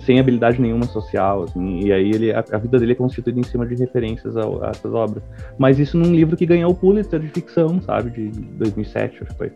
sem 0.00 0.18
habilidade 0.18 0.60
nenhuma 0.60 0.86
social, 0.86 1.44
assim, 1.44 1.80
e 1.84 1.92
aí 1.92 2.10
ele, 2.10 2.32
a, 2.32 2.44
a, 2.52 2.58
vida 2.58 2.78
dele 2.78 2.92
é 2.92 2.94
constituída 2.94 3.38
em 3.38 3.42
cima 3.42 3.66
de 3.66 3.74
referências 3.74 4.36
a, 4.36 4.42
a, 4.42 4.70
essas 4.70 4.92
obras. 4.92 5.22
Mas 5.58 5.78
isso 5.78 5.96
num 5.96 6.14
livro 6.14 6.36
que 6.36 6.46
ganhou 6.46 6.70
o 6.70 6.74
Pulitzer 6.74 7.20
de 7.20 7.28
ficção, 7.28 7.80
sabe, 7.82 8.10
de 8.10 8.28
2007, 8.30 9.22
acho 9.22 9.32
que 9.32 9.38
foi. 9.38 9.52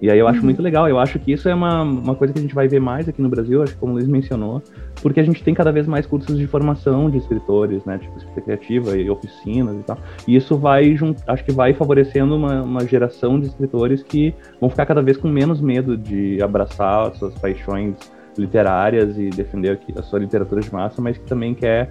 E 0.00 0.10
aí 0.10 0.18
eu 0.18 0.28
acho 0.28 0.40
uhum. 0.40 0.44
muito 0.44 0.60
legal, 0.60 0.86
eu 0.88 0.98
acho 0.98 1.18
que 1.18 1.32
isso 1.32 1.48
é 1.48 1.54
uma, 1.54 1.82
uma 1.82 2.14
coisa 2.14 2.32
que 2.32 2.38
a 2.38 2.42
gente 2.42 2.54
vai 2.54 2.68
ver 2.68 2.80
mais 2.80 3.08
aqui 3.08 3.22
no 3.22 3.30
Brasil, 3.30 3.62
acho 3.62 3.72
que 3.72 3.78
como 3.78 3.92
o 3.92 3.94
Luiz 3.94 4.06
mencionou, 4.06 4.62
porque 5.00 5.20
a 5.20 5.22
gente 5.22 5.42
tem 5.42 5.54
cada 5.54 5.72
vez 5.72 5.86
mais 5.86 6.04
cursos 6.04 6.36
de 6.36 6.46
formação 6.46 7.08
de 7.08 7.16
escritores, 7.16 7.82
né, 7.86 7.96
tipo 7.96 8.14
escrita 8.18 8.42
criativa 8.42 8.96
e 8.96 9.08
oficinas 9.08 9.74
e 9.74 9.82
tal, 9.82 9.98
e 10.28 10.36
isso 10.36 10.58
vai, 10.58 10.94
acho 11.26 11.44
que 11.44 11.52
vai 11.52 11.72
favorecendo 11.72 12.36
uma, 12.36 12.62
uma 12.62 12.86
geração 12.86 13.40
de 13.40 13.46
escritores 13.46 14.02
que 14.02 14.34
vão 14.60 14.68
ficar 14.68 14.84
cada 14.84 15.00
vez 15.00 15.16
com 15.16 15.28
menos 15.28 15.62
medo 15.62 15.96
de 15.96 16.42
abraçar 16.42 17.14
suas 17.14 17.34
paixões 17.38 17.96
literárias 18.38 19.16
e 19.18 19.30
defender 19.30 19.80
a 19.96 20.02
sua 20.02 20.18
literatura 20.18 20.60
de 20.60 20.72
massa, 20.72 21.00
mas 21.00 21.16
que 21.16 21.24
também 21.24 21.54
quer 21.54 21.88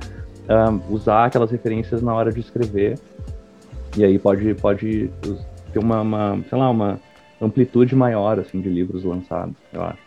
usar 0.90 1.26
aquelas 1.26 1.52
referências 1.52 2.02
na 2.02 2.14
hora 2.14 2.32
de 2.32 2.40
escrever. 2.40 3.00
E 3.98 4.04
aí 4.04 4.20
pode, 4.20 4.54
pode 4.56 5.10
ter 5.72 5.80
uma, 5.80 6.02
uma, 6.02 6.44
sei 6.50 6.58
lá, 6.58 6.70
uma 6.70 7.00
amplitude 7.42 7.96
maior 7.96 8.40
assim 8.40 8.62
de 8.62 8.70
livros 8.70 9.04
lançados, 9.04 9.56
eu 9.74 9.84
acho. 9.84 10.06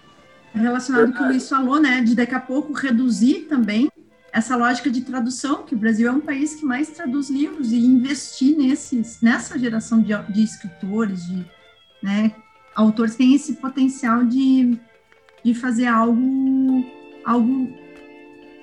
É 0.55 0.59
relacionado 0.59 1.07
com 1.07 1.11
o 1.11 1.15
que 1.15 1.23
o 1.23 1.27
Luiz 1.29 1.49
falou, 1.49 1.81
né, 1.81 2.01
de 2.01 2.15
daqui 2.15 2.35
a 2.35 2.41
pouco 2.41 2.73
reduzir 2.73 3.47
também 3.49 3.91
essa 4.33 4.57
lógica 4.57 4.91
de 4.91 5.01
tradução, 5.03 5.63
que 5.63 5.75
o 5.75 5.79
Brasil 5.79 6.09
é 6.09 6.13
um 6.13 6.21
país 6.21 6.55
que 6.55 6.65
mais 6.65 6.91
traduz 6.91 7.31
livros 7.31 7.73
e 7.73 7.79
investir 7.79 8.57
nesses, 8.57 9.21
nessa 9.23 9.59
geração 9.59 10.01
de, 10.01 10.15
de 10.33 10.43
escritores, 10.43 11.27
de 11.27 11.45
né, 12.03 12.33
autores 12.75 13.17
tem 13.17 13.35
esse 13.35 13.55
potencial 13.55 14.25
de 14.25 14.79
de 15.49 15.55
fazer 15.55 15.87
algo, 15.87 16.85
algo 17.25 17.73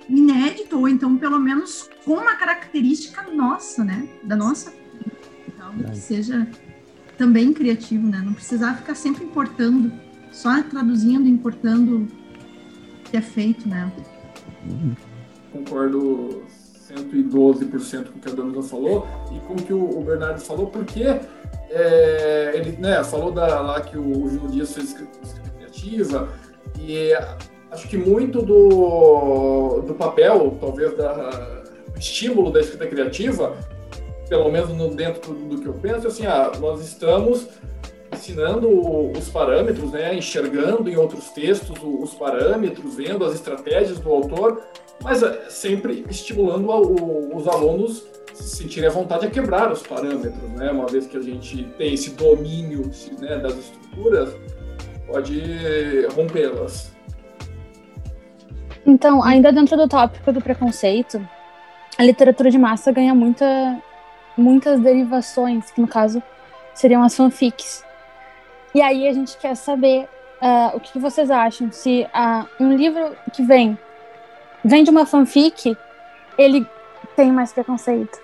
inédito, 0.08 0.78
ou 0.78 0.88
então 0.88 1.18
pelo 1.18 1.40
menos 1.40 1.90
com 2.04 2.14
uma 2.14 2.36
característica 2.36 3.24
nossa, 3.32 3.84
né? 3.84 4.08
Da 4.24 4.36
nossa. 4.36 4.72
Algo 5.60 5.84
que 5.84 5.98
seja 5.98 6.48
também 7.18 7.54
criativo, 7.54 8.08
né? 8.08 8.22
Não 8.24 8.34
precisar 8.34 8.76
ficar 8.76 8.94
sempre 8.94 9.24
importando, 9.24 9.92
só 10.32 10.62
traduzindo, 10.62 11.28
importando 11.28 11.98
o 11.98 13.10
que 13.10 13.18
é 13.18 13.22
feito, 13.22 13.68
né? 13.68 13.92
Concordo 15.52 16.44
112% 16.94 18.12
com 18.12 18.20
o 18.20 18.22
que 18.22 18.30
a 18.30 18.32
Dona 18.32 18.62
falou 18.62 19.08
e 19.36 19.40
com 19.48 19.54
o 19.54 19.56
que 19.56 19.74
o 19.74 20.02
Bernardo 20.02 20.40
falou, 20.40 20.68
porque 20.68 21.04
é, 21.70 22.52
ele 22.54 22.78
né, 22.78 23.04
falou 23.04 23.32
da, 23.32 23.60
lá 23.62 23.82
que 23.82 23.98
o 23.98 24.30
Júlio 24.30 24.50
Dias 24.50 24.74
fez 24.74 24.90
escrita 24.90 25.18
criativa, 25.58 26.30
e 26.80 27.14
acho 27.72 27.88
que 27.88 27.98
muito 27.98 28.42
do, 28.42 29.82
do 29.82 29.94
papel, 29.96 30.58
talvez, 30.60 30.96
da, 30.96 31.64
do 31.88 32.00
estímulo 32.00 32.52
da 32.52 32.60
escrita 32.60 32.88
criativa, 32.88 33.56
pelo 34.30 34.50
menos 34.52 34.70
no, 34.70 34.94
dentro 34.94 35.34
do, 35.34 35.56
do 35.56 35.62
que 35.62 35.68
eu 35.68 35.74
penso, 35.74 36.08
assim, 36.08 36.26
ah, 36.26 36.52
nós 36.60 36.82
estamos 36.82 37.48
ensinando 38.12 38.70
os 39.12 39.30
parâmetros, 39.30 39.92
né, 39.92 40.16
enxergando 40.16 40.90
em 40.90 40.96
outros 40.96 41.30
textos 41.30 41.78
os 41.84 42.14
parâmetros, 42.14 42.96
vendo 42.96 43.26
as 43.26 43.34
estratégias 43.34 44.00
do 44.00 44.10
autor, 44.10 44.62
mas 45.04 45.22
é, 45.22 45.50
sempre 45.50 46.06
estimulando 46.10 46.70
os 47.36 47.48
alunos 47.48 48.06
se 48.34 48.58
sentirem 48.58 48.90
à 48.90 48.92
vontade 48.92 49.26
a 49.26 49.30
quebrar 49.30 49.72
os 49.72 49.82
parâmetros, 49.82 50.50
né, 50.52 50.72
uma 50.72 50.88
vez 50.88 51.08
que 51.08 51.18
a 51.18 51.22
gente 51.22 51.64
tem 51.78 51.94
esse 51.94 52.12
domínio 52.12 52.90
né, 53.20 53.38
das 53.38 53.58
estruturas, 53.58 54.36
pode 55.08 56.08
rompê-las. 56.16 56.93
Então, 58.86 59.24
ainda 59.24 59.51
dentro 59.51 59.76
do 59.76 59.88
tópico 59.88 60.32
do 60.32 60.41
preconceito, 60.41 61.26
a 61.97 62.03
literatura 62.03 62.51
de 62.51 62.58
massa 62.58 62.91
ganha 62.91 63.16
muita, 63.16 63.82
muitas 64.38 64.80
derivações, 64.80 65.72
que 65.72 65.82
no 65.82 65.88
caso 65.88 66.22
seriam 66.74 67.03
as 67.03 67.16
fanfics. 67.16 67.84
E 68.74 68.82
aí 68.82 69.08
a 69.08 69.14
gente 69.14 69.38
quer 69.38 69.56
saber 69.56 70.08
uh, 70.41 70.76
o 70.76 70.80
que 70.80 70.99
vocês 70.99 71.32
acham, 71.32 71.72
se 71.72 72.06
uh, 72.14 72.64
um 72.64 72.76
livro 72.76 73.16
que 73.34 73.41
vem, 73.41 73.78
vem 74.64 74.84
de 74.84 74.89
uma 74.89 75.06
fanfic, 75.06 75.76
ele 76.38 76.68
tem 77.16 77.32
mais 77.32 77.53
preconceito. 77.53 78.20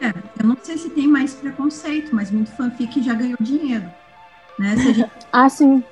É, 0.00 0.08
eu 0.40 0.46
não 0.46 0.56
sei 0.62 0.78
se 0.78 0.88
tem 0.90 1.06
mais 1.06 1.34
preconceito, 1.34 2.14
mas 2.14 2.30
muito 2.30 2.50
fanfic 2.52 3.02
já 3.02 3.12
ganhou 3.12 3.36
dinheiro. 3.40 3.84
Né? 4.58 4.76
Se 4.76 4.88
a 4.88 4.92
gente 4.92 5.10
ah, 5.32 5.48
sim. 5.48 5.84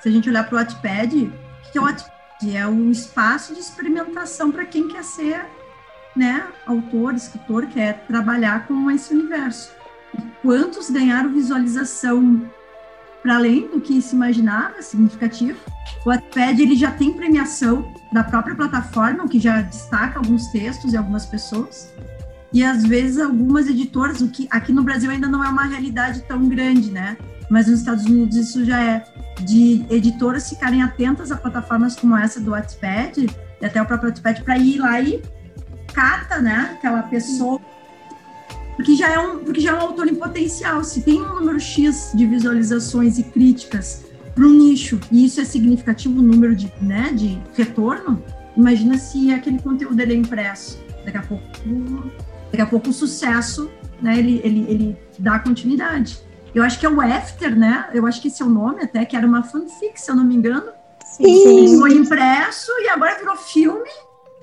Se 0.00 0.08
a 0.08 0.10
gente 0.10 0.28
olhar 0.28 0.44
para 0.48 0.54
o 0.54 0.58
Wattpad, 0.58 1.16
o 1.16 1.72
que 1.72 1.78
é 1.78 1.80
o 1.80 1.84
Wattpad? 1.84 2.12
É 2.56 2.66
um 2.66 2.90
espaço 2.90 3.54
de 3.54 3.60
experimentação 3.60 4.50
para 4.50 4.64
quem 4.64 4.88
quer 4.88 5.04
ser 5.04 5.46
né, 6.16 6.44
autor, 6.66 7.14
escritor, 7.14 7.66
quer 7.66 8.04
trabalhar 8.06 8.66
com 8.66 8.90
esse 8.90 9.14
universo. 9.14 9.72
E 10.18 10.22
quantos 10.42 10.90
ganharam 10.90 11.32
visualização 11.32 12.50
para 13.22 13.36
além 13.36 13.68
do 13.68 13.80
que 13.80 14.02
se 14.02 14.16
imaginava, 14.16 14.82
significativo. 14.82 15.58
O 16.04 16.08
Wattpad 16.08 16.60
ele 16.60 16.74
já 16.74 16.90
tem 16.90 17.12
premiação 17.12 17.94
da 18.12 18.24
própria 18.24 18.56
plataforma, 18.56 19.24
o 19.24 19.28
que 19.28 19.38
já 19.38 19.62
destaca 19.62 20.18
alguns 20.18 20.48
textos 20.48 20.92
e 20.92 20.96
algumas 20.96 21.24
pessoas. 21.24 21.94
E 22.52 22.62
às 22.62 22.84
vezes 22.84 23.18
algumas 23.18 23.66
editoras, 23.66 24.20
o 24.20 24.28
que 24.28 24.46
aqui 24.50 24.72
no 24.72 24.82
Brasil 24.82 25.10
ainda 25.10 25.26
não 25.26 25.42
é 25.42 25.48
uma 25.48 25.64
realidade 25.64 26.22
tão 26.22 26.48
grande, 26.48 26.90
né? 26.90 27.16
Mas 27.50 27.66
nos 27.66 27.80
Estados 27.80 28.04
Unidos 28.04 28.36
isso 28.36 28.64
já 28.64 28.82
é 28.82 29.04
de 29.40 29.84
editoras 29.90 30.48
ficarem 30.48 30.82
atentas 30.82 31.32
a 31.32 31.36
plataformas 31.36 31.96
como 31.96 32.16
essa 32.16 32.40
do 32.40 32.50
Wattpad 32.50 33.26
e 33.60 33.64
até 33.64 33.80
o 33.80 33.86
próprio 33.86 34.10
Wattpad 34.10 34.42
para 34.42 34.58
ir 34.58 34.78
lá 34.78 35.00
e 35.00 35.22
cata, 35.92 36.40
né? 36.40 36.74
Aquela 36.74 37.02
pessoa 37.02 37.60
porque 38.76 38.96
já 38.96 39.10
é 39.10 39.18
um 39.18 39.38
porque 39.38 39.60
já 39.60 39.70
é 39.70 39.74
um 39.74 39.80
autor 39.80 40.08
em 40.08 40.14
potencial. 40.14 40.82
Se 40.84 41.02
tem 41.02 41.20
um 41.20 41.34
número 41.34 41.60
x 41.60 42.12
de 42.14 42.26
visualizações 42.26 43.18
e 43.18 43.22
críticas 43.22 44.04
para 44.34 44.44
um 44.44 44.50
nicho 44.50 44.98
e 45.10 45.24
isso 45.24 45.40
é 45.40 45.44
significativo 45.44 46.18
o 46.18 46.22
número 46.22 46.54
de 46.54 46.72
né 46.80 47.12
de 47.12 47.40
retorno, 47.54 48.22
imagina 48.56 48.98
se 48.98 49.32
aquele 49.32 49.58
conteúdo 49.58 50.00
é 50.00 50.14
impresso. 50.14 50.78
Daqui 51.04 51.18
a 51.18 51.22
pouco 51.22 51.44
daqui 52.52 52.62
a 52.62 52.66
pouco 52.66 52.90
o 52.90 52.92
sucesso, 52.92 53.68
né? 54.00 54.16
Ele 54.16 54.40
ele, 54.44 54.66
ele 54.68 54.98
dá 55.18 55.38
continuidade. 55.38 56.20
Eu 56.54 56.62
acho 56.62 56.78
que 56.78 56.84
é 56.84 56.88
o 56.88 57.00
After, 57.00 57.58
né? 57.58 57.88
Eu 57.94 58.06
acho 58.06 58.20
que 58.20 58.28
esse 58.28 58.42
é 58.42 58.46
o 58.46 58.48
nome 58.48 58.82
até, 58.82 59.04
que 59.04 59.16
era 59.16 59.26
uma 59.26 59.42
fanfic, 59.42 59.98
se 59.98 60.10
eu 60.10 60.14
não 60.14 60.24
me 60.24 60.36
engano. 60.36 60.70
Sim. 61.04 61.78
Foi 61.78 61.94
impresso 61.94 62.70
e 62.80 62.88
agora 62.88 63.18
virou 63.18 63.36
filme. 63.36 63.88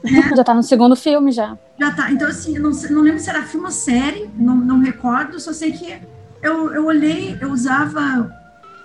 Né? 0.03 0.31
Já 0.35 0.43
tá 0.43 0.53
no 0.53 0.63
segundo 0.63 0.95
filme 0.95 1.31
já. 1.31 1.57
Já 1.79 1.91
tá. 1.91 2.11
Então, 2.11 2.27
assim, 2.27 2.57
não, 2.57 2.71
não 2.71 3.01
lembro 3.01 3.19
se 3.19 3.29
era 3.29 3.43
filme 3.43 3.65
ou 3.65 3.71
série, 3.71 4.29
não, 4.35 4.55
não 4.55 4.79
recordo, 4.79 5.39
só 5.39 5.51
sei 5.51 5.71
que 5.71 5.97
eu, 6.41 6.73
eu 6.73 6.85
olhei, 6.85 7.37
eu 7.41 7.51
usava 7.51 8.31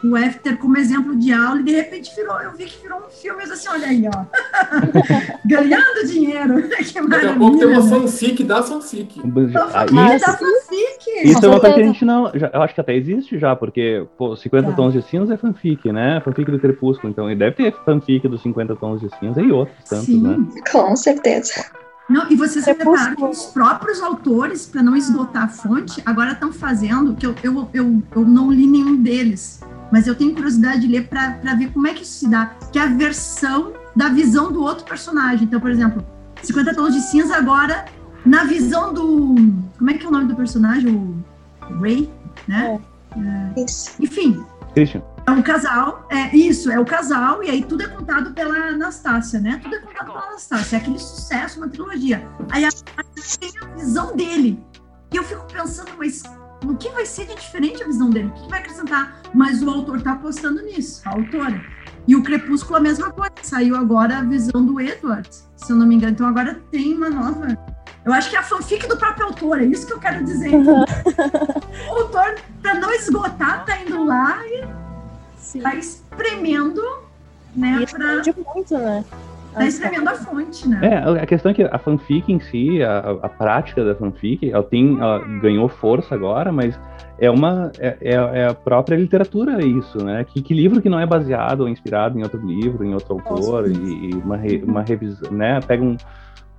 o 0.05 0.17
After 0.17 0.59
como 0.59 0.77
exemplo 0.77 1.17
de 1.17 1.33
aula 1.33 1.61
e 1.61 1.63
de 1.65 1.73
repente 1.73 2.15
virou, 2.15 2.39
eu 2.41 2.53
vi 2.53 2.67
que 2.67 2.83
virou 2.83 2.99
um 2.99 3.11
filme, 3.11 3.45
eu 3.45 3.53
assim, 3.53 3.69
olha 3.69 3.87
aí, 3.87 4.05
ó. 4.07 4.25
Ganhando 5.47 6.07
dinheiro. 6.07 6.69
que 6.69 7.09
Daqui 7.09 7.27
a 7.27 7.35
pouco 7.35 7.59
tem 7.59 7.69
uma 7.69 7.83
fanfic 7.83 8.45
da 8.45 8.63
fanfic. 8.63 9.21
Fanfic 9.21 10.21
da 10.21 10.37
fanfic. 10.37 11.11
Isso 11.25 11.45
é 11.45 11.49
uma 11.49 11.61
coisa 11.61 11.75
que 11.75 11.81
a 11.81 11.87
gente 11.87 12.05
não. 12.05 12.31
Já, 12.35 12.51
eu 12.53 12.63
acho 12.63 12.75
que 12.75 12.81
até 12.81 12.95
existe 12.95 13.39
já, 13.39 13.57
porque 13.57 14.07
pô, 14.19 14.37
50 14.37 14.73
tons 14.73 14.93
de 14.93 15.03
cinza 15.03 15.35
é 15.35 15.37
fanfic, 15.39 15.91
né? 15.91 16.21
Fanfic 16.23 16.51
do 16.51 16.59
Crepúsculo, 16.59 17.11
então. 17.11 17.31
E 17.31 17.35
deve 17.35 17.57
ter 17.57 17.75
fanfic 17.85 18.29
dos 18.29 18.43
50 18.43 18.77
tons 18.77 19.01
de 19.01 19.09
cinza 19.19 19.41
e 19.41 19.51
outros 19.51 19.89
tantos, 19.89 20.07
Sim. 20.07 20.21
né? 20.21 20.37
Com 20.71 20.95
certeza. 20.97 21.65
Não, 22.09 22.31
e 22.31 22.37
vocês 22.37 22.67
repararam 22.67 23.17
que 23.17 23.25
os 23.25 23.47
próprios 23.47 24.03
autores, 24.03 24.67
para 24.67 24.83
não 24.83 24.95
esgotar 24.95 25.45
a 25.45 25.49
fonte, 25.49 26.03
agora 26.05 26.33
estão 26.33 26.53
fazendo, 26.53 27.15
que 27.15 27.27
eu, 27.27 27.35
eu, 27.43 27.69
eu, 27.73 28.03
eu 28.15 28.23
não 28.23 28.53
li 28.53 28.67
nenhum 28.67 29.03
deles, 29.03 29.63
mas 29.91 30.07
eu 30.07 30.15
tenho 30.15 30.35
curiosidade 30.35 30.81
de 30.81 30.89
ler 30.89 31.09
para 31.09 31.55
ver 31.55 31.71
como 31.73 31.87
é 31.87 31.95
que 31.95 32.03
isso 32.03 32.21
se 32.21 32.29
dá, 32.29 32.53
que 32.73 32.79
é 32.79 32.83
a 32.83 32.87
versão 32.87 33.73
da 33.95 34.09
visão 34.09 34.53
do 34.53 34.63
outro 34.63 34.85
personagem. 34.85 35.45
Então, 35.45 35.61
por 35.61 35.71
exemplo, 35.71 36.05
50 36.43 36.75
tons 36.75 36.95
de 36.95 37.01
cinza 37.01 37.37
agora 37.37 37.85
na 38.25 38.45
visão 38.45 38.93
do. 38.93 39.35
Como 39.79 39.91
é 39.91 39.95
que 39.95 40.05
é 40.05 40.09
o 40.09 40.13
nome 40.13 40.27
do 40.27 40.37
personagem? 40.37 40.95
O 40.95 41.81
Ray, 41.81 42.11
né? 42.49 42.81
É. 42.91 42.95
É, 43.17 43.65
enfim. 44.01 44.45
Christian. 44.75 45.03
É 45.27 45.31
um 45.31 45.41
casal, 45.41 46.07
é 46.11 46.37
isso, 46.37 46.71
é 46.71 46.79
o 46.79 46.85
casal, 46.85 47.43
e 47.43 47.49
aí 47.49 47.65
tudo 47.65 47.83
é 47.83 47.89
contado 47.89 48.33
pela 48.33 48.55
Anastácia, 48.55 49.41
né? 49.41 49.59
Tudo 49.63 49.75
é 49.75 49.79
contado 49.79 50.07
pela 50.07 50.27
Anastácia, 50.27 50.77
é 50.77 50.81
aquele 50.81 50.99
sucesso, 50.99 51.59
uma 51.59 51.69
trilogia. 51.69 52.29
Aí 52.51 52.65
a, 52.65 52.69
tem 53.41 53.51
a 53.63 53.75
visão 53.75 54.15
dele. 54.15 54.63
E 55.11 55.17
eu 55.17 55.25
fico 55.25 55.47
pensando, 55.51 55.93
mas 55.97 56.23
no 56.65 56.77
que 56.77 56.89
vai 56.91 57.07
ser 57.07 57.27
de 57.27 57.35
diferente 57.35 57.83
a 57.83 57.87
visão 57.87 58.11
dele? 58.11 58.29
O 58.29 58.43
que 58.43 58.49
vai 58.49 58.61
acrescentar? 58.61 59.21
Mas 59.35 59.63
o 59.63 59.71
autor 59.71 59.99
está 59.99 60.13
apostando 60.13 60.63
nisso, 60.63 61.03
a 61.05 61.11
autora. 61.11 61.63
E 62.07 62.17
o 62.17 62.23
Crepúsculo 62.23 62.77
a 62.77 62.81
mesma 62.81 63.11
coisa. 63.11 63.33
Saiu 63.43 63.77
agora 63.77 64.19
a 64.19 64.23
visão 64.23 64.65
do 64.65 64.81
Edward, 64.81 65.29
se 65.57 65.73
eu 65.73 65.77
não 65.77 65.87
me 65.87 65.95
engano. 65.95 66.13
Então 66.13 66.27
agora 66.27 66.61
tem 66.71 66.95
uma 66.95 67.11
nova. 67.11 67.47
Eu 68.05 68.13
acho 68.13 68.29
que 68.29 68.37
é 68.37 68.39
a 68.39 68.43
fanfic 68.43 68.87
do 68.87 68.97
próprio 68.97 69.27
autor, 69.27 69.61
é 69.61 69.65
isso 69.65 69.87
que 69.87 69.95
eu 69.95 69.99
quero 69.99 70.23
dizer. 70.25 70.53
Uhum. 70.53 70.85
o 71.91 71.95
autor, 71.95 72.37
para 72.61 72.75
não 72.75 72.93
esgotar, 72.93 73.65
tá 73.65 73.81
indo 73.81 74.05
lá 74.05 74.39
e 74.47 74.65
Sim. 75.39 75.61
tá 75.61 75.75
espremendo, 75.75 76.83
né? 77.57 77.79
E 77.83 77.87
pra... 77.87 78.23
muito, 78.55 78.77
né? 78.77 79.05
Tá 79.55 79.67
escrevendo 79.67 80.09
a 80.09 80.15
fonte, 80.15 80.69
né? 80.69 80.81
É, 80.83 81.23
a 81.23 81.27
questão 81.27 81.53
é 81.53 81.55
que 81.55 81.63
a 81.63 81.79
fanfic 81.79 82.33
em 82.33 82.41
si, 82.41 82.83
a, 82.83 82.99
a 83.23 83.29
prática 83.29 83.85
da 83.85 83.95
fanfic, 83.95 84.51
ela 84.51 84.63
tem, 84.63 84.99
ela 84.99 85.21
ganhou 85.41 85.69
força 85.69 86.15
agora, 86.15 86.51
mas 86.51 86.79
é 87.19 87.31
uma 87.31 87.71
é, 87.79 87.97
é, 88.01 88.15
é 88.15 88.47
a 88.47 88.55
própria 88.55 88.97
literatura 88.97 89.65
isso, 89.65 90.05
né? 90.05 90.25
Que, 90.25 90.43
que, 90.43 90.53
livro 90.53 90.83
que 90.83 90.89
não 90.89 90.99
é 90.99 91.07
baseado 91.07 91.61
ou 91.61 91.69
inspirado 91.69 92.19
em 92.19 92.23
outro 92.23 92.45
livro, 92.45 92.85
em 92.85 92.95
outro 92.95 93.15
autor 93.15 93.71
e, 93.71 94.11
e 94.11 94.15
uma 94.15 94.37
re, 94.37 94.63
uma 94.67 94.83
revisão, 94.83 95.31
né? 95.31 95.61
Pega 95.61 95.85
um 95.85 95.97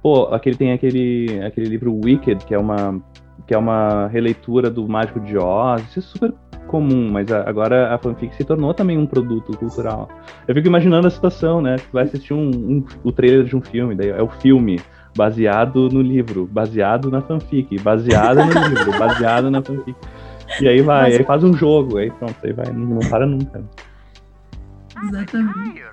pô, 0.01 0.33
aquele 0.33 0.55
tem 0.55 0.71
aquele 0.71 1.41
aquele 1.43 1.67
livro 1.67 1.93
Wicked 1.93 2.45
que 2.45 2.53
é 2.53 2.57
uma 2.57 3.01
que 3.47 3.53
é 3.53 3.57
uma 3.57 4.07
releitura 4.07 4.69
do 4.69 4.87
Mágico 4.87 5.19
de 5.19 5.37
Oz, 5.37 5.83
isso 5.89 5.99
é 5.99 6.01
super 6.01 6.33
comum, 6.67 7.09
mas 7.11 7.31
agora 7.31 7.93
a 7.93 7.97
fanfic 7.97 8.35
se 8.35 8.43
tornou 8.43 8.73
também 8.73 8.97
um 8.97 9.05
produto 9.05 9.55
cultural. 9.57 10.09
Eu 10.47 10.55
fico 10.55 10.67
imaginando 10.67 11.07
a 11.07 11.09
situação, 11.09 11.61
né? 11.61 11.75
Tu 11.77 11.89
vai 11.93 12.03
assistir 12.03 12.33
um, 12.33 12.49
um, 12.49 12.85
o 13.03 13.11
trailer 13.11 13.45
de 13.45 13.55
um 13.55 13.61
filme, 13.61 13.95
daí 13.95 14.09
é 14.09 14.21
o 14.21 14.27
filme 14.27 14.79
baseado 15.15 15.89
no 15.89 16.01
livro, 16.01 16.45
baseado 16.45 17.09
na 17.09 17.21
fanfic, 17.21 17.79
baseado 17.79 18.37
no 18.37 18.51
livro, 18.67 18.99
baseado 18.99 19.49
na 19.49 19.61
fanfic. 19.61 19.95
E 20.59 20.67
aí 20.67 20.81
vai, 20.81 21.11
mas... 21.11 21.19
aí 21.19 21.23
faz 21.23 21.43
um 21.43 21.53
jogo, 21.53 21.97
aí 21.97 22.11
pronto, 22.11 22.35
aí 22.43 22.51
vai, 22.51 22.67
não 22.71 22.99
para 23.09 23.25
nunca. 23.25 23.63
Exatamente. 25.03 25.85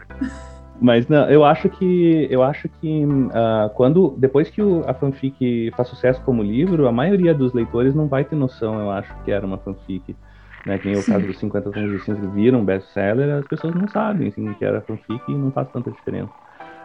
Mas 0.82 1.06
não, 1.06 1.30
eu 1.30 1.44
acho 1.44 1.68
que 1.68 2.26
eu 2.30 2.42
acho 2.42 2.68
que 2.68 3.04
uh, 3.04 3.70
quando 3.74 4.16
depois 4.18 4.50
que 4.50 4.60
o, 4.60 4.82
a 4.88 4.92
fanfic 4.92 5.70
faz 5.76 5.88
sucesso 5.88 6.20
como 6.22 6.42
livro, 6.42 6.88
a 6.88 6.92
maioria 6.92 7.32
dos 7.32 7.52
leitores 7.52 7.94
não 7.94 8.08
vai 8.08 8.24
ter 8.24 8.34
noção, 8.34 8.80
eu 8.80 8.90
acho, 8.90 9.14
que 9.24 9.30
era 9.30 9.46
uma 9.46 9.58
fanfic 9.58 10.16
né, 10.64 10.78
que 10.78 10.86
nem 10.86 10.96
o 10.96 11.02
caso 11.04 11.26
dos 11.26 11.38
50 11.38 11.70
tons 11.70 11.90
de 11.90 12.04
cinza 12.04 12.26
viram 12.28 12.64
best-seller, 12.64 13.38
as 13.38 13.46
pessoas 13.46 13.74
não 13.74 13.88
sabem 13.88 14.28
assim, 14.28 14.52
que 14.54 14.64
era 14.64 14.80
fanfic 14.80 15.20
e 15.28 15.34
não 15.34 15.50
faz 15.50 15.68
tanta 15.70 15.90
diferença. 15.90 16.32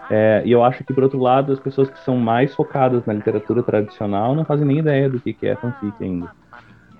É, 0.09 0.41
e 0.45 0.51
eu 0.51 0.63
acho 0.63 0.83
que, 0.83 0.93
por 0.93 1.03
outro 1.03 1.19
lado, 1.19 1.51
as 1.51 1.59
pessoas 1.59 1.89
que 1.89 1.99
são 1.99 2.15
mais 2.17 2.55
focadas 2.55 3.05
na 3.05 3.13
literatura 3.13 3.61
tradicional 3.61 4.33
não 4.35 4.45
fazem 4.45 4.65
nem 4.65 4.79
ideia 4.79 5.09
do 5.09 5.19
que, 5.19 5.33
que 5.33 5.45
é 5.45 5.55
fanfic 5.55 5.93
ainda. 6.01 6.31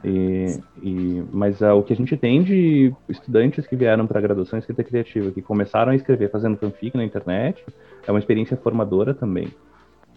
E, 0.08 0.60
e, 0.82 1.24
mas 1.34 1.60
uh, 1.60 1.74
o 1.74 1.84
que 1.84 1.92
a 1.92 1.96
gente 1.96 2.16
tem 2.16 2.42
de 2.42 2.94
estudantes 3.10 3.68
que 3.68 3.76
vieram 3.76 4.08
para 4.08 4.20
a 4.20 4.22
graduação 4.22 4.58
em 4.58 4.62
escrita 4.62 4.84
criativa, 4.84 5.32
que 5.32 5.42
começaram 5.42 5.92
a 5.92 5.96
escrever 5.96 6.32
fazendo 6.32 6.58
fanfic 6.58 6.96
na 6.96 7.04
internet, 7.04 7.62
é 8.08 8.12
uma 8.12 8.20
experiência 8.20 8.56
formadora 8.56 9.14
também. 9.14 9.50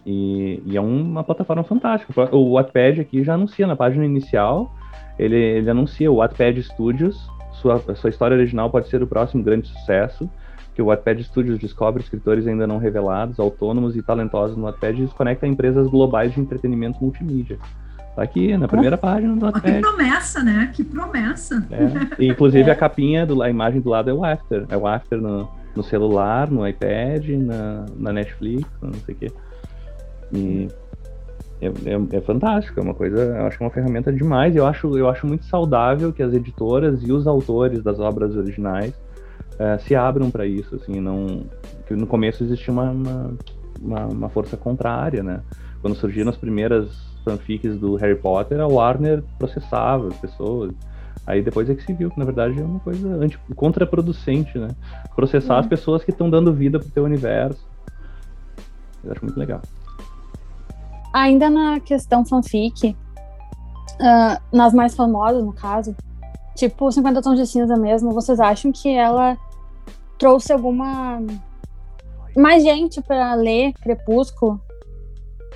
E, 0.05 0.63
e 0.65 0.77
é 0.77 0.81
uma 0.81 1.23
plataforma 1.23 1.63
fantástica. 1.63 2.13
O 2.33 2.53
Wattpad 2.53 3.01
aqui 3.01 3.23
já 3.23 3.33
anuncia 3.33 3.67
na 3.67 3.75
página 3.75 4.05
inicial 4.05 4.71
ele, 5.21 5.35
ele 5.35 5.69
anuncia 5.69 6.11
o 6.11 6.15
Wattpad 6.15 6.63
Studios, 6.63 7.29
sua, 7.53 7.79
sua 7.95 8.09
história 8.09 8.35
original 8.35 8.71
pode 8.71 8.87
ser 8.87 9.03
o 9.03 9.07
próximo 9.07 9.43
grande 9.43 9.67
sucesso, 9.67 10.29
que 10.73 10.81
o 10.81 10.85
Wattpad 10.85 11.23
Studios 11.23 11.59
descobre 11.59 12.01
escritores 12.01 12.47
ainda 12.47 12.65
não 12.65 12.77
revelados, 12.77 13.39
autônomos 13.39 13.95
e 13.95 14.01
talentosos 14.01 14.57
no 14.57 14.63
Wattpad 14.63 14.99
e 14.99 15.03
os 15.03 15.13
conecta 15.13 15.45
a 15.45 15.49
empresas 15.49 15.87
globais 15.87 16.33
de 16.33 16.39
entretenimento 16.39 16.97
multimídia. 17.01 17.59
Tá 18.15 18.23
aqui, 18.23 18.57
na 18.57 18.67
primeira 18.67 18.97
página 18.97 19.35
do 19.35 19.45
Wattpad. 19.45 19.73
Que 19.73 19.81
promessa, 19.81 20.43
né? 20.43 20.71
Que 20.73 20.83
promessa. 20.83 21.65
É. 21.71 22.23
E, 22.23 22.27
inclusive, 22.27 22.69
é. 22.69 22.73
a 22.73 22.75
capinha, 22.75 23.25
do, 23.25 23.41
a 23.41 23.49
imagem 23.49 23.79
do 23.79 23.89
lado 23.89 24.09
é 24.09 24.13
o 24.13 24.25
After. 24.25 24.65
É 24.69 24.75
o 24.75 24.85
After 24.85 25.19
no, 25.21 25.47
no 25.75 25.83
celular, 25.83 26.51
no 26.51 26.67
iPad, 26.67 27.29
na, 27.29 27.85
na 27.97 28.11
Netflix, 28.11 28.67
não 28.81 28.93
sei 28.93 29.15
o 29.15 29.17
quê. 29.17 29.31
E 30.33 30.67
é, 31.61 31.67
é, 31.67 32.17
é, 32.17 32.21
fantástico, 32.21 32.79
é 32.79 32.83
uma 32.83 32.93
coisa, 32.93 33.17
eu 33.17 33.45
acho 33.45 33.57
que 33.57 33.63
é 33.63 33.65
uma 33.67 33.71
ferramenta 33.71 34.11
demais. 34.11 34.55
Eu 34.55 34.65
acho, 34.65 34.97
eu 34.97 35.07
acho 35.07 35.27
muito 35.27 35.45
saudável 35.45 36.11
que 36.11 36.23
as 36.23 36.33
editoras 36.33 37.03
e 37.03 37.11
os 37.11 37.27
autores 37.27 37.83
das 37.83 37.99
obras 37.99 38.35
originais 38.35 38.93
é, 39.59 39.77
se 39.77 39.95
abram 39.95 40.31
para 40.31 40.45
isso, 40.45 40.75
assim, 40.75 40.99
não. 40.99 41.45
Que 41.87 41.93
no 41.93 42.07
começo 42.07 42.43
existia 42.43 42.73
uma, 42.73 42.89
uma, 42.89 43.33
uma, 43.79 44.05
uma, 44.07 44.29
força 44.29 44.57
contrária, 44.57 45.21
né? 45.21 45.41
Quando 45.81 45.95
surgiram 45.95 46.29
as 46.29 46.37
primeiras 46.37 47.10
fanfics 47.23 47.77
do 47.77 47.95
Harry 47.95 48.15
Potter, 48.15 48.59
a 48.59 48.67
Warner 48.67 49.23
processava 49.37 50.07
as 50.07 50.17
pessoas. 50.17 50.73
Aí 51.25 51.41
depois 51.41 51.69
é 51.69 51.75
que 51.75 51.83
se 51.83 51.93
viu 51.93 52.09
que 52.09 52.19
na 52.19 52.25
verdade 52.25 52.59
é 52.59 52.63
uma 52.63 52.79
coisa 52.79 53.07
anti, 53.15 53.39
contraproducente, 53.55 54.57
né? 54.57 54.69
Processar 55.15 55.59
as 55.59 55.67
pessoas 55.67 56.03
que 56.03 56.11
estão 56.11 56.29
dando 56.29 56.53
vida 56.53 56.79
pro 56.79 56.89
teu 56.89 57.03
universo. 57.03 57.63
Eu 59.03 59.11
acho 59.11 59.23
muito 59.23 59.39
legal. 59.39 59.61
Ainda 61.13 61.49
na 61.49 61.79
questão 61.79 62.25
fanfic, 62.25 62.95
uh, 63.99 64.41
nas 64.51 64.73
mais 64.73 64.95
famosas, 64.95 65.43
no 65.43 65.53
caso, 65.53 65.95
tipo 66.55 66.91
50 66.91 67.21
Tons 67.21 67.39
de 67.39 67.45
Cinza 67.45 67.75
mesmo, 67.75 68.11
vocês 68.11 68.39
acham 68.39 68.71
que 68.71 68.89
ela 68.89 69.37
trouxe 70.17 70.53
alguma. 70.53 71.21
mais 72.35 72.63
gente 72.63 73.01
para 73.01 73.33
ler 73.35 73.73
Crepúsculo? 73.73 74.61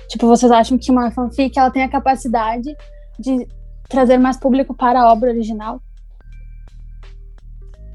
Tipo, 0.08 0.26
vocês 0.26 0.50
acham 0.50 0.78
que 0.78 0.90
uma 0.90 1.10
fanfic 1.10 1.58
ela 1.58 1.70
tem 1.70 1.82
a 1.82 1.88
capacidade 1.88 2.74
de 3.18 3.46
trazer 3.88 4.18
mais 4.18 4.36
público 4.36 4.74
para 4.74 5.00
a 5.00 5.12
obra 5.12 5.30
original? 5.30 5.80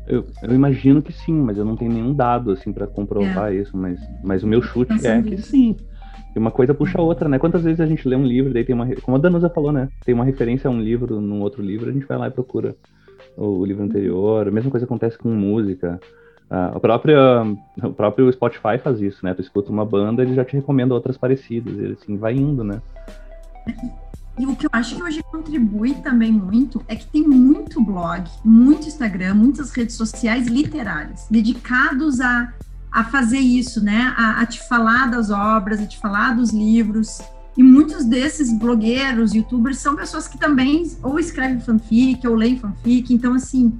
Eu, 0.07 0.25
eu, 0.43 0.53
imagino 0.53 1.01
que 1.01 1.13
sim, 1.13 1.33
mas 1.33 1.57
eu 1.57 1.63
não 1.63 1.75
tenho 1.75 1.91
nenhum 1.91 2.13
dado 2.13 2.51
assim 2.51 2.73
para 2.73 2.87
comprovar 2.87 3.53
é. 3.53 3.55
isso, 3.55 3.77
mas, 3.77 3.99
mas 4.23 4.43
o 4.43 4.47
meu 4.47 4.61
chute 4.61 5.05
é 5.05 5.21
que 5.21 5.37
sim. 5.37 5.75
E 6.35 6.39
uma 6.39 6.51
coisa 6.51 6.73
puxa 6.73 6.97
a 6.97 7.01
outra, 7.01 7.27
né? 7.29 7.37
Quantas 7.37 7.63
vezes 7.63 7.79
a 7.79 7.85
gente 7.85 8.07
lê 8.07 8.15
um 8.15 8.25
livro, 8.25 8.53
daí 8.53 8.63
tem 8.63 8.73
uma. 8.73 8.87
Como 9.01 9.17
a 9.17 9.19
Danusa 9.19 9.49
falou, 9.49 9.71
né? 9.71 9.89
Tem 10.05 10.15
uma 10.15 10.23
referência 10.23 10.67
a 10.69 10.71
um 10.71 10.81
livro 10.81 11.19
num 11.19 11.41
outro 11.41 11.61
livro, 11.61 11.89
a 11.89 11.93
gente 11.93 12.05
vai 12.05 12.17
lá 12.17 12.27
e 12.27 12.31
procura 12.31 12.75
o, 13.35 13.59
o 13.59 13.65
livro 13.65 13.83
anterior. 13.83 14.47
A 14.47 14.51
mesma 14.51 14.71
coisa 14.71 14.85
acontece 14.85 15.17
com 15.17 15.29
música. 15.29 15.99
Uh, 16.51 16.75
o, 16.75 16.79
próprio, 16.81 17.57
o 17.81 17.93
próprio 17.93 18.31
Spotify 18.33 18.77
faz 18.77 18.99
isso, 18.99 19.23
né? 19.23 19.33
Tu 19.33 19.41
escuta 19.41 19.71
uma 19.71 19.85
banda, 19.85 20.21
ele 20.21 20.35
já 20.35 20.43
te 20.43 20.53
recomenda 20.53 20.93
outras 20.93 21.17
parecidas. 21.17 21.73
E 21.77 21.93
assim, 21.93 22.17
vai 22.17 22.33
indo, 22.33 22.61
né? 22.61 22.81
E 24.37 24.45
o 24.45 24.53
que 24.55 24.65
eu 24.65 24.69
acho 24.73 24.97
que 24.97 25.03
hoje 25.03 25.23
contribui 25.23 25.93
também 25.95 26.31
muito 26.31 26.83
é 26.89 26.95
que 26.95 27.07
tem 27.07 27.25
muito 27.25 27.81
blog, 27.81 28.29
muito 28.43 28.87
Instagram, 28.87 29.35
muitas 29.35 29.71
redes 29.71 29.95
sociais 29.95 30.47
literárias 30.47 31.25
dedicados 31.29 32.19
a 32.19 32.51
a 32.91 33.05
fazer 33.05 33.39
isso, 33.39 33.81
né? 33.81 34.13
A, 34.17 34.41
a, 34.41 34.45
te 34.45 34.67
falar 34.67 35.09
das 35.09 35.29
obras, 35.29 35.79
a 35.79 35.87
te 35.87 35.97
falar 35.97 36.35
dos 36.35 36.51
livros. 36.51 37.21
E 37.55 37.63
muitos 37.63 38.05
desses 38.05 38.51
blogueiros, 38.51 39.33
youtubers, 39.33 39.77
são 39.77 39.95
pessoas 39.95 40.27
que 40.27 40.37
também 40.37 40.89
ou 41.01 41.17
escrevem 41.17 41.59
fanfic 41.59 42.27
ou 42.27 42.35
leem 42.35 42.59
fanfic. 42.59 43.13
Então, 43.13 43.33
assim, 43.33 43.79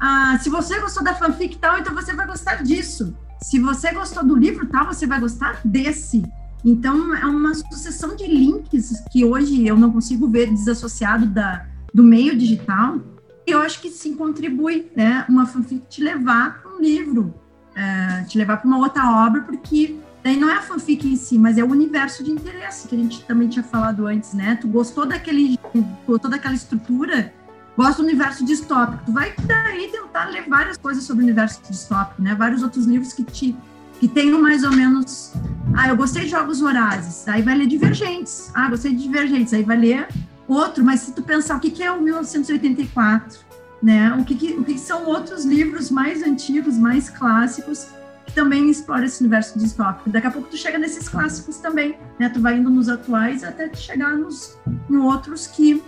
ah, 0.00 0.38
se 0.40 0.50
você 0.50 0.80
gostou 0.80 1.02
da 1.02 1.14
fanfic 1.14 1.56
tal, 1.58 1.78
então 1.78 1.94
você 1.94 2.14
vai 2.14 2.26
gostar 2.26 2.62
disso. 2.62 3.16
Se 3.42 3.58
você 3.58 3.92
gostou 3.92 4.24
do 4.24 4.34
livro 4.34 4.66
tal, 4.66 4.86
você 4.86 5.06
vai 5.06 5.20
gostar 5.20 5.60
desse. 5.64 6.24
Então, 6.64 7.14
é 7.14 7.26
uma 7.26 7.52
sucessão 7.54 8.16
de 8.16 8.26
links 8.26 9.04
que 9.10 9.24
hoje 9.24 9.66
eu 9.66 9.76
não 9.76 9.92
consigo 9.92 10.28
ver 10.28 10.50
desassociado 10.50 11.26
da, 11.26 11.66
do 11.92 12.02
meio 12.02 12.36
digital. 12.36 13.00
E 13.46 13.50
eu 13.50 13.60
acho 13.60 13.80
que 13.80 13.90
sim 13.90 14.16
contribui, 14.16 14.90
né? 14.96 15.26
Uma 15.28 15.44
fanfic 15.44 15.84
te 15.88 16.02
levar 16.02 16.62
para 16.62 16.74
um 16.74 16.80
livro, 16.80 17.34
uh, 17.72 18.26
te 18.26 18.38
levar 18.38 18.56
para 18.56 18.66
uma 18.66 18.78
outra 18.78 19.26
obra, 19.26 19.42
porque 19.42 19.98
daí 20.22 20.38
não 20.38 20.48
é 20.48 20.54
a 20.54 20.62
fanfic 20.62 21.06
em 21.06 21.16
si, 21.16 21.36
mas 21.36 21.58
é 21.58 21.62
o 21.62 21.70
universo 21.70 22.24
de 22.24 22.30
interesse 22.30 22.88
que 22.88 22.94
a 22.94 22.98
gente 22.98 23.22
também 23.26 23.46
tinha 23.46 23.62
falado 23.62 24.06
antes, 24.06 24.32
né? 24.32 24.56
Tu 24.58 24.66
gostou 24.66 25.04
daquele, 25.04 25.58
gostou 26.06 26.30
daquela 26.30 26.54
estrutura, 26.54 27.30
gosta 27.76 28.02
do 28.02 28.08
universo 28.08 28.44
distópico, 28.44 29.02
tu 29.06 29.12
vai 29.12 29.34
daí 29.46 29.88
tentar 29.88 30.26
ler 30.26 30.48
várias 30.48 30.76
coisas 30.76 31.04
sobre 31.04 31.22
o 31.22 31.26
universo 31.26 31.60
distópico, 31.68 32.22
né? 32.22 32.34
Vários 32.34 32.62
outros 32.62 32.86
livros 32.86 33.12
que 33.12 33.24
te 33.24 33.56
que 34.00 34.08
tenham 34.08 34.40
mais 34.40 34.64
ou 34.64 34.72
menos. 34.72 35.32
Ah, 35.74 35.88
eu 35.88 35.96
gostei 35.96 36.24
de 36.24 36.30
Jogos 36.30 36.60
Vorazes, 36.60 37.26
aí 37.28 37.42
vai 37.42 37.56
ler 37.56 37.66
Divergentes. 37.66 38.50
Ah, 38.54 38.68
gostei 38.68 38.92
de 38.92 39.02
Divergentes, 39.02 39.54
aí 39.54 39.62
vai 39.62 39.76
ler 39.76 40.08
outro, 40.46 40.84
mas 40.84 41.00
se 41.00 41.12
tu 41.12 41.22
pensar 41.22 41.56
o 41.56 41.60
que, 41.60 41.70
que 41.70 41.82
é 41.82 41.90
o 41.90 42.00
1984, 42.00 43.40
né? 43.82 44.12
O 44.14 44.24
que, 44.24 44.34
que, 44.34 44.52
o 44.54 44.64
que 44.64 44.78
são 44.78 45.06
outros 45.06 45.44
livros 45.44 45.90
mais 45.90 46.22
antigos, 46.22 46.76
mais 46.76 47.08
clássicos, 47.08 47.86
que 48.26 48.32
também 48.32 48.68
exploram 48.68 49.04
esse 49.04 49.20
universo 49.20 49.58
distópico. 49.58 50.10
Daqui 50.10 50.26
a 50.26 50.30
pouco 50.30 50.48
tu 50.48 50.56
chega 50.56 50.78
nesses 50.78 51.08
clássicos 51.08 51.58
também, 51.58 51.96
né? 52.18 52.28
Tu 52.28 52.40
vai 52.40 52.58
indo 52.58 52.70
nos 52.70 52.88
atuais 52.88 53.44
até 53.44 53.72
chegar 53.74 54.16
nos, 54.16 54.58
em 54.90 54.96
outros 54.96 55.46
que 55.46 55.82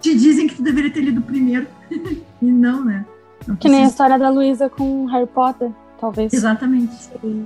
te 0.00 0.16
dizem 0.16 0.46
que 0.46 0.56
tu 0.56 0.62
deveria 0.62 0.92
ter 0.92 1.00
lido 1.00 1.20
primeiro 1.20 1.66
e 1.90 2.46
não, 2.46 2.84
né? 2.84 3.04
Não 3.46 3.56
que 3.56 3.68
nem 3.68 3.84
a 3.84 3.86
história 3.86 4.18
da 4.18 4.28
Luísa 4.30 4.68
com 4.68 5.06
Harry 5.06 5.26
Potter, 5.26 5.70
talvez. 5.98 6.32
Exatamente. 6.32 6.94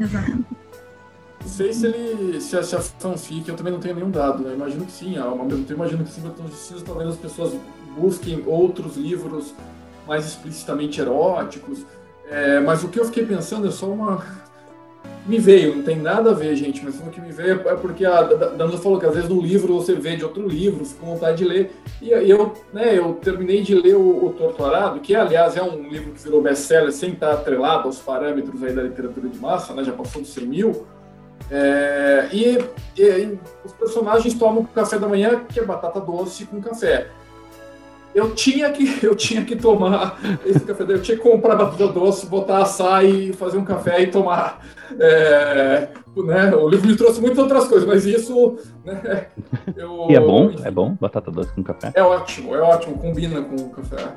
Exatamente. 0.00 0.46
Não 1.40 1.48
sei 1.48 1.72
se 1.72 1.86
ele. 1.86 2.40
Se 2.40 2.56
a, 2.56 2.62
se 2.62 2.74
a 2.74 2.80
fanfic, 2.80 3.48
eu 3.48 3.54
também 3.54 3.72
não 3.72 3.80
tenho 3.80 3.94
nenhum 3.94 4.10
dado, 4.10 4.42
né? 4.42 4.54
Imagino 4.54 4.86
que 4.86 4.92
sim, 4.92 5.16
ao 5.18 5.44
mesmo 5.44 5.64
tempo 5.64 5.74
imagino 5.74 6.04
que 6.04 6.10
sim, 6.10 6.22
então 6.24 6.46
precisa 6.46 6.84
talvez 6.84 7.10
as 7.10 7.16
pessoas 7.16 7.54
busquem 7.96 8.42
outros 8.46 8.96
livros 8.96 9.54
mais 10.06 10.26
explicitamente 10.26 11.00
eróticos. 11.00 11.84
É, 12.28 12.60
mas 12.60 12.82
o 12.82 12.88
que 12.88 12.98
eu 12.98 13.04
fiquei 13.04 13.26
pensando 13.26 13.68
é 13.68 13.70
só 13.70 13.86
uma. 13.90 14.24
Me 15.26 15.38
veio, 15.38 15.76
não 15.76 15.82
tem 15.82 15.96
nada 15.96 16.32
a 16.32 16.34
ver, 16.34 16.54
gente, 16.54 16.84
mas 16.84 17.00
o 17.00 17.04
que 17.04 17.18
me 17.18 17.32
veio 17.32 17.66
é 17.66 17.74
porque 17.76 18.04
a 18.04 18.22
Dana 18.22 18.76
falou 18.76 19.00
que 19.00 19.06
às 19.06 19.14
vezes 19.14 19.30
no 19.30 19.40
livro 19.40 19.74
você 19.74 19.94
vê 19.94 20.16
de 20.16 20.24
outro 20.24 20.46
livro, 20.46 20.84
fica 20.84 21.00
com 21.00 21.14
vontade 21.14 21.38
de 21.38 21.44
ler. 21.44 21.72
E 22.02 22.10
eu, 22.10 22.52
né, 22.74 22.98
eu 22.98 23.14
terminei 23.14 23.62
de 23.62 23.74
ler 23.74 23.94
o, 23.96 24.26
o 24.26 24.34
Torturado, 24.34 25.00
que 25.00 25.14
aliás 25.14 25.56
é 25.56 25.62
um 25.62 25.88
livro 25.88 26.12
que 26.12 26.22
virou 26.22 26.42
best-seller 26.42 26.92
sem 26.92 27.12
estar 27.12 27.32
atrelado 27.32 27.86
aos 27.86 27.98
parâmetros 28.00 28.62
aí 28.62 28.74
da 28.74 28.82
literatura 28.82 29.26
de 29.26 29.38
massa, 29.38 29.72
né, 29.72 29.82
já 29.82 29.92
passou 29.92 30.20
dos 30.20 30.30
100 30.34 30.46
mil. 30.46 30.86
É, 31.50 32.28
e, 32.30 32.58
e, 32.98 33.38
os 33.64 33.72
personagens 33.72 34.34
tomam 34.34 34.64
café 34.64 34.98
da 34.98 35.08
manhã, 35.08 35.40
que 35.48 35.58
é 35.58 35.64
batata 35.64 36.00
doce 36.00 36.44
com 36.44 36.60
café 36.60 37.08
eu 38.14 38.34
tinha 38.34 38.70
que 38.70 38.98
eu 39.04 39.14
tinha 39.14 39.44
que 39.44 39.56
tomar 39.56 40.18
esse 40.44 40.60
café, 40.60 40.84
eu 40.84 41.02
tinha 41.02 41.16
que 41.16 41.22
comprar 41.22 41.56
batata 41.56 41.88
doce, 41.88 42.26
botar 42.26 42.58
açaí, 42.58 43.32
fazer 43.32 43.58
um 43.58 43.64
café 43.64 44.02
e 44.02 44.06
tomar. 44.06 44.64
É, 44.98 45.88
né? 46.16 46.54
O 46.54 46.68
livro 46.68 46.86
me 46.86 46.96
trouxe 46.96 47.20
muitas 47.20 47.38
outras 47.38 47.66
coisas, 47.66 47.86
mas 47.86 48.06
isso. 48.06 48.56
Né, 48.84 49.26
eu, 49.76 50.06
e 50.08 50.14
é 50.14 50.20
bom? 50.20 50.50
Enfim, 50.50 50.62
é 50.64 50.70
bom 50.70 50.96
batata 51.00 51.30
doce 51.30 51.52
com 51.52 51.62
café? 51.62 51.92
É 51.94 52.02
ótimo, 52.02 52.54
é 52.54 52.60
ótimo, 52.60 52.98
combina 52.98 53.42
com 53.42 53.56
o 53.56 53.70
café. 53.70 54.12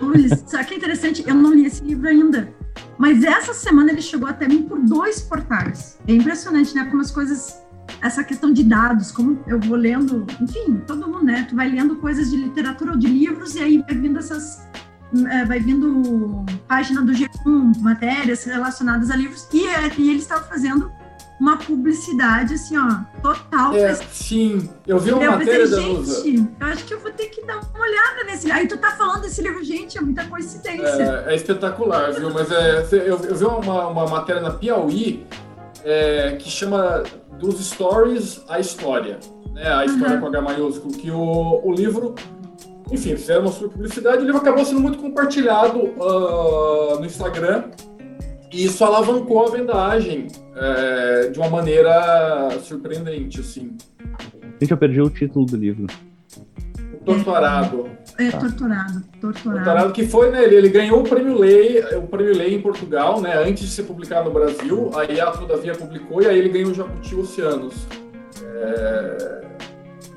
Luiz, 0.00 0.44
sabe 0.46 0.66
que 0.66 0.74
é 0.74 0.76
interessante? 0.76 1.24
Eu 1.26 1.34
não 1.34 1.52
li 1.52 1.66
esse 1.66 1.82
livro 1.82 2.08
ainda. 2.08 2.48
Mas 2.96 3.24
essa 3.24 3.54
semana 3.54 3.90
ele 3.90 4.02
chegou 4.02 4.28
até 4.28 4.46
mim 4.46 4.62
por 4.62 4.78
dois 4.78 5.22
portais. 5.22 5.98
É 6.06 6.12
impressionante, 6.12 6.74
né? 6.74 6.86
Como 6.88 7.00
as 7.00 7.10
coisas 7.10 7.59
essa 8.00 8.24
questão 8.24 8.52
de 8.52 8.64
dados, 8.64 9.10
como 9.10 9.42
eu 9.46 9.58
vou 9.60 9.76
lendo, 9.76 10.26
enfim, 10.40 10.80
todo 10.86 11.06
mundo, 11.06 11.24
né? 11.24 11.46
Tu 11.48 11.56
vai 11.56 11.68
lendo 11.68 11.96
coisas 11.96 12.30
de 12.30 12.36
literatura 12.36 12.92
ou 12.92 12.98
de 12.98 13.06
livros 13.06 13.54
e 13.54 13.62
aí 13.62 13.78
vai 13.78 13.94
vindo 13.94 14.18
essas 14.18 14.68
é, 15.28 15.44
vai 15.44 15.58
vindo 15.58 16.44
página 16.68 17.02
do 17.02 17.12
G1, 17.12 17.78
matérias 17.80 18.44
relacionadas 18.44 19.10
a 19.10 19.16
livros, 19.16 19.48
e, 19.52 19.66
é, 19.66 19.90
e 19.98 20.10
ele 20.10 20.20
estava 20.20 20.44
fazendo 20.44 20.90
uma 21.40 21.56
publicidade, 21.56 22.54
assim, 22.54 22.76
ó, 22.76 22.98
total. 23.22 23.74
É, 23.74 23.94
sim, 23.94 24.68
eu 24.86 24.98
vi 24.98 25.10
uma 25.10 25.24
eu 25.24 25.32
matéria 25.32 25.60
pensei, 25.60 25.82
da 25.82 25.88
Lusa. 25.88 26.22
Gente, 26.22 26.52
eu 26.60 26.66
acho 26.66 26.84
que 26.84 26.94
eu 26.94 27.00
vou 27.00 27.10
ter 27.10 27.26
que 27.26 27.44
dar 27.46 27.58
uma 27.58 27.80
olhada 27.80 28.24
nesse 28.26 28.52
Aí 28.52 28.68
tu 28.68 28.76
tá 28.76 28.90
falando 28.90 29.22
desse 29.22 29.40
livro, 29.40 29.64
gente, 29.64 29.96
é 29.96 30.02
muita 30.02 30.24
coincidência. 30.26 31.24
É, 31.26 31.32
é 31.32 31.36
espetacular, 31.36 32.12
viu? 32.12 32.30
Mas 32.30 32.50
é, 32.52 32.86
eu, 32.92 33.18
eu 33.24 33.34
vi 33.34 33.44
uma, 33.46 33.88
uma 33.88 34.06
matéria 34.06 34.42
na 34.42 34.50
Piauí 34.50 35.26
é, 35.84 36.36
que 36.38 36.50
chama 36.50 37.02
dos 37.38 37.58
stories 37.64 38.44
à 38.48 38.58
história, 38.58 39.18
né? 39.52 39.72
A 39.72 39.84
história 39.84 40.16
uhum. 40.16 40.20
com 40.20 40.26
H 40.26 40.40
maiúsculo, 40.42 40.92
que 40.94 41.10
o, 41.10 41.60
o 41.64 41.72
livro, 41.72 42.14
enfim, 42.90 43.16
fizeram 43.16 43.42
uma 43.42 43.52
sua 43.52 43.68
publicidade, 43.68 44.22
o 44.22 44.24
livro 44.24 44.40
acabou 44.40 44.64
sendo 44.64 44.80
muito 44.80 44.98
compartilhado 44.98 45.78
uh, 45.78 46.98
no 46.98 47.06
Instagram 47.06 47.64
e 48.52 48.64
isso 48.64 48.84
alavancou 48.84 49.46
a 49.46 49.50
vendagem 49.50 50.26
é, 50.56 51.28
de 51.28 51.38
uma 51.38 51.48
maneira 51.48 52.50
surpreendente, 52.62 53.40
assim. 53.40 53.76
Gente, 54.60 54.72
eu 54.72 54.76
perdi 54.76 55.00
o 55.00 55.08
título 55.08 55.46
do 55.46 55.56
livro. 55.56 55.86
O 56.92 57.04
Torturado. 57.04 57.88
É, 58.18 58.30
torturado, 58.30 59.02
torturado. 59.20 59.64
Torturado 59.64 59.92
que 59.92 60.06
foi, 60.06 60.30
né? 60.30 60.44
Ele, 60.44 60.56
ele, 60.56 60.68
ganhou 60.68 61.00
o 61.00 61.04
prêmio 61.04 61.38
Lei, 61.38 61.82
o 61.96 62.02
prêmio 62.02 62.36
Lei 62.36 62.54
em 62.54 62.60
Portugal, 62.60 63.20
né? 63.20 63.36
Antes 63.38 63.64
de 63.64 63.70
ser 63.70 63.84
publicado 63.84 64.26
no 64.26 64.34
Brasil. 64.34 64.90
Aí 64.94 65.20
a 65.20 65.30
Todavia 65.30 65.74
publicou 65.74 66.22
e 66.22 66.26
aí 66.26 66.38
ele 66.38 66.48
ganhou 66.48 66.70
o 66.70 66.74
Jabuti 66.74 67.14
Oceanos. 67.14 67.86
É... 68.42 69.40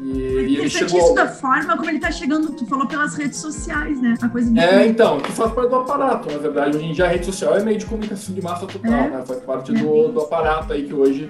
E, 0.02 0.22
é 0.22 0.42
e 0.42 0.58
ele 0.58 0.70
chegou... 0.70 1.00
isso 1.00 1.14
da 1.14 1.28
forma 1.28 1.78
como 1.78 1.90
ele 1.90 1.98
está 1.98 2.12
chegando, 2.12 2.52
tu 2.52 2.66
falou 2.66 2.86
pelas 2.86 3.16
redes 3.16 3.38
sociais, 3.40 4.02
né? 4.02 4.16
A 4.22 4.28
coisa. 4.28 4.60
É, 4.60 4.86
então, 4.86 5.20
que 5.20 5.32
faz 5.32 5.54
parte 5.54 5.70
do 5.70 5.76
aparato, 5.78 6.30
na 6.30 6.38
verdade. 6.38 6.78
Hoje 6.78 6.86
em 6.88 6.92
dia 6.92 7.06
a 7.06 7.08
rede 7.08 7.26
social 7.26 7.56
é 7.56 7.64
meio 7.64 7.78
de 7.78 7.86
comunicação 7.86 8.36
de 8.36 8.42
massa 8.42 8.66
total, 8.66 8.92
é. 8.92 9.10
né? 9.10 9.24
Faz 9.26 9.40
parte 9.42 9.74
é. 9.74 9.80
do, 9.80 10.10
do 10.10 10.22
aparato 10.22 10.74
aí 10.74 10.84
que 10.84 10.94
hoje 10.94 11.30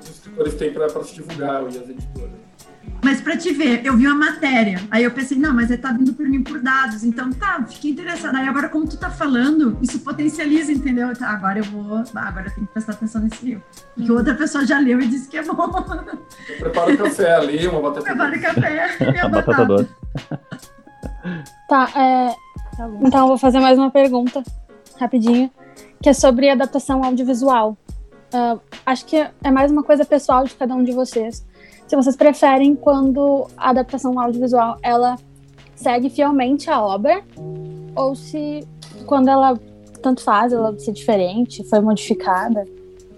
os 0.00 0.10
escritores 0.10 0.54
têm 0.54 0.72
para 0.72 0.88
se 1.04 1.14
divulgar 1.14 1.62
e 1.62 1.68
as 1.68 1.88
editoras. 1.88 2.37
Mas 3.02 3.20
para 3.20 3.36
te 3.36 3.52
ver, 3.52 3.84
eu 3.84 3.96
vi 3.96 4.06
uma 4.06 4.16
matéria, 4.16 4.80
aí 4.90 5.04
eu 5.04 5.10
pensei, 5.10 5.38
não, 5.38 5.54
mas 5.54 5.70
ele 5.70 5.80
tá 5.80 5.92
vindo 5.92 6.12
por 6.12 6.26
mim 6.28 6.42
por 6.42 6.60
dados, 6.60 7.04
então 7.04 7.32
tá, 7.32 7.64
fiquei 7.68 7.92
interessada. 7.92 8.38
Aí 8.38 8.48
agora, 8.48 8.68
como 8.68 8.88
tu 8.88 8.96
tá 8.96 9.08
falando, 9.08 9.78
isso 9.80 10.00
potencializa, 10.00 10.72
entendeu? 10.72 11.16
Tá, 11.16 11.28
agora 11.30 11.60
eu 11.60 11.64
vou, 11.64 12.02
agora 12.14 12.46
eu 12.46 12.54
tenho 12.54 12.66
que 12.66 12.72
prestar 12.72 12.92
atenção 12.92 13.22
nesse 13.22 13.44
livro. 13.44 13.62
Porque 13.94 14.10
outra 14.10 14.34
pessoa 14.34 14.66
já 14.66 14.78
leu 14.78 15.00
e 15.00 15.06
disse 15.06 15.28
que 15.28 15.36
é 15.36 15.42
bom. 15.42 15.68
Prepara 16.58 16.92
o 16.92 16.98
café 16.98 17.34
ali, 17.34 17.66
uma 17.68 17.80
batata 17.80 18.02
Prepara 18.02 18.36
o 18.36 18.40
café 18.40 18.96
e 19.00 19.18
a 19.18 19.28
batata. 19.28 19.64
doce. 19.64 19.88
Tá, 21.68 21.90
é... 21.94 22.34
tá 22.76 22.90
então 23.02 23.20
eu 23.20 23.28
vou 23.28 23.38
fazer 23.38 23.60
mais 23.60 23.78
uma 23.78 23.90
pergunta, 23.90 24.42
rapidinho, 24.98 25.50
que 26.02 26.08
é 26.08 26.12
sobre 26.12 26.50
adaptação 26.50 27.04
audiovisual. 27.04 27.76
Uh, 28.32 28.60
acho 28.84 29.06
que 29.06 29.16
é 29.16 29.50
mais 29.50 29.70
uma 29.70 29.82
coisa 29.82 30.04
pessoal 30.04 30.44
de 30.44 30.54
cada 30.54 30.74
um 30.74 30.84
de 30.84 30.92
vocês 30.92 31.46
se 31.88 31.96
vocês 31.96 32.14
preferem 32.14 32.76
quando 32.76 33.46
a 33.56 33.70
adaptação 33.70 34.18
audiovisual 34.20 34.76
ela 34.82 35.16
segue 35.74 36.10
fielmente 36.10 36.70
a 36.70 36.82
obra 36.82 37.22
ou 37.96 38.14
se 38.14 38.66
quando 39.06 39.28
ela 39.28 39.58
tanto 40.02 40.22
faz 40.22 40.52
ela 40.52 40.78
ser 40.78 40.92
diferente, 40.92 41.64
foi 41.68 41.80
modificada. 41.80 42.64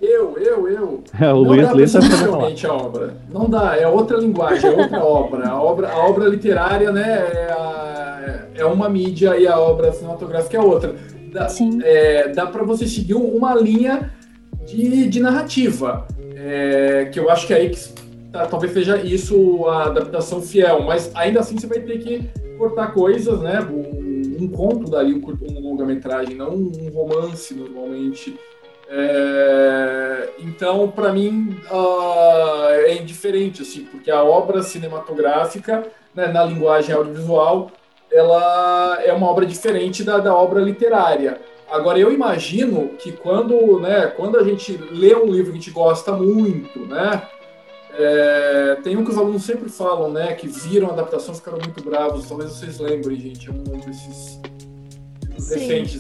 Eu, 0.01 0.39
eu, 0.39 0.69
eu. 0.69 1.05
É, 1.21 1.31
o 1.31 1.39
Luiz 1.39 1.71
Luiz 1.73 1.93
tá 1.93 2.01
fielmente 2.01 2.67
a 2.67 2.73
obra. 2.73 3.17
Não 3.31 3.51
dá, 3.51 3.77
é 3.77 3.87
outra 3.87 4.17
linguagem, 4.17 4.71
é 4.71 4.83
outra 4.83 5.05
obra. 5.05 5.49
A 5.49 5.63
obra, 5.63 5.91
a 5.91 5.99
obra 6.07 6.29
literária, 6.29 6.91
né, 6.91 7.03
é, 7.03 7.53
a, 7.53 8.47
é 8.55 8.65
uma 8.65 8.89
mídia 8.89 9.37
e 9.37 9.47
a 9.47 9.59
obra 9.59 9.93
cinematográfica 9.93 10.57
é 10.57 10.61
outra. 10.61 10.95
dá, 11.33 11.49
é, 11.83 12.29
dá 12.29 12.47
para 12.47 12.63
você 12.63 12.87
seguir 12.87 13.15
uma 13.15 13.55
linha 13.55 14.11
de, 14.67 15.07
de 15.09 15.21
narrativa. 15.21 16.07
É, 16.35 17.11
que 17.13 17.21
eu 17.21 17.29
acho 17.29 17.47
que 17.47 17.53
é 17.53 17.57
aí 17.59 17.69
que 17.69 18.00
tá, 18.33 18.47
talvez 18.47 18.73
seja 18.73 18.97
isso 18.97 19.67
a 19.67 19.85
adaptação 19.85 20.41
fiel, 20.41 20.83
mas 20.83 21.11
ainda 21.15 21.41
assim 21.41 21.59
você 21.59 21.67
vai 21.67 21.81
ter 21.81 21.99
que 21.99 22.31
cortar 22.57 22.93
coisas, 22.93 23.41
né? 23.41 23.61
Um, 23.61 24.45
um 24.45 24.49
conto 24.49 24.91
dali, 24.91 25.15
um, 25.15 25.21
um 25.21 25.61
longa-metragem, 25.61 26.35
não 26.35 26.55
um 26.55 26.91
romance 26.93 27.55
normalmente. 27.55 28.39
É, 28.93 30.31
então, 30.41 30.89
para 30.89 31.13
mim, 31.13 31.57
uh, 31.71 32.69
é 32.71 32.95
indiferente, 32.97 33.63
assim, 33.63 33.85
porque 33.85 34.11
a 34.11 34.23
obra 34.23 34.63
cinematográfica, 34.63 35.85
né, 36.15 36.27
na 36.27 36.43
linguagem 36.45 36.95
audiovisual, 36.95 37.71
ela 38.11 38.99
é 39.05 39.13
uma 39.13 39.29
obra 39.29 39.47
diferente 39.47 40.03
da, 40.03 40.19
da 40.19 40.35
obra 40.35 40.61
literária. 40.61 41.41
Agora, 41.71 42.01
eu 42.01 42.13
imagino 42.13 42.89
que 42.99 43.13
quando, 43.13 43.79
né, 43.79 44.09
quando 44.09 44.37
a 44.37 44.43
gente 44.43 44.77
lê 44.77 45.15
um 45.15 45.27
livro 45.27 45.53
que 45.53 45.59
a 45.59 45.61
gente 45.61 45.71
gosta 45.71 46.13
muito, 46.13 46.81
né, 46.81 47.23
é, 48.03 48.77
tem 48.83 48.97
um 48.97 49.05
que 49.05 49.11
os 49.11 49.19
alunos 49.19 49.45
sempre 49.45 49.69
falam, 49.69 50.11
né, 50.11 50.33
que 50.35 50.49
viram 50.49 50.89
a 50.89 50.93
adaptação 50.93 51.35
ficaram 51.35 51.59
muito 51.59 51.83
bravos, 51.83 52.27
talvez 52.27 52.53
vocês 52.53 52.79
lembrem, 52.79 53.21
gente, 53.21 53.49
é 53.49 53.53
um 53.53 53.79
desses 53.79 54.41
recentes. 55.35 55.99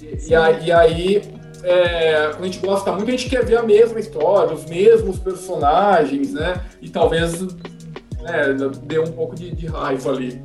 E, 0.00 0.30
e, 0.30 0.72
aí, 0.72 1.22
é, 1.62 2.28
quando 2.30 2.44
a 2.44 2.46
gente 2.46 2.58
gosta 2.58 2.92
muito, 2.92 3.08
a 3.08 3.10
gente 3.12 3.28
quer 3.28 3.44
ver 3.44 3.58
a 3.58 3.62
mesma 3.62 3.98
história, 3.98 4.54
os 4.54 4.64
mesmos 4.66 5.18
personagens, 5.18 6.32
né, 6.32 6.64
e 6.80 6.88
talvez 6.88 7.40
né, 7.42 8.54
dê 8.84 8.98
um 8.98 9.12
pouco 9.12 9.34
de, 9.34 9.50
de 9.50 9.66
raiva 9.66 10.10
ali. 10.10 10.42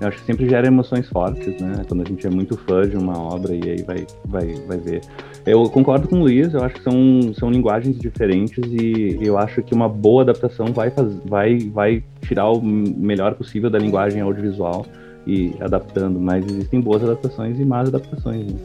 Eu 0.00 0.08
acho 0.08 0.18
que 0.18 0.24
sempre 0.24 0.48
gera 0.48 0.66
emoções 0.66 1.08
fortes, 1.08 1.60
né? 1.60 1.82
Quando 1.88 2.02
a 2.02 2.04
gente 2.04 2.26
é 2.26 2.30
muito 2.30 2.56
fã 2.58 2.82
de 2.82 2.96
uma 2.96 3.18
obra 3.18 3.54
e 3.54 3.70
aí 3.70 3.82
vai, 3.82 4.06
vai, 4.24 4.54
vai 4.66 4.78
ver. 4.78 5.00
Eu 5.46 5.68
concordo 5.70 6.06
com 6.08 6.16
o 6.16 6.20
Luiz, 6.20 6.52
eu 6.52 6.62
acho 6.62 6.74
que 6.74 6.82
são, 6.82 7.32
são 7.34 7.50
linguagens 7.50 7.98
diferentes 7.98 8.64
e 8.70 9.18
eu 9.20 9.38
acho 9.38 9.62
que 9.62 9.74
uma 9.74 9.88
boa 9.88 10.22
adaptação 10.22 10.66
vai, 10.66 10.90
faz, 10.90 11.16
vai, 11.24 11.58
vai 11.58 12.04
tirar 12.20 12.50
o 12.50 12.60
melhor 12.60 13.34
possível 13.34 13.70
da 13.70 13.78
linguagem 13.78 14.20
audiovisual 14.20 14.84
e 15.26 15.54
adaptando, 15.60 16.20
mas 16.20 16.44
existem 16.44 16.80
boas 16.80 17.02
adaptações 17.02 17.58
e 17.58 17.64
más 17.64 17.88
adaptações. 17.88 18.52
Né? 18.52 18.58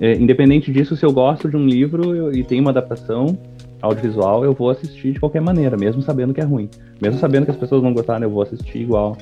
É, 0.00 0.12
independente 0.14 0.70
disso, 0.70 0.96
se 0.96 1.04
eu 1.04 1.12
gosto 1.12 1.48
de 1.48 1.56
um 1.56 1.66
livro 1.66 2.14
eu, 2.14 2.32
e 2.32 2.44
tem 2.44 2.60
uma 2.60 2.70
adaptação 2.70 3.36
audiovisual, 3.80 4.44
eu 4.44 4.52
vou 4.52 4.70
assistir 4.70 5.12
de 5.12 5.20
qualquer 5.20 5.40
maneira, 5.40 5.76
mesmo 5.76 6.02
sabendo 6.02 6.34
que 6.34 6.40
é 6.40 6.44
ruim. 6.44 6.68
Mesmo 7.00 7.18
sabendo 7.18 7.46
que 7.46 7.50
as 7.50 7.56
pessoas 7.56 7.82
vão 7.82 7.92
gostar, 7.92 8.22
eu 8.22 8.30
vou 8.30 8.42
assistir 8.42 8.78
igual. 8.78 9.16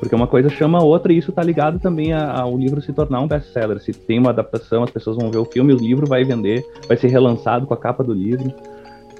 Porque 0.00 0.14
uma 0.14 0.26
coisa 0.26 0.48
chama 0.48 0.78
a 0.78 0.82
outra 0.82 1.12
e 1.12 1.18
isso 1.18 1.28
está 1.28 1.42
ligado 1.42 1.78
também 1.78 2.14
ao 2.14 2.56
livro 2.56 2.80
se 2.80 2.90
tornar 2.90 3.20
um 3.20 3.28
best-seller. 3.28 3.78
Se 3.80 3.92
tem 3.92 4.18
uma 4.18 4.30
adaptação, 4.30 4.82
as 4.82 4.90
pessoas 4.90 5.18
vão 5.18 5.30
ver 5.30 5.36
o 5.36 5.44
filme, 5.44 5.74
o 5.74 5.76
livro 5.76 6.06
vai 6.06 6.24
vender, 6.24 6.64
vai 6.88 6.96
ser 6.96 7.08
relançado 7.08 7.66
com 7.66 7.74
a 7.74 7.76
capa 7.76 8.02
do 8.02 8.14
livro, 8.14 8.50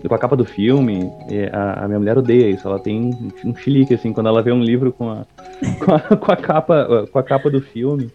com 0.08 0.14
a 0.14 0.18
capa 0.18 0.34
do 0.34 0.44
filme. 0.44 1.12
A, 1.52 1.84
a, 1.84 1.86
minha 1.86 1.98
mulher 1.98 2.16
odeia 2.16 2.48
isso, 2.48 2.66
ela 2.66 2.78
tem 2.78 3.10
um 3.44 3.54
chilique, 3.54 3.92
assim, 3.92 4.10
quando 4.10 4.28
ela 4.28 4.42
vê 4.42 4.52
um 4.52 4.62
livro 4.62 4.90
com 4.90 5.10
a, 5.10 5.26
com 5.84 5.94
a, 5.94 6.16
com 6.16 6.32
a 6.32 6.36
capa, 6.36 7.06
com 7.12 7.18
a 7.18 7.22
capa 7.22 7.50
do 7.50 7.60
filme. 7.60 8.10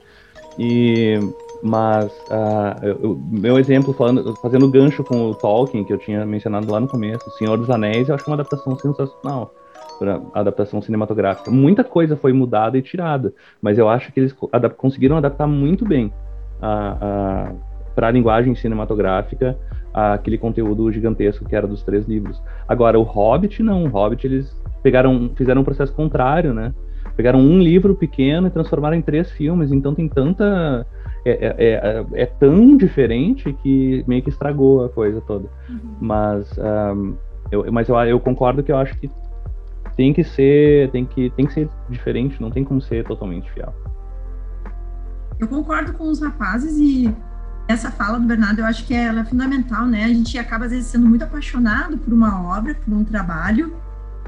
E, 0.57 1.19
mas 1.61 2.11
uh, 2.31 2.83
eu, 2.83 3.21
meu 3.29 3.59
exemplo, 3.59 3.93
falando, 3.93 4.35
fazendo 4.41 4.67
gancho 4.71 5.03
com 5.03 5.29
o 5.29 5.35
Tolkien, 5.35 5.83
que 5.83 5.93
eu 5.93 5.99
tinha 5.99 6.25
mencionado 6.25 6.71
lá 6.71 6.79
no 6.79 6.87
começo, 6.87 7.29
Senhor 7.37 7.57
dos 7.57 7.69
Anéis, 7.69 8.09
eu 8.09 8.15
acho 8.15 8.25
uma 8.25 8.33
adaptação 8.33 8.75
sensacional 8.79 9.53
para 9.97 10.21
adaptação 10.33 10.81
cinematográfica. 10.81 11.51
Muita 11.51 11.83
coisa 11.83 12.15
foi 12.15 12.33
mudada 12.33 12.77
e 12.77 12.81
tirada, 12.81 13.33
mas 13.61 13.77
eu 13.77 13.89
acho 13.89 14.11
que 14.11 14.19
eles 14.19 14.35
adap 14.51 14.75
conseguiram 14.75 15.17
adaptar 15.17 15.47
muito 15.47 15.85
bem 15.85 16.11
para 17.95 18.07
a 18.07 18.11
linguagem 18.11 18.55
cinematográfica 18.55 19.57
aquele 19.93 20.37
conteúdo 20.37 20.91
gigantesco 20.91 21.45
que 21.45 21.55
era 21.55 21.65
dos 21.65 21.81
três 21.81 22.05
livros. 22.05 22.41
Agora, 22.67 22.99
o 22.99 23.03
Hobbit, 23.03 23.63
não. 23.63 23.85
O 23.85 23.87
Hobbit, 23.87 24.27
eles 24.27 24.53
pegaram, 24.83 25.31
fizeram 25.35 25.61
um 25.61 25.63
processo 25.63 25.93
contrário, 25.93 26.53
né? 26.53 26.73
Pegaram 27.15 27.39
um 27.39 27.59
livro 27.59 27.95
pequeno 27.95 28.47
e 28.47 28.49
transformaram 28.49 28.97
em 28.97 29.01
três 29.01 29.31
filmes, 29.31 29.71
então 29.71 29.95
tem 29.95 30.09
tanta... 30.09 30.85
É, 31.25 31.31
é, 31.31 31.55
é, 31.57 32.05
é 32.21 32.25
tão 32.25 32.75
diferente 32.77 33.51
que 33.63 34.03
meio 34.05 34.21
que 34.21 34.29
estragou 34.29 34.85
a 34.85 34.89
coisa 34.89 35.21
toda. 35.21 35.47
Uhum. 35.69 35.95
Mas, 35.99 36.55
um, 36.57 37.15
eu, 37.49 37.71
mas 37.71 37.87
eu, 37.87 37.95
eu 38.01 38.19
concordo 38.19 38.61
que 38.61 38.71
eu 38.71 38.77
acho 38.77 38.95
que 38.99 39.09
tem 39.95 40.13
que 40.13 40.23
ser, 40.23 40.91
tem 40.91 41.05
que, 41.05 41.29
tem 41.31 41.45
que 41.45 41.53
ser 41.53 41.69
diferente, 41.89 42.41
não 42.41 42.51
tem 42.51 42.63
como 42.63 42.81
ser 42.81 43.05
totalmente 43.05 43.51
fiel. 43.51 43.73
Eu 45.39 45.47
concordo 45.47 45.93
com 45.93 46.09
os 46.09 46.21
rapazes 46.21 46.77
e 46.77 47.13
essa 47.67 47.91
fala 47.91 48.19
do 48.19 48.27
Bernardo 48.27 48.59
eu 48.59 48.65
acho 48.65 48.85
que 48.85 48.93
ela 48.93 49.21
é 49.21 49.25
fundamental, 49.25 49.85
né? 49.85 50.05
A 50.05 50.09
gente 50.09 50.37
acaba 50.37 50.65
às 50.65 50.71
vezes 50.71 50.87
sendo 50.87 51.07
muito 51.07 51.23
apaixonado 51.23 51.97
por 51.97 52.13
uma 52.13 52.57
obra, 52.57 52.75
por 52.75 52.93
um 52.93 53.03
trabalho 53.03 53.75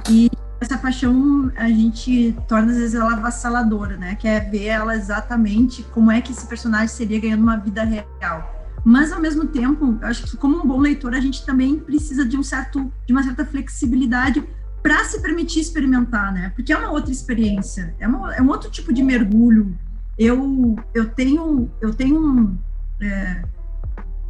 e 0.09 0.29
essa 0.59 0.77
paixão 0.77 1.51
a 1.55 1.67
gente 1.67 2.35
torna 2.47 2.71
às 2.71 2.77
vezes 2.77 2.95
ela 2.95 3.13
avassaladora, 3.13 3.95
né? 3.95 4.15
Quer 4.15 4.49
ver 4.49 4.65
ela 4.65 4.95
exatamente 4.95 5.83
como 5.93 6.11
é 6.11 6.19
que 6.19 6.31
esse 6.31 6.47
personagem 6.47 6.87
seria 6.87 7.19
ganhando 7.19 7.43
uma 7.43 7.57
vida 7.57 7.83
real. 7.83 8.55
Mas 8.83 9.11
ao 9.11 9.19
mesmo 9.19 9.45
tempo, 9.45 9.97
eu 10.01 10.07
acho 10.07 10.23
que 10.23 10.37
como 10.37 10.57
um 10.57 10.65
bom 10.65 10.79
leitor 10.79 11.13
a 11.13 11.19
gente 11.19 11.45
também 11.45 11.77
precisa 11.77 12.25
de 12.25 12.37
um 12.37 12.43
certo 12.43 12.91
de 13.05 13.13
uma 13.13 13.21
certa 13.21 13.45
flexibilidade 13.45 14.43
para 14.81 15.03
se 15.05 15.21
permitir 15.21 15.59
experimentar, 15.59 16.33
né? 16.33 16.51
Porque 16.55 16.71
é 16.71 16.77
uma 16.77 16.91
outra 16.91 17.11
experiência, 17.11 17.93
é, 17.99 18.07
uma, 18.07 18.35
é 18.35 18.41
um 18.41 18.47
outro 18.49 18.69
tipo 18.69 18.93
de 18.93 19.03
mergulho. 19.03 19.77
Eu, 20.17 20.75
eu 20.93 21.09
tenho, 21.09 21.69
eu 21.81 21.93
tenho 21.93 22.19
um, 22.19 22.57
é, 23.01 23.43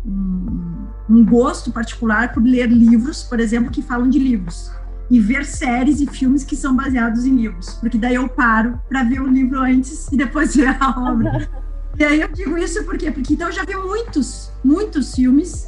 um, 0.06 0.88
um 1.10 1.26
gosto 1.26 1.72
particular 1.72 2.34
por 2.34 2.44
ler 2.44 2.68
livros, 2.68 3.24
por 3.24 3.40
exemplo, 3.40 3.72
que 3.72 3.82
falam 3.82 4.10
de 4.10 4.20
livros 4.20 4.72
e 5.10 5.20
ver 5.20 5.46
séries 5.46 6.02
e 6.02 6.08
filmes 6.08 6.44
que 6.44 6.56
são 6.56 6.76
baseados 6.76 7.26
em 7.26 7.36
livros, 7.36 7.76
porque 7.76 7.98
daí 7.98 8.16
eu 8.16 8.28
paro 8.28 8.80
para 8.90 9.04
ver 9.04 9.22
o 9.22 9.28
livro 9.28 9.62
antes 9.62 10.08
e 10.12 10.18
depois 10.18 10.56
ver 10.56 10.76
a 10.80 10.90
obra. 10.90 11.50
e 11.98 12.04
aí 12.04 12.22
eu 12.22 12.28
digo 12.28 12.58
isso 12.58 12.84
por 12.84 12.98
quê? 12.98 13.10
Porque 13.12 13.34
então 13.34 13.48
eu 13.48 13.54
já 13.54 13.64
vi 13.64 13.76
muitos, 13.76 14.52
muitos 14.64 15.16
filmes 15.16 15.66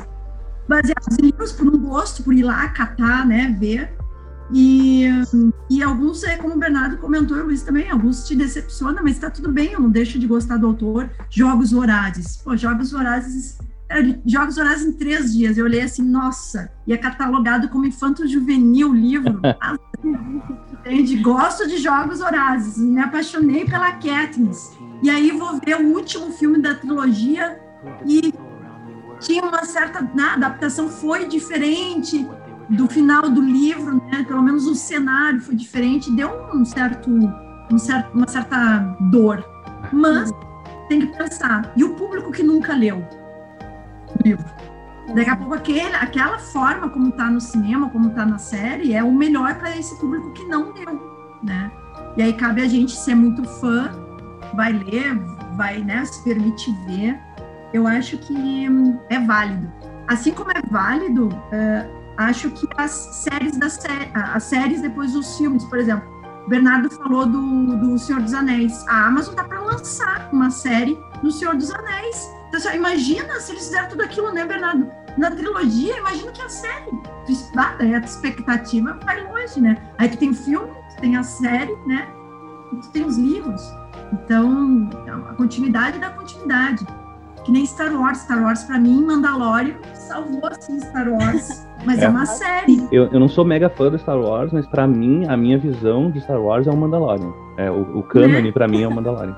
baseados 0.67 1.17
em 1.17 1.27
livros 1.27 1.51
por 1.51 1.67
um 1.67 1.79
gosto, 1.79 2.21
por 2.23 2.33
ir 2.33 2.43
lá 2.43 2.67
catar, 2.69 3.25
né, 3.25 3.55
ver. 3.59 3.91
E, 4.51 5.05
e 5.69 5.83
alguns, 5.83 6.23
é 6.23 6.35
como 6.37 6.55
o 6.55 6.57
Bernardo 6.57 6.97
comentou, 6.97 7.37
o 7.37 7.45
Luiz 7.45 7.61
também, 7.61 7.89
alguns 7.89 8.27
te 8.27 8.35
decepcionam, 8.35 9.03
mas 9.03 9.13
está 9.13 9.29
tudo 9.29 9.51
bem, 9.51 9.73
eu 9.73 9.79
não 9.79 9.89
deixo 9.89 10.17
de 10.17 10.25
gostar 10.25 10.57
do 10.57 10.67
autor. 10.67 11.09
Jogos 11.29 11.71
Vorazes. 11.71 12.37
Pô, 12.37 12.57
Jogos 12.57 12.91
Vorazes, 12.91 13.59
é, 13.89 14.01
Jogos 14.25 14.55
Vorazes 14.55 14.87
em 14.87 14.93
três 14.93 15.33
dias. 15.33 15.57
Eu 15.57 15.65
olhei 15.65 15.81
assim, 15.81 16.03
nossa, 16.03 16.71
e 16.87 16.93
é 16.93 16.97
catalogado 16.97 17.69
como 17.69 17.85
infanto-juvenil 17.85 18.93
livro. 18.93 19.39
Entende? 20.73 21.17
Gosto 21.17 21.67
de 21.67 21.77
Jogos 21.77 22.19
Vorazes, 22.19 22.77
me 22.77 23.01
apaixonei 23.01 23.65
pela 23.65 23.91
Katniss. 23.93 24.71
E 25.03 25.09
aí 25.09 25.31
vou 25.31 25.59
ver 25.63 25.79
o 25.79 25.93
último 25.93 26.31
filme 26.31 26.61
da 26.61 26.75
trilogia 26.75 27.59
e 28.05 28.33
tinha 29.19 29.43
uma 29.43 29.63
certa. 29.63 30.01
Na 30.01 30.09
né, 30.13 30.23
adaptação 30.33 30.89
foi 30.89 31.27
diferente, 31.27 32.27
do 32.69 32.87
final 32.87 33.29
do 33.29 33.41
livro, 33.41 33.95
né, 34.11 34.23
pelo 34.23 34.41
menos 34.41 34.67
o 34.67 34.75
cenário 34.75 35.41
foi 35.41 35.55
diferente, 35.55 36.11
deu 36.11 36.29
um 36.53 36.63
certo, 36.63 37.09
um 37.71 37.77
certo, 37.77 38.15
uma 38.15 38.27
certa 38.27 38.79
dor. 39.11 39.43
Mas 39.91 40.31
tem 40.87 41.01
que 41.01 41.17
pensar, 41.17 41.71
e 41.75 41.83
o 41.83 41.95
público 41.95 42.31
que 42.31 42.43
nunca 42.43 42.75
leu 42.75 42.97
o 42.97 44.23
livro? 44.23 44.45
Daqui 45.15 45.29
a 45.29 45.35
pouco 45.35 45.55
aquele, 45.55 45.95
aquela 45.95 46.37
forma 46.37 46.89
como 46.89 47.09
está 47.09 47.29
no 47.29 47.41
cinema, 47.41 47.89
como 47.89 48.09
está 48.09 48.25
na 48.25 48.37
série, 48.37 48.93
é 48.93 49.03
o 49.03 49.11
melhor 49.11 49.55
para 49.55 49.75
esse 49.75 49.99
público 49.99 50.31
que 50.33 50.45
não 50.45 50.71
leu, 50.73 51.39
né? 51.43 51.71
E 52.15 52.21
aí 52.21 52.33
cabe 52.33 52.61
a 52.61 52.67
gente 52.67 52.91
ser 52.91 53.15
muito 53.15 53.43
fã, 53.43 53.89
vai 54.53 54.73
ler, 54.73 55.17
vai 55.55 55.79
né, 55.79 56.05
se 56.05 56.23
permitir 56.23 56.73
ver. 56.85 57.19
Eu 57.73 57.87
acho 57.87 58.17
que 58.19 58.67
é 59.09 59.19
válido. 59.19 59.71
Assim 60.07 60.31
como 60.31 60.51
é 60.51 60.61
válido 60.69 61.29
acho 62.19 62.49
que 62.51 62.67
as 62.77 62.91
séries 62.91 63.57
da 63.57 63.69
sé 63.69 64.11
as 64.13 64.43
séries 64.43 64.81
depois 64.81 65.13
dos 65.13 65.37
filmes, 65.37 65.63
por 65.65 65.79
exemplo, 65.79 66.07
o 66.45 66.49
Bernardo 66.49 66.89
falou 66.89 67.25
do, 67.25 67.77
do 67.77 67.97
Senhor 67.97 68.21
dos 68.21 68.33
Anéis. 68.33 68.85
A 68.87 69.07
Amazon 69.07 69.35
tá 69.35 69.43
para 69.43 69.59
lançar 69.61 70.29
uma 70.31 70.51
série 70.51 70.99
do 71.21 71.31
Senhor 71.31 71.55
dos 71.55 71.71
Anéis. 71.71 72.29
Então, 72.47 72.59
só, 72.59 72.73
imagina 72.73 73.39
se 73.39 73.51
eles 73.51 73.65
fizeram 73.65 73.89
tudo 73.89 74.03
aquilo, 74.03 74.33
né, 74.33 74.45
Bernardo? 74.45 74.89
Na 75.17 75.31
trilogia, 75.31 75.97
imagina 75.97 76.31
que 76.31 76.41
a 76.41 76.49
série. 76.49 76.91
A 77.55 77.97
expectativa 77.99 78.99
vai 79.05 79.23
longe, 79.23 79.61
né? 79.61 79.77
Aí 79.97 80.09
tu 80.09 80.17
tem 80.17 80.33
filme, 80.33 80.71
tu 80.95 81.01
tem 81.01 81.15
a 81.15 81.23
série, 81.23 81.75
né? 81.85 82.07
E 82.73 82.77
tu 82.77 82.89
tem 82.89 83.05
os 83.05 83.17
livros. 83.17 83.61
Então, 84.11 84.89
a 85.29 85.33
continuidade 85.35 85.99
da 85.99 86.09
continuidade. 86.09 86.85
Que 87.45 87.51
nem 87.51 87.65
Star 87.65 87.93
Wars. 87.93 88.19
Star 88.19 88.41
Wars, 88.41 88.63
para 88.63 88.79
mim, 88.79 89.05
Mandalorian 89.05 89.77
salvou, 89.93 90.47
assim, 90.47 90.79
Star 90.79 91.07
Wars. 91.07 91.65
Mas 91.85 91.99
é, 91.99 92.05
é 92.05 92.09
uma 92.09 92.25
série. 92.25 92.87
Eu, 92.91 93.05
eu 93.05 93.19
não 93.19 93.27
sou 93.27 93.45
mega 93.45 93.69
fã 93.69 93.89
do 93.89 93.97
Star 93.97 94.19
Wars, 94.19 94.51
mas 94.51 94.67
para 94.67 94.87
mim, 94.87 95.25
a 95.27 95.37
minha 95.37 95.57
visão 95.57 96.11
de 96.11 96.21
Star 96.21 96.41
Wars 96.41 96.67
é 96.67 96.71
o 96.71 96.77
Mandalorian. 96.77 97.31
É, 97.57 97.71
o, 97.71 97.99
o 97.99 98.03
cânone, 98.03 98.41
né? 98.41 98.51
para 98.51 98.67
mim, 98.67 98.83
é 98.83 98.87
o 98.87 98.91
Mandalorian. 98.93 99.35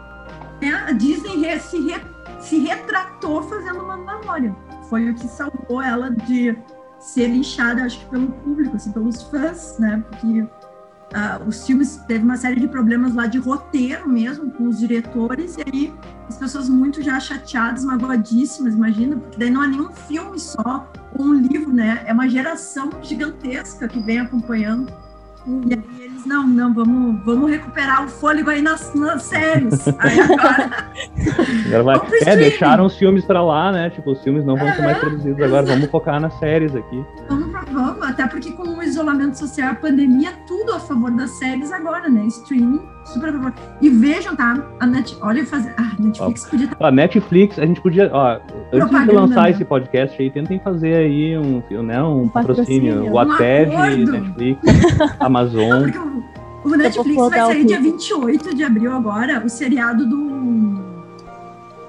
É, 0.62 0.70
a 0.70 0.92
Disney 0.92 1.60
se, 1.60 1.80
re, 1.88 2.02
se 2.40 2.60
retratou 2.60 3.42
fazendo 3.44 3.86
Mandalorian. 3.86 4.56
Foi 4.90 5.10
o 5.10 5.16
que 5.16 5.28
salvou 5.28 5.82
ela 5.82 6.10
de 6.12 6.58
ser 7.00 7.28
linchada, 7.28 7.84
acho 7.84 8.00
que 8.00 8.06
pelo 8.06 8.28
público, 8.28 8.76
assim, 8.76 8.92
pelos 8.92 9.24
fãs, 9.24 9.78
né? 9.80 10.04
Porque 10.10 10.46
uh, 11.14 11.48
os 11.48 11.66
filmes 11.66 11.98
teve 12.08 12.24
uma 12.24 12.38
série 12.38 12.60
de 12.60 12.68
problemas 12.68 13.14
lá 13.14 13.28
de 13.28 13.38
roteiro 13.38 14.08
mesmo 14.08 14.52
com 14.52 14.68
os 14.68 14.80
diretores 14.80 15.58
e 15.58 15.64
aí 15.66 15.94
as 16.28 16.38
pessoas 16.38 16.70
muito 16.70 17.02
já 17.02 17.20
chateadas, 17.20 17.84
magoadíssimas, 17.84 18.74
imagina, 18.74 19.18
porque 19.18 19.38
daí 19.38 19.50
não 19.50 19.64
é 19.64 19.68
nenhum 19.68 19.92
filme 19.92 20.40
só 20.40 20.90
ou 21.14 21.26
um 21.26 21.34
livro, 21.34 21.74
né? 21.74 22.04
É 22.06 22.14
uma 22.14 22.30
geração 22.30 22.90
gigantesca 23.02 23.88
que 23.88 24.00
vem 24.00 24.20
acompanhando. 24.20 24.92
E 25.46 25.74
aí 25.74 26.11
eles, 26.22 26.26
não, 26.26 26.48
não, 26.48 26.74
vamos, 26.74 27.24
vamos 27.24 27.50
recuperar 27.50 28.06
o 28.06 28.08
fôlego 28.08 28.50
aí 28.50 28.62
nas, 28.62 28.94
nas 28.94 29.24
séries. 29.24 29.88
Aí 30.00 30.20
agora. 30.20 30.70
agora 31.76 31.84
vai. 31.84 32.02
É, 32.26 32.36
deixaram 32.36 32.86
os 32.86 32.98
filmes 32.98 33.26
pra 33.26 33.44
lá, 33.44 33.72
né? 33.72 33.90
Tipo, 33.90 34.12
os 34.12 34.22
filmes 34.24 34.46
não 34.46 34.56
vão 34.56 34.72
ser 34.74 34.82
mais 34.82 34.98
produzidos 35.00 35.42
agora, 35.42 35.66
vamos 35.66 35.90
focar 35.90 36.20
nas 36.20 36.34
séries 36.40 36.76
aqui. 36.76 37.04
Vamos, 37.30 37.52
vamos, 37.72 38.04
até 38.04 38.28
porque 38.28 38.52
com 38.52 38.64
o 38.64 38.84
isolamento 38.84 39.38
social, 39.38 39.72
a 39.72 39.76
pandemia, 39.76 40.32
tudo 40.48 40.74
a 40.74 40.80
favor 40.80 41.12
das 41.12 41.32
séries 41.32 41.72
agora, 41.72 42.10
né? 42.10 42.26
Streaming, 42.28 42.82
super 43.06 43.30
a 43.30 43.34
favor. 43.34 43.54
E 43.82 43.90
vejam, 43.90 44.36
tá? 44.36 44.64
A 44.80 44.86
Net, 44.86 45.18
olha, 45.22 45.46
fazer. 45.46 45.74
Ah, 45.78 45.92
a 45.98 46.02
Netflix 46.02 46.46
ó, 46.46 46.50
podia. 46.50 46.68
Tá... 46.68 46.88
A 46.88 46.92
Netflix, 46.92 47.60
a 47.60 47.66
gente 47.66 47.82
podia. 47.82 48.10
Ó, 48.14 48.40
antes 48.74 49.06
de 49.06 49.12
lançar 49.12 49.44
né? 49.44 49.52
esse 49.52 49.66
podcast 49.66 50.22
aí, 50.22 50.30
tentem 50.30 50.60
fazer 50.60 50.96
aí 50.96 51.38
um, 51.38 51.62
né, 51.84 52.02
um, 52.04 52.28
patrocínio. 52.28 53.12
patrocínio. 53.12 54.10
Um 54.10 54.12
Netflix, 54.12 54.62
Amazon. 55.20 55.90
Não, 55.90 56.11
o, 56.64 56.70
Netflix 56.70 57.30
vai 57.30 57.40
sair 57.40 57.66
dia 57.66 57.82
28 57.82 58.56
de 58.56 58.64
abril 58.64 58.94
agora, 58.94 59.44
o 59.46 59.50
seriado 59.50 60.08
do. 60.08 60.32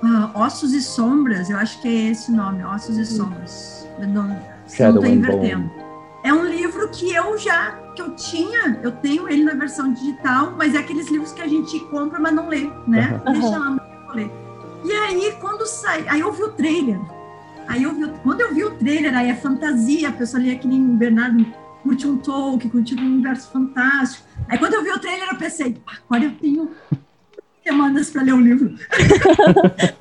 Uh, 0.02 0.28
Ossos 0.34 0.72
e 0.72 0.82
Sombras, 0.82 1.48
eu 1.48 1.56
acho 1.56 1.80
que 1.80 1.86
é 1.86 2.10
esse 2.10 2.32
o 2.32 2.34
nome, 2.34 2.64
Ossos 2.64 2.98
e 2.98 3.06
Sombras. 3.06 3.86
Não, 4.00 4.24
não 4.26 5.00
tô 5.00 5.06
invertendo. 5.06 5.70
É 6.24 6.32
um 6.32 6.44
livro 6.44 6.88
que 6.88 7.12
eu 7.12 7.36
já, 7.38 7.72
que 7.94 8.02
eu 8.02 8.14
tinha, 8.14 8.80
eu 8.82 8.92
tenho 8.92 9.28
ele 9.28 9.44
na 9.44 9.54
versão 9.54 9.92
digital, 9.92 10.54
mas 10.56 10.74
é 10.74 10.78
aqueles 10.78 11.10
livros 11.10 11.32
que 11.32 11.42
a 11.42 11.48
gente 11.48 11.78
compra, 11.86 12.18
mas 12.18 12.32
não 12.32 12.48
lê, 12.48 12.70
né? 12.86 13.20
Uhum. 13.26 13.32
Deixa 13.32 13.58
lá, 13.58 13.70
não 13.70 14.14
ler. 14.14 14.30
E 14.84 14.92
aí, 14.92 15.36
quando 15.40 15.66
sai, 15.66 16.04
aí 16.08 16.20
eu 16.20 16.32
vi 16.32 16.42
o 16.42 16.52
trailer. 16.52 17.00
Aí 17.68 17.82
eu 17.82 17.94
vi, 17.94 18.08
quando 18.22 18.40
eu 18.40 18.54
vi 18.54 18.64
o 18.64 18.70
trailer, 18.72 19.16
aí 19.16 19.30
é 19.30 19.34
fantasia, 19.34 20.08
a 20.08 20.12
pessoa 20.12 20.40
ali 20.40 20.56
que 20.56 20.66
nem 20.66 20.82
o 20.84 20.94
Bernardo 20.94 21.44
curte 21.82 22.06
um 22.06 22.16
Tolkien, 22.16 22.70
curte 22.70 22.94
um 22.94 22.98
universo 22.98 23.50
fantástico. 23.50 24.26
Aí 24.52 24.58
quando 24.58 24.74
eu 24.74 24.84
vi 24.84 24.90
o 24.90 24.98
trailer, 24.98 25.28
eu 25.30 25.38
pensei, 25.38 25.78
agora 26.04 26.24
eu 26.24 26.32
tenho 26.32 26.72
semanas 27.62 28.10
para 28.10 28.20
ler 28.20 28.34
o 28.34 28.40
livro. 28.40 28.74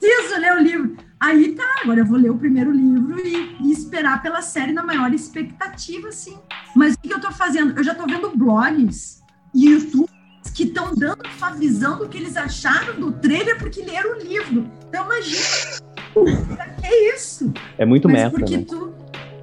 Preciso 0.00 0.40
ler 0.40 0.54
o 0.54 0.58
livro. 0.58 0.96
Aí 1.20 1.54
tá, 1.54 1.80
agora 1.82 2.00
eu 2.00 2.06
vou 2.06 2.16
ler 2.16 2.30
o 2.30 2.38
primeiro 2.38 2.72
livro 2.72 3.20
e, 3.20 3.58
e 3.60 3.70
esperar 3.70 4.22
pela 4.22 4.40
série 4.40 4.72
na 4.72 4.82
maior 4.82 5.12
expectativa, 5.12 6.08
assim. 6.08 6.38
Mas 6.74 6.94
o 6.94 6.98
que 6.98 7.12
eu 7.12 7.20
tô 7.20 7.30
fazendo? 7.30 7.76
Eu 7.76 7.84
já 7.84 7.94
tô 7.94 8.06
vendo 8.06 8.34
blogs 8.34 9.22
e 9.54 9.66
YouTube 9.66 10.08
que 10.54 10.62
estão 10.62 10.94
dando 10.94 11.20
sua 11.38 11.50
visão 11.50 11.98
do 11.98 12.08
que 12.08 12.16
eles 12.16 12.38
acharam 12.38 12.98
do 12.98 13.12
trailer 13.12 13.58
porque 13.58 13.82
leram 13.82 14.16
o 14.16 14.18
livro. 14.18 14.66
Então 14.88 15.04
imagina. 15.04 15.42
que 16.80 16.86
é 16.86 17.14
isso? 17.14 17.52
É 17.76 17.84
muito 17.84 18.08
Mas 18.08 18.22
meta, 18.22 18.30
porque 18.30 18.56
né? 18.56 18.64
tu 18.66 18.93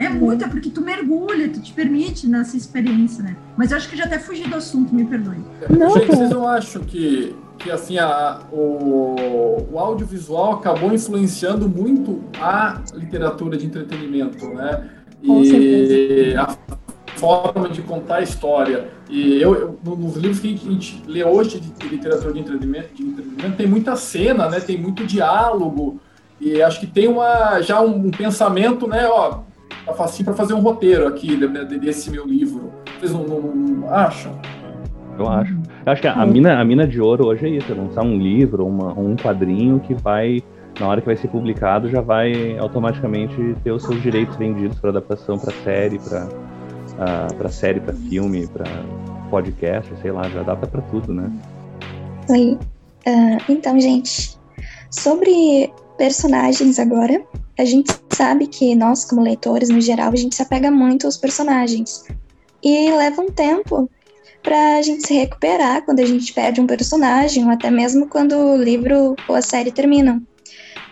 é 0.06 0.10
muito, 0.10 0.44
é 0.44 0.48
porque 0.48 0.70
tu 0.70 0.82
mergulha, 0.82 1.50
tu 1.50 1.62
te 1.62 1.74
permite 1.74 2.28
nessa 2.28 2.58
experiência, 2.58 3.24
né? 3.24 3.36
Mas 3.56 3.72
eu 3.72 3.78
acho 3.78 3.90
que 3.90 3.96
já 3.96 4.06
até 4.06 4.18
fugi 4.18 4.48
do 4.48 4.56
assunto, 4.56 4.94
me 4.94 5.06
perdoe. 5.06 5.38
Não, 5.70 5.94
Gente, 5.94 6.08
vocês 6.08 6.30
não 6.30 6.48
acham 6.48 6.82
que 6.84 7.36
que 7.62 7.70
assim 7.70 8.00
a, 8.00 8.40
o, 8.52 9.68
o 9.72 9.78
audiovisual 9.78 10.54
acabou 10.54 10.92
influenciando 10.92 11.70
muito 11.70 12.24
a 12.40 12.82
literatura 12.94 13.56
de 13.56 13.68
entretenimento, 13.68 14.48
né? 14.50 14.90
E 15.22 16.34
a 16.36 16.58
forma 17.18 17.70
de 17.70 17.84
contar 17.84 18.16
a 18.16 18.22
história. 18.22 18.90
E 19.10 19.40
eu, 19.40 19.54
eu, 19.54 19.80
nos 19.96 20.16
livros 20.16 20.40
que 20.40 20.54
a 20.54 20.72
gente 20.72 21.04
lê 21.06 21.24
hoje 21.24 21.60
de 21.60 21.88
literatura 21.88 22.34
de 22.34 22.40
entretenimento, 22.40 22.96
de 22.96 23.04
entretenimento, 23.04 23.58
tem 23.58 23.68
muita 23.68 23.96
cena, 23.96 24.50
né? 24.50 24.60
Tem 24.60 24.80
muito 24.80 25.06
diálogo. 25.06 26.00
E 26.40 26.60
acho 26.64 26.80
que 26.80 26.88
tem 26.88 27.08
uma 27.08 27.62
já 27.62 27.80
um, 27.80 28.08
um 28.08 28.12
pensamento, 28.12 28.88
né? 28.88 29.08
Ó, 29.08 29.42
facinho 29.94 30.26
para 30.26 30.34
fazer 30.34 30.54
um 30.54 30.60
roteiro 30.60 31.08
aqui 31.08 31.36
desse 31.80 32.10
meu 32.10 32.26
livro. 32.26 32.72
Vocês 33.00 33.12
não, 33.12 33.24
não, 33.24 33.42
não 33.42 33.94
acham? 33.94 34.40
Eu 35.18 35.28
acho. 35.28 35.54
Eu 35.86 35.92
acho 35.92 36.02
que 36.02 36.08
a, 36.08 36.14
a, 36.14 36.26
mina, 36.26 36.60
a 36.60 36.66
mina 36.66 36.88
de 36.88 37.00
ouro 37.02 37.28
hoje 37.28 37.46
é 37.46 37.50
isso, 37.50 37.72
é 37.72 37.76
lançar 37.76 38.04
um 38.04 38.18
livro, 38.18 38.66
uma, 38.66 38.98
um 38.98 39.16
quadrinho 39.16 39.80
que 39.80 39.94
vai, 39.94 40.42
na 40.80 40.88
hora 40.88 41.02
que 41.02 41.08
vai 41.08 41.16
ser 41.16 41.28
publicado, 41.28 41.90
já 41.90 42.02
vai 42.02 42.58
automaticamente 42.58 43.36
ter 43.64 43.72
os 43.72 43.84
seus 43.84 44.02
direitos 44.02 44.36
vendidos 44.38 44.80
para 44.80 44.92
adaptação 44.92 45.38
para 45.38 45.52
série, 45.64 46.00
para 46.00 46.26
uh, 46.26 47.36
para 47.36 47.50
série, 47.50 47.80
para 47.80 47.94
filme, 47.94 48.48
para 48.48 48.66
podcast, 49.30 49.92
sei 50.02 50.12
lá, 50.12 50.30
já 50.30 50.42
adapta 50.42 50.68
para 50.68 50.82
tudo, 50.82 51.14
né? 51.14 51.32
Oi. 52.30 52.58
Uh, 53.08 53.38
então, 53.50 53.80
gente, 53.80 54.38
sobre 54.90 55.72
personagens 55.98 56.78
agora, 56.80 57.22
a 57.62 57.66
gente 57.66 57.94
sabe 58.12 58.48
que 58.48 58.74
nós, 58.74 59.06
como 59.06 59.22
leitores, 59.22 59.70
no 59.70 59.80
geral, 59.80 60.12
a 60.12 60.16
gente 60.16 60.36
se 60.36 60.42
apega 60.42 60.72
muito 60.72 61.06
aos 61.06 61.16
personagens. 61.16 62.04
E 62.64 62.92
leva 62.92 63.22
um 63.22 63.30
tempo 63.30 63.90
para 64.42 64.78
a 64.78 64.82
gente 64.82 65.06
se 65.06 65.14
recuperar 65.14 65.84
quando 65.84 66.00
a 66.00 66.06
gente 66.06 66.34
perde 66.34 66.60
um 66.60 66.66
personagem, 66.66 67.46
ou 67.46 67.52
até 67.52 67.70
mesmo 67.70 68.08
quando 68.08 68.34
o 68.34 68.58
livro 68.58 69.16
ou 69.28 69.36
a 69.36 69.44
série 69.44 69.72
terminam. 69.72 70.22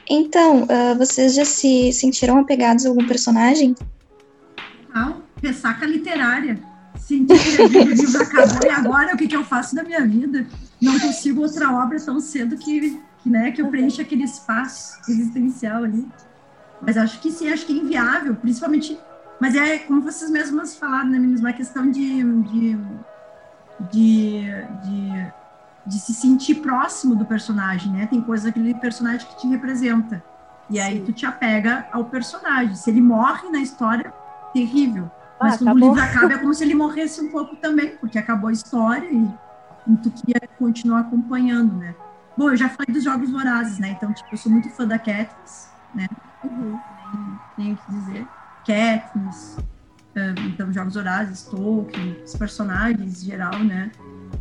Então, 0.07 0.63
uh, 0.63 0.95
vocês 0.95 1.33
já 1.33 1.43
se 1.43 1.91
sentiram 1.91 2.37
apegados 2.37 2.85
a 2.85 2.89
algum 2.89 3.05
personagem? 3.07 3.75
Ah, 4.93 5.15
ressaca 5.41 5.87
literária. 5.87 6.59
Senti 6.99 7.33
que 7.33 7.77
o 7.77 7.83
livro 7.83 8.21
acabou 8.21 8.59
e 8.63 8.69
agora 8.69 9.15
o 9.15 9.17
que, 9.17 9.27
que 9.27 9.35
eu 9.35 9.43
faço 9.43 9.75
da 9.75 9.83
minha 9.83 10.05
vida? 10.05 10.45
Não 10.79 10.99
consigo 10.99 11.41
outra 11.41 11.71
obra 11.71 11.99
tão 11.99 12.19
cedo 12.19 12.57
que, 12.57 12.99
que, 13.23 13.29
né, 13.29 13.51
que 13.51 13.61
eu 13.61 13.67
preencha 13.67 14.03
aquele 14.03 14.23
espaço 14.23 14.99
existencial 15.09 15.83
ali. 15.83 16.07
Mas 16.81 16.97
acho 16.97 17.19
que 17.19 17.31
sim, 17.31 17.51
acho 17.51 17.65
que 17.65 17.73
é 17.73 17.75
inviável, 17.75 18.35
principalmente. 18.35 18.97
Mas 19.39 19.55
é 19.55 19.79
como 19.79 20.01
vocês 20.01 20.29
mesmos 20.29 20.75
falaram, 20.75 21.09
né, 21.09 21.19
meninas? 21.19 21.41
Uma 21.41 21.53
questão 21.53 21.89
de, 21.89 22.23
de 22.43 22.77
de, 23.91 24.41
de, 24.83 25.31
de 25.85 25.99
se 25.99 26.13
sentir 26.13 26.55
próximo 26.55 27.15
do 27.15 27.25
personagem, 27.25 27.91
né? 27.91 28.07
Tem 28.07 28.21
coisa 28.21 28.45
daquele 28.45 28.73
personagem 28.73 29.25
que 29.27 29.37
te 29.37 29.47
representa. 29.47 30.23
E 30.69 30.79
aí 30.79 30.97
Sim. 30.97 31.05
tu 31.05 31.13
te 31.13 31.25
apega 31.25 31.87
ao 31.91 32.05
personagem. 32.05 32.75
Se 32.75 32.89
ele 32.89 33.01
morre 33.01 33.49
na 33.49 33.59
história, 33.59 34.13
terrível. 34.53 35.09
Ah, 35.39 35.45
Mas 35.45 35.57
quando 35.57 35.69
acabou. 35.69 35.89
o 35.89 35.93
livro 35.93 36.09
acaba, 36.09 36.33
é 36.33 36.37
como 36.37 36.53
se 36.53 36.63
ele 36.63 36.75
morresse 36.75 37.21
um 37.21 37.31
pouco 37.31 37.55
também, 37.55 37.95
porque 37.97 38.19
acabou 38.19 38.49
a 38.49 38.53
história 38.53 39.09
e, 39.09 39.29
e 39.87 39.97
tu 39.97 40.11
queria 40.11 40.41
continuar 40.57 41.01
acompanhando, 41.01 41.75
né? 41.75 41.95
Bom, 42.37 42.49
eu 42.49 42.57
já 42.57 42.69
falei 42.69 42.93
dos 42.93 43.03
Jogos 43.03 43.31
Vorazes, 43.31 43.79
né? 43.79 43.89
Então, 43.89 44.13
tipo, 44.13 44.29
eu 44.31 44.37
sou 44.37 44.51
muito 44.51 44.69
fã 44.69 44.85
da 44.85 44.99
Katniss, 44.99 45.69
né? 45.95 46.07
Uhum. 46.43 46.79
Tenho 47.55 47.77
que 47.77 47.91
dizer. 47.91 48.27
Katniss, 48.65 49.57
então 50.45 50.71
Jogos 50.71 50.95
Horazes, 50.95 51.43
Tolkien, 51.43 52.17
os 52.23 52.35
personagens 52.35 53.23
em 53.23 53.25
geral, 53.25 53.57
né? 53.63 53.91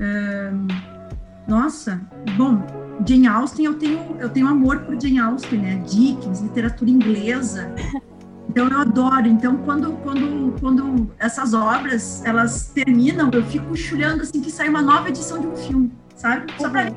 Um, 0.01 0.66
nossa, 1.49 2.01
bom, 2.36 2.62
Jane 3.07 3.26
Austen, 3.26 3.64
eu 3.64 3.78
tenho, 3.78 4.16
eu 4.18 4.28
tenho 4.28 4.49
amor 4.49 4.80
por 4.80 5.01
Jane 5.01 5.18
Austen, 5.18 5.61
né? 5.61 5.82
Dickens, 5.86 6.40
literatura 6.40 6.90
inglesa. 6.90 7.72
Então 8.49 8.68
eu 8.68 8.78
adoro. 8.78 9.26
Então 9.26 9.57
quando, 9.59 9.92
quando, 10.03 10.59
quando 10.61 11.11
essas 11.18 11.55
obras 11.55 12.24
elas 12.24 12.70
terminam, 12.74 13.30
eu 13.32 13.44
fico 13.44 13.76
chulhando 13.76 14.22
assim 14.22 14.40
que 14.40 14.51
sai 14.51 14.68
uma 14.68 14.82
nova 14.82 15.09
edição 15.09 15.40
de 15.40 15.46
um 15.46 15.57
filme, 15.57 15.92
sabe? 16.16 16.53
Só 16.59 16.68
pra 16.68 16.90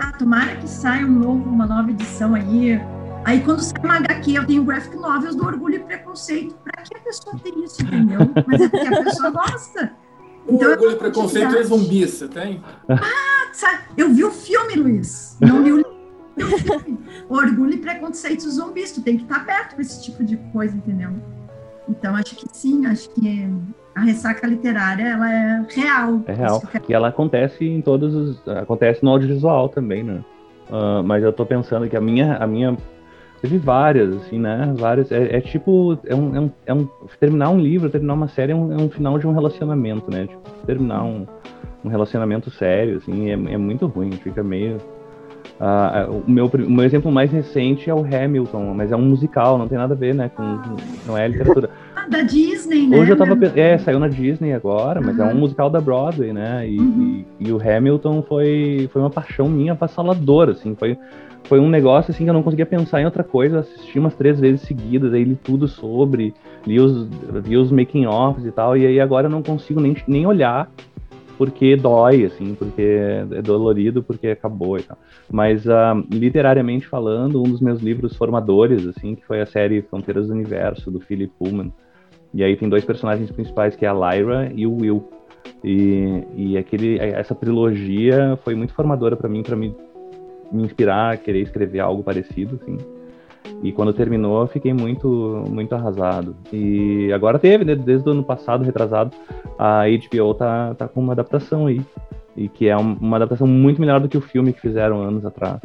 ah, 0.00 0.12
tomara 0.12 0.56
que 0.56 0.68
saia 0.68 1.06
um 1.06 1.10
novo, 1.10 1.48
uma 1.48 1.66
nova 1.66 1.90
edição 1.90 2.34
aí, 2.34 2.80
Aí 3.24 3.40
quando 3.40 3.60
sai 3.60 3.82
uma 3.82 3.96
HQ, 3.96 4.32
eu 4.34 4.46
tenho 4.46 4.64
graphic 4.64 4.96
novels 4.96 5.34
do 5.34 5.46
Orgulho 5.46 5.76
e 5.76 5.78
Preconceito. 5.80 6.54
Pra 6.62 6.82
que 6.82 6.96
a 6.96 7.00
pessoa 7.00 7.36
tem 7.42 7.64
isso, 7.64 7.82
entendeu? 7.82 8.20
Mas 8.46 8.60
é 8.60 8.68
porque 8.68 8.86
a 8.86 9.02
pessoa 9.02 9.30
gosta. 9.30 9.92
Então, 10.46 10.68
o 10.68 10.72
Orgulho 10.72 10.92
e 10.92 10.96
Preconceito 10.96 11.56
é 11.56 11.62
zumbi, 11.62 12.06
você 12.06 12.28
tem? 12.28 12.62
Ah, 12.88 13.52
sabe? 13.52 13.78
eu 13.96 14.12
vi 14.12 14.24
o 14.24 14.30
filme, 14.30 14.74
Luiz. 14.74 15.38
Não 15.40 15.62
li 15.62 15.72
o 15.72 15.76
livro. 15.78 15.94
Orgulho 17.28 17.74
e 17.74 17.78
Preconceito 17.78 18.50
zumbis. 18.50 18.92
Tu 18.92 19.00
tem 19.00 19.16
que 19.16 19.22
estar 19.22 19.44
perto 19.46 19.74
para 19.74 19.82
esse 19.82 20.02
tipo 20.02 20.22
de 20.22 20.36
coisa, 20.52 20.76
entendeu? 20.76 21.10
Então, 21.88 22.14
acho 22.16 22.36
que 22.36 22.46
sim, 22.52 22.84
acho 22.86 23.08
que 23.10 23.48
a 23.94 24.00
ressaca 24.00 24.46
literária, 24.46 25.04
ela 25.04 25.32
é 25.32 25.66
real. 25.70 26.22
É 26.26 26.32
real. 26.32 26.62
E 26.88 26.92
ela 26.92 27.08
acontece 27.08 27.64
em 27.64 27.80
todos 27.80 28.14
os... 28.14 28.48
Acontece 28.48 29.02
no 29.02 29.10
audiovisual 29.10 29.68
também, 29.68 30.02
né? 30.02 30.24
Uh, 30.68 31.02
mas 31.04 31.22
eu 31.22 31.32
tô 31.32 31.46
pensando 31.46 31.88
que 31.88 31.96
a 31.96 32.00
minha, 32.00 32.36
a 32.36 32.46
minha 32.46 32.76
Teve 33.44 33.58
várias, 33.58 34.16
assim, 34.16 34.38
né? 34.38 34.72
Várias. 34.74 35.12
É, 35.12 35.36
é 35.36 35.40
tipo. 35.42 35.98
É 36.06 36.14
um, 36.14 36.34
é 36.34 36.40
um, 36.40 36.50
é, 36.64 36.72
um, 36.72 36.88
terminar 37.20 37.50
um 37.50 37.60
livro, 37.60 37.90
terminar 37.90 38.14
uma 38.14 38.26
série 38.26 38.52
é 38.52 38.56
um, 38.56 38.72
é 38.72 38.76
um 38.82 38.88
final 38.88 39.18
de 39.18 39.26
um 39.26 39.34
relacionamento, 39.34 40.10
né? 40.10 40.26
Tipo, 40.26 40.40
terminar 40.64 41.04
um, 41.04 41.26
um 41.84 41.90
relacionamento 41.90 42.50
sério, 42.50 42.96
assim, 42.96 43.28
é, 43.28 43.32
é 43.32 43.58
muito 43.58 43.86
ruim. 43.86 44.12
Fica 44.12 44.42
meio. 44.42 44.78
Uh, 45.60 46.22
o, 46.26 46.30
meu, 46.30 46.46
o 46.46 46.70
meu 46.70 46.86
exemplo 46.86 47.12
mais 47.12 47.30
recente 47.30 47.90
é 47.90 47.94
o 47.94 47.98
Hamilton, 47.98 48.72
mas 48.72 48.90
é 48.90 48.96
um 48.96 49.02
musical, 49.02 49.58
não 49.58 49.68
tem 49.68 49.76
nada 49.76 49.92
a 49.92 49.96
ver, 49.96 50.14
né? 50.14 50.30
Com, 50.30 50.60
não 51.06 51.18
é 51.18 51.28
literatura. 51.28 51.68
Ah, 52.04 52.08
da 52.08 52.22
Disney, 52.22 52.86
né? 52.86 52.98
Hoje 52.98 53.12
eu 53.12 53.16
tava. 53.16 53.34
É, 53.56 53.78
saiu 53.78 53.98
na 53.98 54.08
Disney 54.08 54.52
agora, 54.52 55.00
mas 55.00 55.18
uhum. 55.18 55.24
é 55.24 55.34
um 55.34 55.38
musical 55.38 55.70
da 55.70 55.80
Broadway, 55.80 56.32
né? 56.32 56.68
E, 56.68 56.78
uhum. 56.78 57.24
e, 57.40 57.48
e, 57.48 57.52
o 57.52 57.58
Hamilton 57.60 58.22
foi, 58.22 58.88
foi 58.92 59.00
uma 59.00 59.10
paixão 59.10 59.48
minha 59.48 59.72
avassaladora, 59.72 60.52
assim. 60.52 60.74
Foi, 60.74 60.98
foi 61.44 61.58
um 61.58 61.68
negócio 61.68 62.10
assim 62.10 62.24
que 62.24 62.30
eu 62.30 62.34
não 62.34 62.42
conseguia 62.42 62.66
pensar 62.66 63.00
em 63.00 63.06
outra 63.06 63.24
coisa. 63.24 63.56
Eu 63.56 63.60
assisti 63.60 63.98
umas 63.98 64.14
três 64.14 64.38
vezes 64.38 64.62
seguidas, 64.62 65.14
aí 65.14 65.24
li 65.24 65.34
tudo 65.34 65.66
sobre, 65.66 66.34
li 66.66 66.78
os, 66.78 67.08
li 67.46 67.56
os 67.56 67.70
making-offs 67.72 68.44
e 68.44 68.52
tal, 68.52 68.76
e 68.76 68.86
aí 68.86 69.00
agora 69.00 69.26
eu 69.26 69.30
não 69.30 69.42
consigo 69.42 69.80
nem, 69.80 69.96
nem 70.06 70.26
olhar 70.26 70.70
porque 71.36 71.74
dói, 71.74 72.24
assim, 72.24 72.54
porque 72.54 72.82
é 72.82 73.42
dolorido, 73.42 74.04
porque 74.04 74.28
acabou 74.28 74.78
e 74.78 74.82
tal. 74.82 74.96
Mas, 75.28 75.66
uh, 75.66 76.04
literariamente 76.08 76.86
falando, 76.86 77.40
um 77.40 77.50
dos 77.50 77.60
meus 77.60 77.80
livros 77.80 78.16
formadores, 78.16 78.86
assim, 78.86 79.16
que 79.16 79.26
foi 79.26 79.40
a 79.40 79.46
série 79.46 79.82
Fronteiras 79.82 80.28
do 80.28 80.32
Universo, 80.32 80.92
do 80.92 81.00
Philip 81.00 81.32
Pullman. 81.36 81.72
E 82.34 82.42
aí 82.42 82.56
tem 82.56 82.68
dois 82.68 82.84
personagens 82.84 83.30
principais, 83.30 83.76
que 83.76 83.86
é 83.86 83.88
a 83.88 83.94
Lyra 83.94 84.50
e 84.52 84.66
o 84.66 84.74
Will. 84.74 85.08
E, 85.62 86.24
e 86.34 86.58
aquele, 86.58 86.98
essa 86.98 87.34
trilogia 87.34 88.36
foi 88.42 88.56
muito 88.56 88.74
formadora 88.74 89.16
para 89.16 89.28
mim, 89.28 89.42
para 89.42 89.54
me, 89.54 89.74
me 90.50 90.64
inspirar 90.64 91.12
a 91.12 91.16
querer 91.16 91.42
escrever 91.42 91.78
algo 91.78 92.02
parecido, 92.02 92.58
assim. 92.60 92.76
E 93.62 93.70
quando 93.72 93.92
terminou, 93.92 94.40
eu 94.40 94.46
fiquei 94.48 94.74
muito, 94.74 95.44
muito 95.48 95.74
arrasado. 95.76 96.34
E 96.52 97.12
agora 97.12 97.38
teve, 97.38 97.64
né, 97.64 97.76
desde 97.76 98.08
o 98.08 98.12
ano 98.12 98.24
passado, 98.24 98.64
retrasado, 98.64 99.14
a 99.56 99.84
HBO 99.86 100.34
tá, 100.34 100.74
tá 100.74 100.88
com 100.88 101.00
uma 101.00 101.12
adaptação 101.12 101.66
aí. 101.66 101.80
E 102.36 102.48
que 102.48 102.68
é 102.68 102.76
uma 102.76 103.16
adaptação 103.16 103.46
muito 103.46 103.80
melhor 103.80 104.00
do 104.00 104.08
que 104.08 104.18
o 104.18 104.20
filme 104.20 104.52
que 104.52 104.60
fizeram 104.60 105.00
anos 105.00 105.24
atrás. 105.24 105.60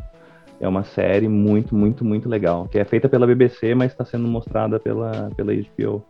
É 0.60 0.68
uma 0.68 0.84
série 0.84 1.28
muito, 1.28 1.76
muito, 1.76 2.06
muito 2.06 2.30
legal. 2.30 2.68
Que 2.68 2.78
é 2.78 2.86
feita 2.86 3.10
pela 3.10 3.26
BBC, 3.26 3.74
mas 3.74 3.92
está 3.92 4.06
sendo 4.06 4.28
mostrada 4.28 4.80
pela, 4.80 5.32
pela 5.36 5.52
HBO. 5.52 6.04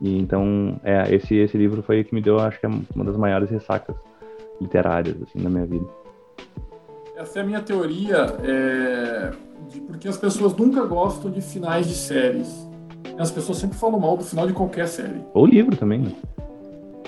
E 0.00 0.18
então, 0.18 0.80
é, 0.82 1.14
esse, 1.14 1.34
esse 1.34 1.56
livro 1.56 1.82
foi 1.82 2.00
o 2.00 2.04
que 2.04 2.14
me 2.14 2.20
deu, 2.20 2.38
acho 2.38 2.58
que 2.60 2.66
é 2.66 2.70
uma 2.94 3.04
das 3.04 3.16
maiores 3.16 3.50
ressacas 3.50 3.96
literárias, 4.60 5.16
assim, 5.22 5.42
na 5.42 5.50
minha 5.50 5.66
vida. 5.66 5.86
Essa 7.16 7.40
é 7.40 7.42
a 7.42 7.46
minha 7.46 7.60
teoria. 7.60 8.16
É 8.42 9.32
de 9.68 9.80
porque 9.80 10.08
as 10.08 10.16
pessoas 10.16 10.54
nunca 10.54 10.84
gostam 10.84 11.30
de 11.30 11.40
finais 11.40 11.86
de 11.86 11.94
séries. 11.94 12.68
As 13.18 13.30
pessoas 13.30 13.58
sempre 13.58 13.76
falam 13.76 13.98
mal 13.98 14.16
do 14.16 14.24
final 14.24 14.46
de 14.46 14.52
qualquer 14.52 14.88
série. 14.88 15.20
Ou 15.32 15.46
livro 15.46 15.76
também, 15.76 16.00
né? 16.00 16.12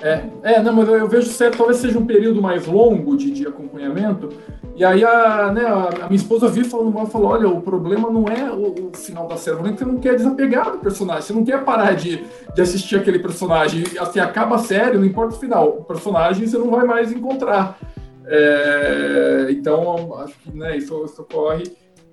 É, 0.03 0.25
é 0.43 0.63
não, 0.63 0.73
mas 0.73 0.89
eu, 0.89 1.09
vejo 1.09 1.29
série, 1.29 1.57
talvez 1.57 1.79
seja 1.79 1.99
um 1.99 2.07
período 2.07 2.43
mais 2.43 2.67
longo 2.67 3.17
de, 3.17 3.31
de 3.31 3.47
acompanhamento. 3.47 4.29
E 4.75 4.85
aí 4.85 5.03
a, 5.03 5.51
né, 5.53 5.65
a, 5.65 6.05
a 6.05 6.07
minha 6.07 6.17
esposa 6.17 6.49
viu 6.49 6.65
falando 6.67 7.07
falou, 7.07 7.31
olha, 7.31 7.49
o 7.49 7.63
problema 7.63 8.11
não 8.11 8.27
é 8.29 8.51
o, 8.53 8.89
o 8.89 8.97
final 8.97 9.27
da 9.27 9.37
série, 9.37 9.57
o 9.57 9.61
problema 9.61 9.75
é 9.75 9.79
que 9.79 9.85
você 9.85 9.91
não 9.91 10.01
quer 10.01 10.17
desapegar 10.17 10.73
do 10.73 10.79
personagem, 10.79 11.23
você 11.23 11.33
não 11.33 11.45
quer 11.45 11.65
parar 11.65 11.95
de, 11.95 12.25
de 12.55 12.61
assistir 12.61 12.97
aquele 12.97 13.19
personagem. 13.19 13.85
Assim, 13.99 14.21
acaba 14.21 14.57
a 14.57 14.59
série, 14.59 14.99
não 14.99 15.05
importa 15.05 15.35
o 15.35 15.39
final, 15.39 15.69
o 15.69 15.85
personagem 15.85 16.47
você 16.47 16.59
não 16.59 16.71
vai 16.71 16.85
mais 16.85 17.11
encontrar. 17.11 17.79
É, 18.27 19.47
então, 19.51 20.19
acho 20.19 20.35
que 20.41 20.57
né, 20.57 20.77
isso, 20.77 21.05
isso 21.05 21.23
ocorre 21.23 21.65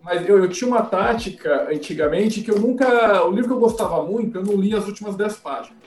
mas 0.03 0.27
eu, 0.27 0.37
eu, 0.37 0.49
tinha 0.49 0.67
uma 0.67 0.81
tática 0.81 1.69
antigamente 1.71 2.41
que 2.41 2.51
eu 2.51 2.59
nunca. 2.59 3.23
O 3.25 3.31
livro 3.31 3.47
que 3.47 3.53
eu 3.53 3.59
gostava 3.59 4.03
muito, 4.03 4.37
eu 4.37 4.43
não 4.43 4.55
li 4.55 4.75
as 4.75 4.85
últimas 4.85 5.15
dez 5.15 5.35
páginas. 5.35 5.77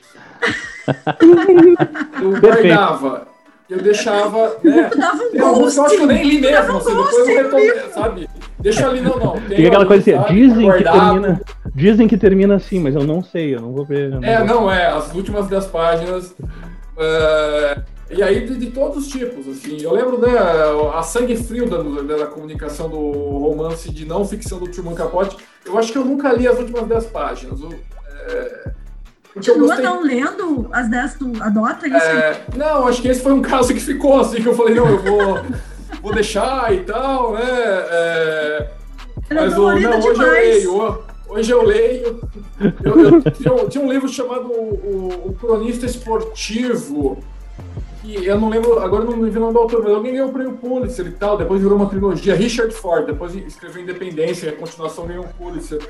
eu 2.22 2.40
guardava. 2.40 3.28
Eu 3.68 3.82
deixava. 3.82 4.56
Né, 4.64 4.90
eu, 5.34 5.44
eu 5.44 5.66
acho 5.66 5.96
que 5.96 6.02
eu 6.02 6.06
nem 6.06 6.22
li 6.22 6.40
mesmo, 6.40 6.78
assim, 6.78 6.94
depois 6.96 7.28
eu 7.28 7.36
retomei, 7.42 7.90
sabe? 7.90 8.30
Deixa 8.60 8.88
ali, 8.88 9.00
não, 9.00 9.18
não. 9.18 9.40
Tem, 9.40 9.66
aquela 9.66 9.84
coisa 9.84 10.18
assim, 10.18 10.34
dizem 10.34 10.72
que, 10.72 10.84
termina, 10.84 11.40
dizem 11.74 12.08
que 12.08 12.16
termina 12.16 12.54
assim, 12.54 12.78
mas 12.78 12.94
eu 12.94 13.04
não 13.04 13.22
sei, 13.22 13.54
eu 13.54 13.60
não 13.60 13.72
vou 13.72 13.84
ver. 13.84 14.08
Não 14.08 14.22
é, 14.22 14.38
vou... 14.38 14.46
não, 14.46 14.72
é, 14.72 14.86
as 14.86 15.12
últimas 15.12 15.46
dez 15.48 15.66
páginas. 15.66 16.30
Uh, 16.30 17.95
e 18.08 18.22
aí 18.22 18.46
de, 18.46 18.56
de, 18.56 18.70
todos 18.70 18.98
os 18.98 19.08
tipos, 19.08 19.48
assim. 19.48 19.80
Eu 19.80 19.92
lembro 19.92 20.18
né, 20.18 20.32
a 20.94 21.02
sangue 21.02 21.36
frio 21.36 21.68
da, 21.68 21.78
da, 22.16 22.26
comunicação 22.26 22.88
do 22.88 22.98
romance 22.98 23.90
de 23.90 24.04
não 24.04 24.24
ficção 24.24 24.58
do 24.58 24.68
Truman 24.68 24.94
Capote. 24.94 25.36
Eu 25.64 25.76
acho 25.76 25.90
que 25.90 25.98
eu 25.98 26.04
nunca 26.04 26.32
li 26.32 26.46
as 26.46 26.58
últimas 26.58 26.86
dez 26.86 27.06
páginas. 27.06 27.60
Eu, 27.60 27.74
é, 28.28 28.70
Continua 29.34 29.68
gostei... 29.68 29.84
não 29.84 30.02
lendo 30.02 30.68
as 30.72 30.88
dez 30.88 31.14
tu 31.14 31.32
adota 31.40 31.88
isso? 31.88 31.96
É, 31.96 32.40
não, 32.56 32.86
acho 32.86 33.02
que 33.02 33.08
esse 33.08 33.20
foi 33.20 33.32
um 33.32 33.42
caso 33.42 33.74
que 33.74 33.80
ficou 33.80 34.20
assim, 34.20 34.40
que 34.40 34.46
eu 34.46 34.54
falei, 34.54 34.74
não, 34.74 34.88
eu 34.88 35.02
vou, 35.02 35.38
vou 36.00 36.14
deixar 36.14 36.72
e 36.72 36.84
tal, 36.84 37.32
né? 37.32 37.42
É, 37.42 38.70
é 39.30 39.34
mas 39.34 39.58
o, 39.58 39.78
não, 39.78 39.98
hoje 39.98 40.08
eu 40.08 40.30
leio. 40.30 41.06
Hoje 41.28 41.50
eu 41.50 41.62
leio. 41.64 42.20
Eu, 42.84 43.00
eu, 43.00 43.22
tinha, 43.32 43.68
tinha, 43.68 43.84
um 43.84 43.92
livro 43.92 44.08
chamado 44.08 44.48
o, 44.48 45.24
o 45.26 45.36
Cronista 45.38 45.84
Esportivo, 45.84 47.18
que 48.06 48.24
eu 48.24 48.38
não 48.38 48.48
lembro, 48.48 48.78
agora 48.78 49.04
não 49.04 49.20
lembro 49.20 49.38
o 49.38 49.40
nome 49.40 49.52
do 49.52 49.58
autor, 49.58 49.82
mas 49.82 49.92
alguém 49.92 50.12
ganhou 50.12 50.28
o 50.28 50.32
prêmio 50.32 50.52
Pulitzer 50.52 51.06
e 51.06 51.10
tal, 51.10 51.36
depois 51.36 51.60
virou 51.60 51.76
uma 51.76 51.88
trilogia, 51.88 52.36
Richard 52.36 52.72
Ford, 52.72 53.06
depois 53.06 53.34
escreveu 53.34 53.82
Independência, 53.82 54.50
a 54.50 54.52
continuação 54.52 55.06
ganhou 55.06 55.24
o 55.24 55.28
Pulitzer. 55.28 55.80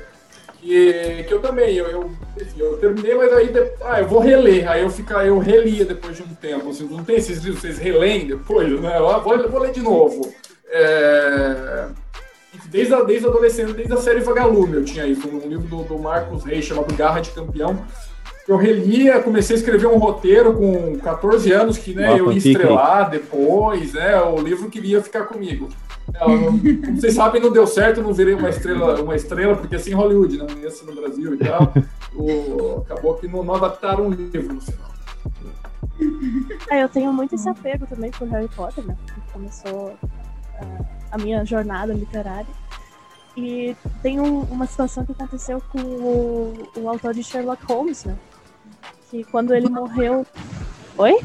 Que, 0.59 1.23
que 1.27 1.33
eu 1.33 1.39
também, 1.39 1.75
eu, 1.75 1.85
eu, 1.85 2.11
enfim, 2.35 2.59
eu 2.59 2.77
terminei, 2.77 3.13
mas 3.13 3.31
aí, 3.31 3.53
ah, 3.81 4.01
eu 4.01 4.07
vou 4.07 4.19
reler, 4.19 4.67
aí 4.67 4.81
eu, 4.81 4.89
fica, 4.89 5.23
eu 5.23 5.37
relia 5.37 5.85
depois 5.85 6.17
de 6.17 6.23
um 6.23 6.33
tempo, 6.33 6.71
assim, 6.71 6.87
não 6.89 7.03
tem 7.03 7.17
esses 7.17 7.43
livros, 7.43 7.61
vocês 7.61 7.77
releem 7.77 8.25
depois, 8.25 8.67
né, 8.81 8.97
eu 8.97 9.21
vou, 9.21 9.49
vou 9.49 9.61
ler 9.61 9.71
de 9.71 9.81
novo. 9.81 10.33
É, 10.69 11.87
desde 12.69 13.05
desde 13.05 13.25
a 13.27 13.29
adolescência, 13.29 13.73
desde 13.73 13.93
a 13.93 13.97
série 13.97 14.19
Vagalume 14.19 14.77
eu 14.77 14.83
tinha 14.83 15.05
isso, 15.05 15.27
um 15.27 15.47
livro 15.47 15.67
do, 15.67 15.83
do 15.83 15.99
Marcos 15.99 16.43
Reis 16.43 16.65
chamado 16.65 16.93
Garra 16.95 17.19
de 17.19 17.29
Campeão, 17.29 17.85
eu 18.47 18.55
relia, 18.55 19.21
comecei 19.21 19.55
a 19.55 19.59
escrever 19.59 19.87
um 19.87 19.97
roteiro 19.97 20.53
com 20.53 20.97
14 20.99 21.51
anos 21.51 21.77
que 21.77 21.93
né, 21.93 22.17
eu 22.17 22.31
ia 22.31 22.37
estrelar 22.37 23.09
depois, 23.09 23.93
né? 23.93 24.21
O 24.21 24.39
livro 24.39 24.69
queria 24.69 25.01
ficar 25.01 25.25
comigo. 25.25 25.67
Não, 26.13 26.45
como 26.45 26.59
vocês 26.95 27.13
sabem, 27.13 27.41
não 27.41 27.51
deu 27.51 27.67
certo, 27.67 28.01
não 28.01 28.13
virei 28.13 28.33
uma 28.33 28.49
estrela, 28.49 29.01
uma 29.01 29.15
estrela, 29.15 29.55
porque 29.55 29.75
assim 29.75 29.93
Hollywood, 29.93 30.37
não 30.37 30.47
ia 30.59 30.71
ser 30.71 30.85
no 30.85 30.95
Brasil 30.95 31.35
e 31.35 31.37
tal. 31.39 31.73
O, 32.15 32.81
acabou 32.81 33.15
que 33.15 33.27
não, 33.27 33.43
não 33.43 33.55
adaptaram 33.55 34.07
o 34.07 34.11
livro 34.11 34.53
no 34.53 34.61
final. 34.61 34.87
É, 36.69 36.83
eu 36.83 36.89
tenho 36.89 37.11
muito 37.11 37.33
esse 37.33 37.49
apego 37.49 37.87
também 37.87 38.11
por 38.11 38.27
Harry 38.27 38.47
Potter, 38.49 38.85
né? 38.85 38.95
Começou 39.33 39.87
uh, 39.89 40.85
a 41.11 41.17
minha 41.17 41.43
jornada 41.43 41.91
literária. 41.91 42.45
E 43.35 43.75
tem 44.03 44.19
um, 44.19 44.41
uma 44.41 44.67
situação 44.67 45.03
que 45.05 45.11
aconteceu 45.11 45.61
com 45.71 45.79
o, 45.79 46.69
o 46.75 46.89
autor 46.89 47.15
de 47.15 47.23
Sherlock 47.23 47.65
Holmes, 47.65 48.05
né? 48.05 48.15
Que 49.09 49.23
quando 49.25 49.53
ele 49.53 49.69
morreu. 49.69 50.25
Oi? 50.97 51.19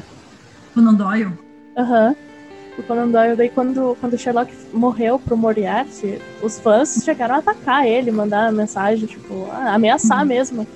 Conan 0.74 0.94
Doyle. 0.94 1.32
Aham. 1.76 2.08
Uhum. 2.08 2.32
O 2.78 2.82
Conan 2.82 3.08
Doyle, 3.08 3.36
daí 3.36 3.50
quando, 3.50 3.96
quando 4.00 4.16
Sherlock 4.16 4.50
morreu 4.72 5.18
pro 5.18 5.36
Moriarty, 5.36 6.18
os 6.42 6.58
fãs 6.58 7.02
chegaram 7.04 7.34
a 7.34 7.38
atacar 7.38 7.86
ele, 7.86 8.10
mandar 8.10 8.50
mensagem, 8.50 9.06
tipo, 9.06 9.46
ameaçar 9.50 10.20
uhum. 10.20 10.26
mesmo. 10.26 10.66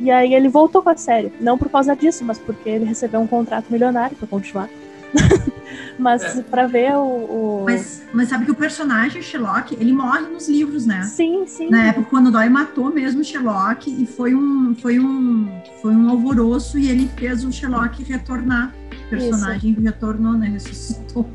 E 0.00 0.10
aí 0.10 0.34
ele 0.34 0.48
voltou 0.48 0.82
com 0.82 0.88
a 0.88 0.96
série. 0.96 1.30
Não 1.38 1.58
por 1.58 1.68
causa 1.68 1.94
disso, 1.94 2.24
mas 2.24 2.38
porque 2.38 2.68
ele 2.68 2.86
recebeu 2.86 3.20
um 3.20 3.26
contrato 3.26 3.66
milionário 3.70 4.16
para 4.16 4.26
continuar. 4.26 4.70
mas 5.98 6.22
é. 6.22 6.42
para 6.42 6.66
ver 6.66 6.94
o, 6.96 7.02
o, 7.02 7.64
Mas, 7.64 8.02
mas 8.12 8.28
sabe 8.28 8.44
que 8.44 8.50
o 8.50 8.54
personagem 8.54 9.22
Sherlock, 9.22 9.76
ele 9.78 9.92
morre 9.92 10.20
nos 10.20 10.48
livros, 10.48 10.86
né? 10.86 11.02
Sim, 11.02 11.44
sim. 11.46 11.70
Na 11.70 11.84
época, 11.84 12.08
quando 12.10 12.26
o 12.28 12.30
Dói 12.30 12.48
matou 12.48 12.92
mesmo 12.92 13.22
Sherlock, 13.24 13.90
e 13.90 14.06
foi 14.06 14.34
um, 14.34 14.74
foi 14.74 14.98
um, 14.98 15.62
foi 15.80 15.94
um 15.94 16.10
alvoroço, 16.10 16.78
e 16.78 16.90
ele 16.90 17.08
fez 17.16 17.44
o 17.44 17.52
Sherlock 17.52 18.02
retornar. 18.02 18.72
O 19.06 19.10
personagem 19.10 19.72
Isso. 19.72 19.80
retornou, 19.80 20.32
né? 20.32 20.48
Ressuscitou. 20.48 21.28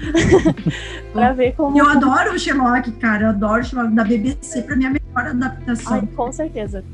pra 1.12 1.32
ver 1.32 1.54
como. 1.54 1.78
Eu 1.78 1.88
adoro 1.88 2.34
o 2.34 2.38
Sherlock, 2.38 2.90
cara. 2.92 3.24
Eu 3.24 3.28
adoro 3.30 3.60
o 3.60 3.64
Sherlock 3.64 3.94
da 3.94 4.04
BBC, 4.04 4.62
pra 4.62 4.76
mim 4.76 4.84
é 4.84 4.88
a 4.88 4.90
melhor 4.90 5.30
adaptação. 5.30 5.92
Ai, 5.94 6.08
com 6.16 6.32
certeza. 6.32 6.84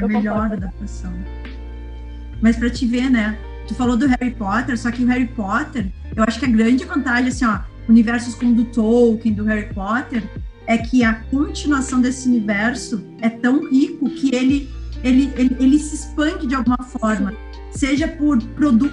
É 0.00 0.04
a 0.04 0.08
melhor 0.08 0.34
concordo. 0.34 0.54
adaptação. 0.54 1.12
Mas 2.40 2.56
pra 2.56 2.70
te 2.70 2.86
ver, 2.86 3.10
né? 3.10 3.36
Tu 3.68 3.74
falou 3.74 3.96
do 3.96 4.06
Harry 4.06 4.30
Potter, 4.30 4.78
só 4.78 4.90
que 4.90 5.04
o 5.04 5.06
Harry 5.06 5.28
Potter, 5.28 5.86
eu 6.16 6.24
acho 6.24 6.38
que 6.40 6.46
a 6.46 6.48
grande 6.48 6.84
vantagem, 6.84 7.28
assim, 7.28 7.44
ó, 7.44 7.58
universos 7.88 8.34
como 8.34 8.54
do 8.54 8.64
Tolkien, 8.64 9.34
do 9.34 9.44
Harry 9.44 9.72
Potter, 9.72 10.22
é 10.66 10.78
que 10.78 11.04
a 11.04 11.14
continuação 11.14 12.00
desse 12.00 12.28
universo 12.28 13.04
é 13.20 13.28
tão 13.28 13.70
rico 13.70 14.08
que 14.10 14.34
ele, 14.34 14.68
ele, 15.04 15.32
ele, 15.36 15.56
ele 15.60 15.78
se 15.78 15.94
expande 15.94 16.46
de 16.46 16.54
alguma 16.54 16.78
forma, 16.78 17.34
seja 17.70 18.08
por 18.08 18.38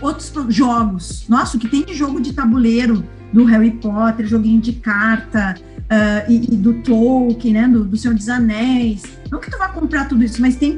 outros 0.01 0.31
jogos. 0.49 1.25
Nossa, 1.27 1.57
o 1.57 1.59
que 1.59 1.67
tem 1.67 1.83
de 1.83 1.93
jogo 1.93 2.21
de 2.21 2.33
tabuleiro 2.33 3.03
do 3.31 3.43
Harry 3.45 3.71
Potter, 3.71 4.25
joguinho 4.27 4.61
de 4.61 4.73
carta, 4.73 5.55
uh, 5.85 6.31
e, 6.31 6.53
e, 6.53 6.57
do 6.57 6.73
Tolkien, 6.75 7.53
né, 7.53 7.67
do, 7.67 7.83
do 7.83 7.97
Senhor 7.97 8.13
dos 8.13 8.29
Anéis. 8.29 9.03
Não 9.31 9.39
que 9.39 9.49
tu 9.49 9.57
vá 9.57 9.69
comprar 9.69 10.07
tudo 10.07 10.23
isso, 10.23 10.41
mas 10.41 10.55
tem 10.55 10.77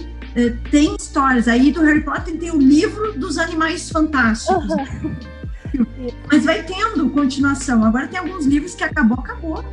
tem 0.69 0.95
histórias. 0.95 1.47
Aí 1.47 1.71
do 1.71 1.81
Harry 1.81 2.01
Potter 2.01 2.37
tem 2.37 2.51
o 2.51 2.57
livro 2.57 3.17
dos 3.17 3.37
animais 3.37 3.89
fantásticos. 3.89 4.65
Mas 6.31 6.45
vai 6.45 6.63
tendo 6.63 7.09
continuação. 7.09 7.83
Agora 7.83 8.07
tem 8.07 8.19
alguns 8.19 8.45
livros 8.45 8.75
que 8.75 8.83
acabou, 8.83 9.19
acabou. 9.19 9.63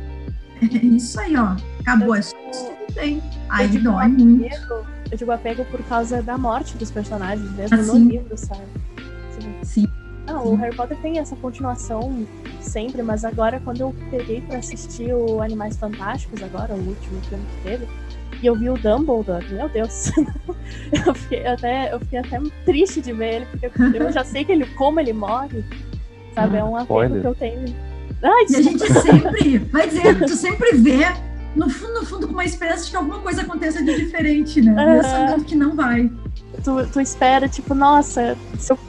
é 0.61 0.85
isso 0.85 1.19
aí, 1.19 1.35
ó. 1.37 1.55
Acabou, 1.81 2.15
é 2.15 2.21
só 2.21 2.35
isso 2.51 2.71
que 2.87 2.93
tem. 2.93 3.23
Aí 3.49 3.67
digo 3.67 3.83
dói 3.83 4.07
muito. 4.07 4.45
apego, 4.45 4.87
eu 5.11 5.17
digo 5.17 5.31
apego 5.31 5.65
por 5.65 5.83
causa 5.83 6.21
da 6.21 6.37
morte 6.37 6.75
dos 6.77 6.91
personagens 6.91 7.49
mesmo 7.51 7.79
Assim. 7.79 7.99
no 7.99 8.09
livro, 8.09 8.37
sabe? 8.37 8.63
Assim, 9.29 9.55
Sim. 9.63 9.87
Não, 10.25 10.47
o 10.47 10.55
Harry 10.55 10.75
Potter 10.75 10.97
tem 10.97 11.19
essa 11.19 11.35
continuação 11.35 12.25
sempre, 12.59 13.03
mas 13.03 13.23
agora 13.23 13.61
quando 13.63 13.81
eu 13.81 13.95
peguei 14.09 14.41
pra 14.41 14.57
assistir 14.57 15.13
o 15.13 15.39
Animais 15.39 15.77
Fantásticos 15.77 16.41
agora, 16.41 16.73
o 16.73 16.79
último 16.79 17.21
filme 17.21 17.45
que 17.45 17.69
teve, 17.69 17.87
e 18.41 18.45
eu 18.47 18.55
vi 18.55 18.69
o 18.69 18.73
Dumbledore, 18.77 19.45
meu 19.53 19.69
Deus. 19.69 20.11
eu, 21.05 21.13
fiquei 21.15 21.45
até, 21.47 21.93
eu 21.93 21.99
fiquei 21.99 22.19
até 22.19 22.39
triste 22.65 23.01
de 23.01 23.13
ver 23.13 23.35
ele, 23.35 23.45
porque 23.51 23.97
eu 23.97 24.11
já 24.11 24.23
sei 24.23 24.43
que 24.43 24.51
ele, 24.51 24.65
como 24.75 24.99
ele 24.99 25.13
morre, 25.13 25.63
sabe? 26.33 26.57
É 26.57 26.63
um 26.63 26.75
apego 26.75 27.21
que 27.21 27.27
eu 27.27 27.35
tenho. 27.35 27.75
Ai, 28.23 28.45
E 28.49 28.55
a 28.55 28.61
gente 28.61 28.93
sempre, 28.93 29.57
vai 29.71 29.87
dizer, 29.87 30.19
tu 30.25 30.35
sempre 30.35 30.71
vê, 30.77 31.05
no 31.55 31.69
fundo, 31.69 31.93
no 32.01 32.05
fundo, 32.05 32.27
com 32.27 32.33
uma 32.33 32.45
esperança 32.45 32.85
de 32.85 32.91
que 32.91 32.97
alguma 32.97 33.19
coisa 33.19 33.41
aconteça 33.41 33.83
de 33.83 33.95
diferente, 33.95 34.61
né? 34.61 34.73
Mesmo 34.73 35.03
sabendo 35.09 35.45
que 35.45 35.55
não 35.55 35.75
vai. 35.75 36.11
tu, 36.63 36.85
tu 36.91 36.99
espera, 36.99 37.47
tipo, 37.47 37.73
nossa, 37.73 38.37
se 38.57 38.71
eu- 38.73 38.79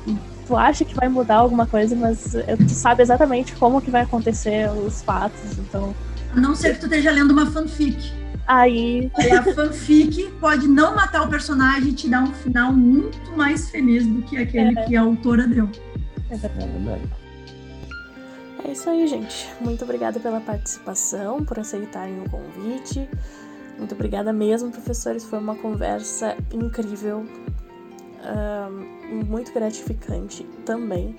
tu 0.46 0.56
acha 0.56 0.84
que 0.84 0.94
vai 0.94 1.08
mudar 1.08 1.36
alguma 1.36 1.66
coisa, 1.66 1.94
mas 1.96 2.34
eh, 2.34 2.56
tu 2.56 2.68
sabe 2.70 3.02
exatamente 3.02 3.54
como 3.56 3.80
que 3.80 3.90
vai 3.90 4.02
acontecer 4.02 4.70
os 4.70 5.02
fatos, 5.02 5.40
então 5.58 5.94
A 6.34 6.40
não 6.40 6.54
ser 6.54 6.74
que 6.74 6.80
tu 6.80 6.86
esteja 6.86 7.10
lendo 7.10 7.32
uma 7.32 7.46
fanfic. 7.46 8.12
Aí 8.46 9.10
a 9.32 9.42
fanfic 9.42 10.30
pode 10.40 10.66
não 10.68 10.94
matar 10.94 11.22
o 11.22 11.28
personagem 11.28 11.90
e 11.90 11.94
te 11.94 12.08
dar 12.08 12.22
um 12.22 12.32
final 12.32 12.72
muito 12.72 13.18
mais 13.36 13.70
feliz 13.70 14.06
do 14.06 14.22
que 14.22 14.36
aquele 14.36 14.74
que 14.84 14.96
a 14.96 15.02
autora 15.02 15.46
deu. 15.46 15.68
é. 16.30 16.34
É. 16.34 17.26
É 18.66 18.72
isso 18.72 18.90
aí, 18.90 19.06
gente. 19.06 19.48
Muito 19.60 19.84
obrigada 19.84 20.18
pela 20.18 20.40
participação, 20.40 21.44
por 21.44 21.58
aceitarem 21.58 22.20
o 22.20 22.28
convite. 22.28 23.08
Muito 23.78 23.94
obrigada 23.94 24.32
mesmo, 24.32 24.72
professores. 24.72 25.24
Foi 25.24 25.38
uma 25.38 25.54
conversa 25.54 26.36
incrível, 26.52 27.24
ahn, 28.24 29.24
muito 29.24 29.52
gratificante 29.52 30.44
também. 30.64 31.14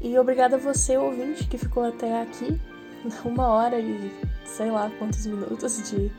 E 0.00 0.16
obrigada 0.18 0.56
a 0.56 0.58
você, 0.58 0.96
ouvinte, 0.96 1.46
que 1.46 1.58
ficou 1.58 1.84
até 1.84 2.22
aqui, 2.22 2.58
uma 3.24 3.48
hora 3.48 3.78
e 3.78 4.10
sei 4.44 4.70
lá 4.70 4.90
quantos 4.98 5.26
minutos 5.26 5.90
de 5.90 6.10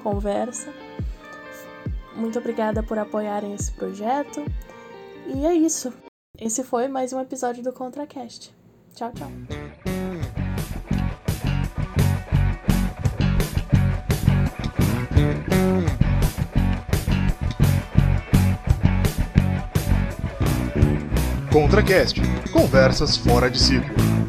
conversa. 0.00 0.72
Muito 2.16 2.38
obrigada 2.38 2.82
por 2.82 2.98
apoiarem 2.98 3.54
esse 3.54 3.70
projeto. 3.72 4.44
E 5.26 5.46
é 5.46 5.54
isso. 5.54 5.92
Esse 6.38 6.64
foi 6.64 6.88
mais 6.88 7.12
um 7.12 7.20
episódio 7.20 7.62
do 7.62 7.72
ContraCast. 7.72 8.54
Tchau, 8.94 9.12
tchau. 9.12 9.30
ContraCast. 21.52 22.20
Conversas 22.52 23.16
fora 23.16 23.50
de 23.50 23.60
ciclo. 23.60 24.19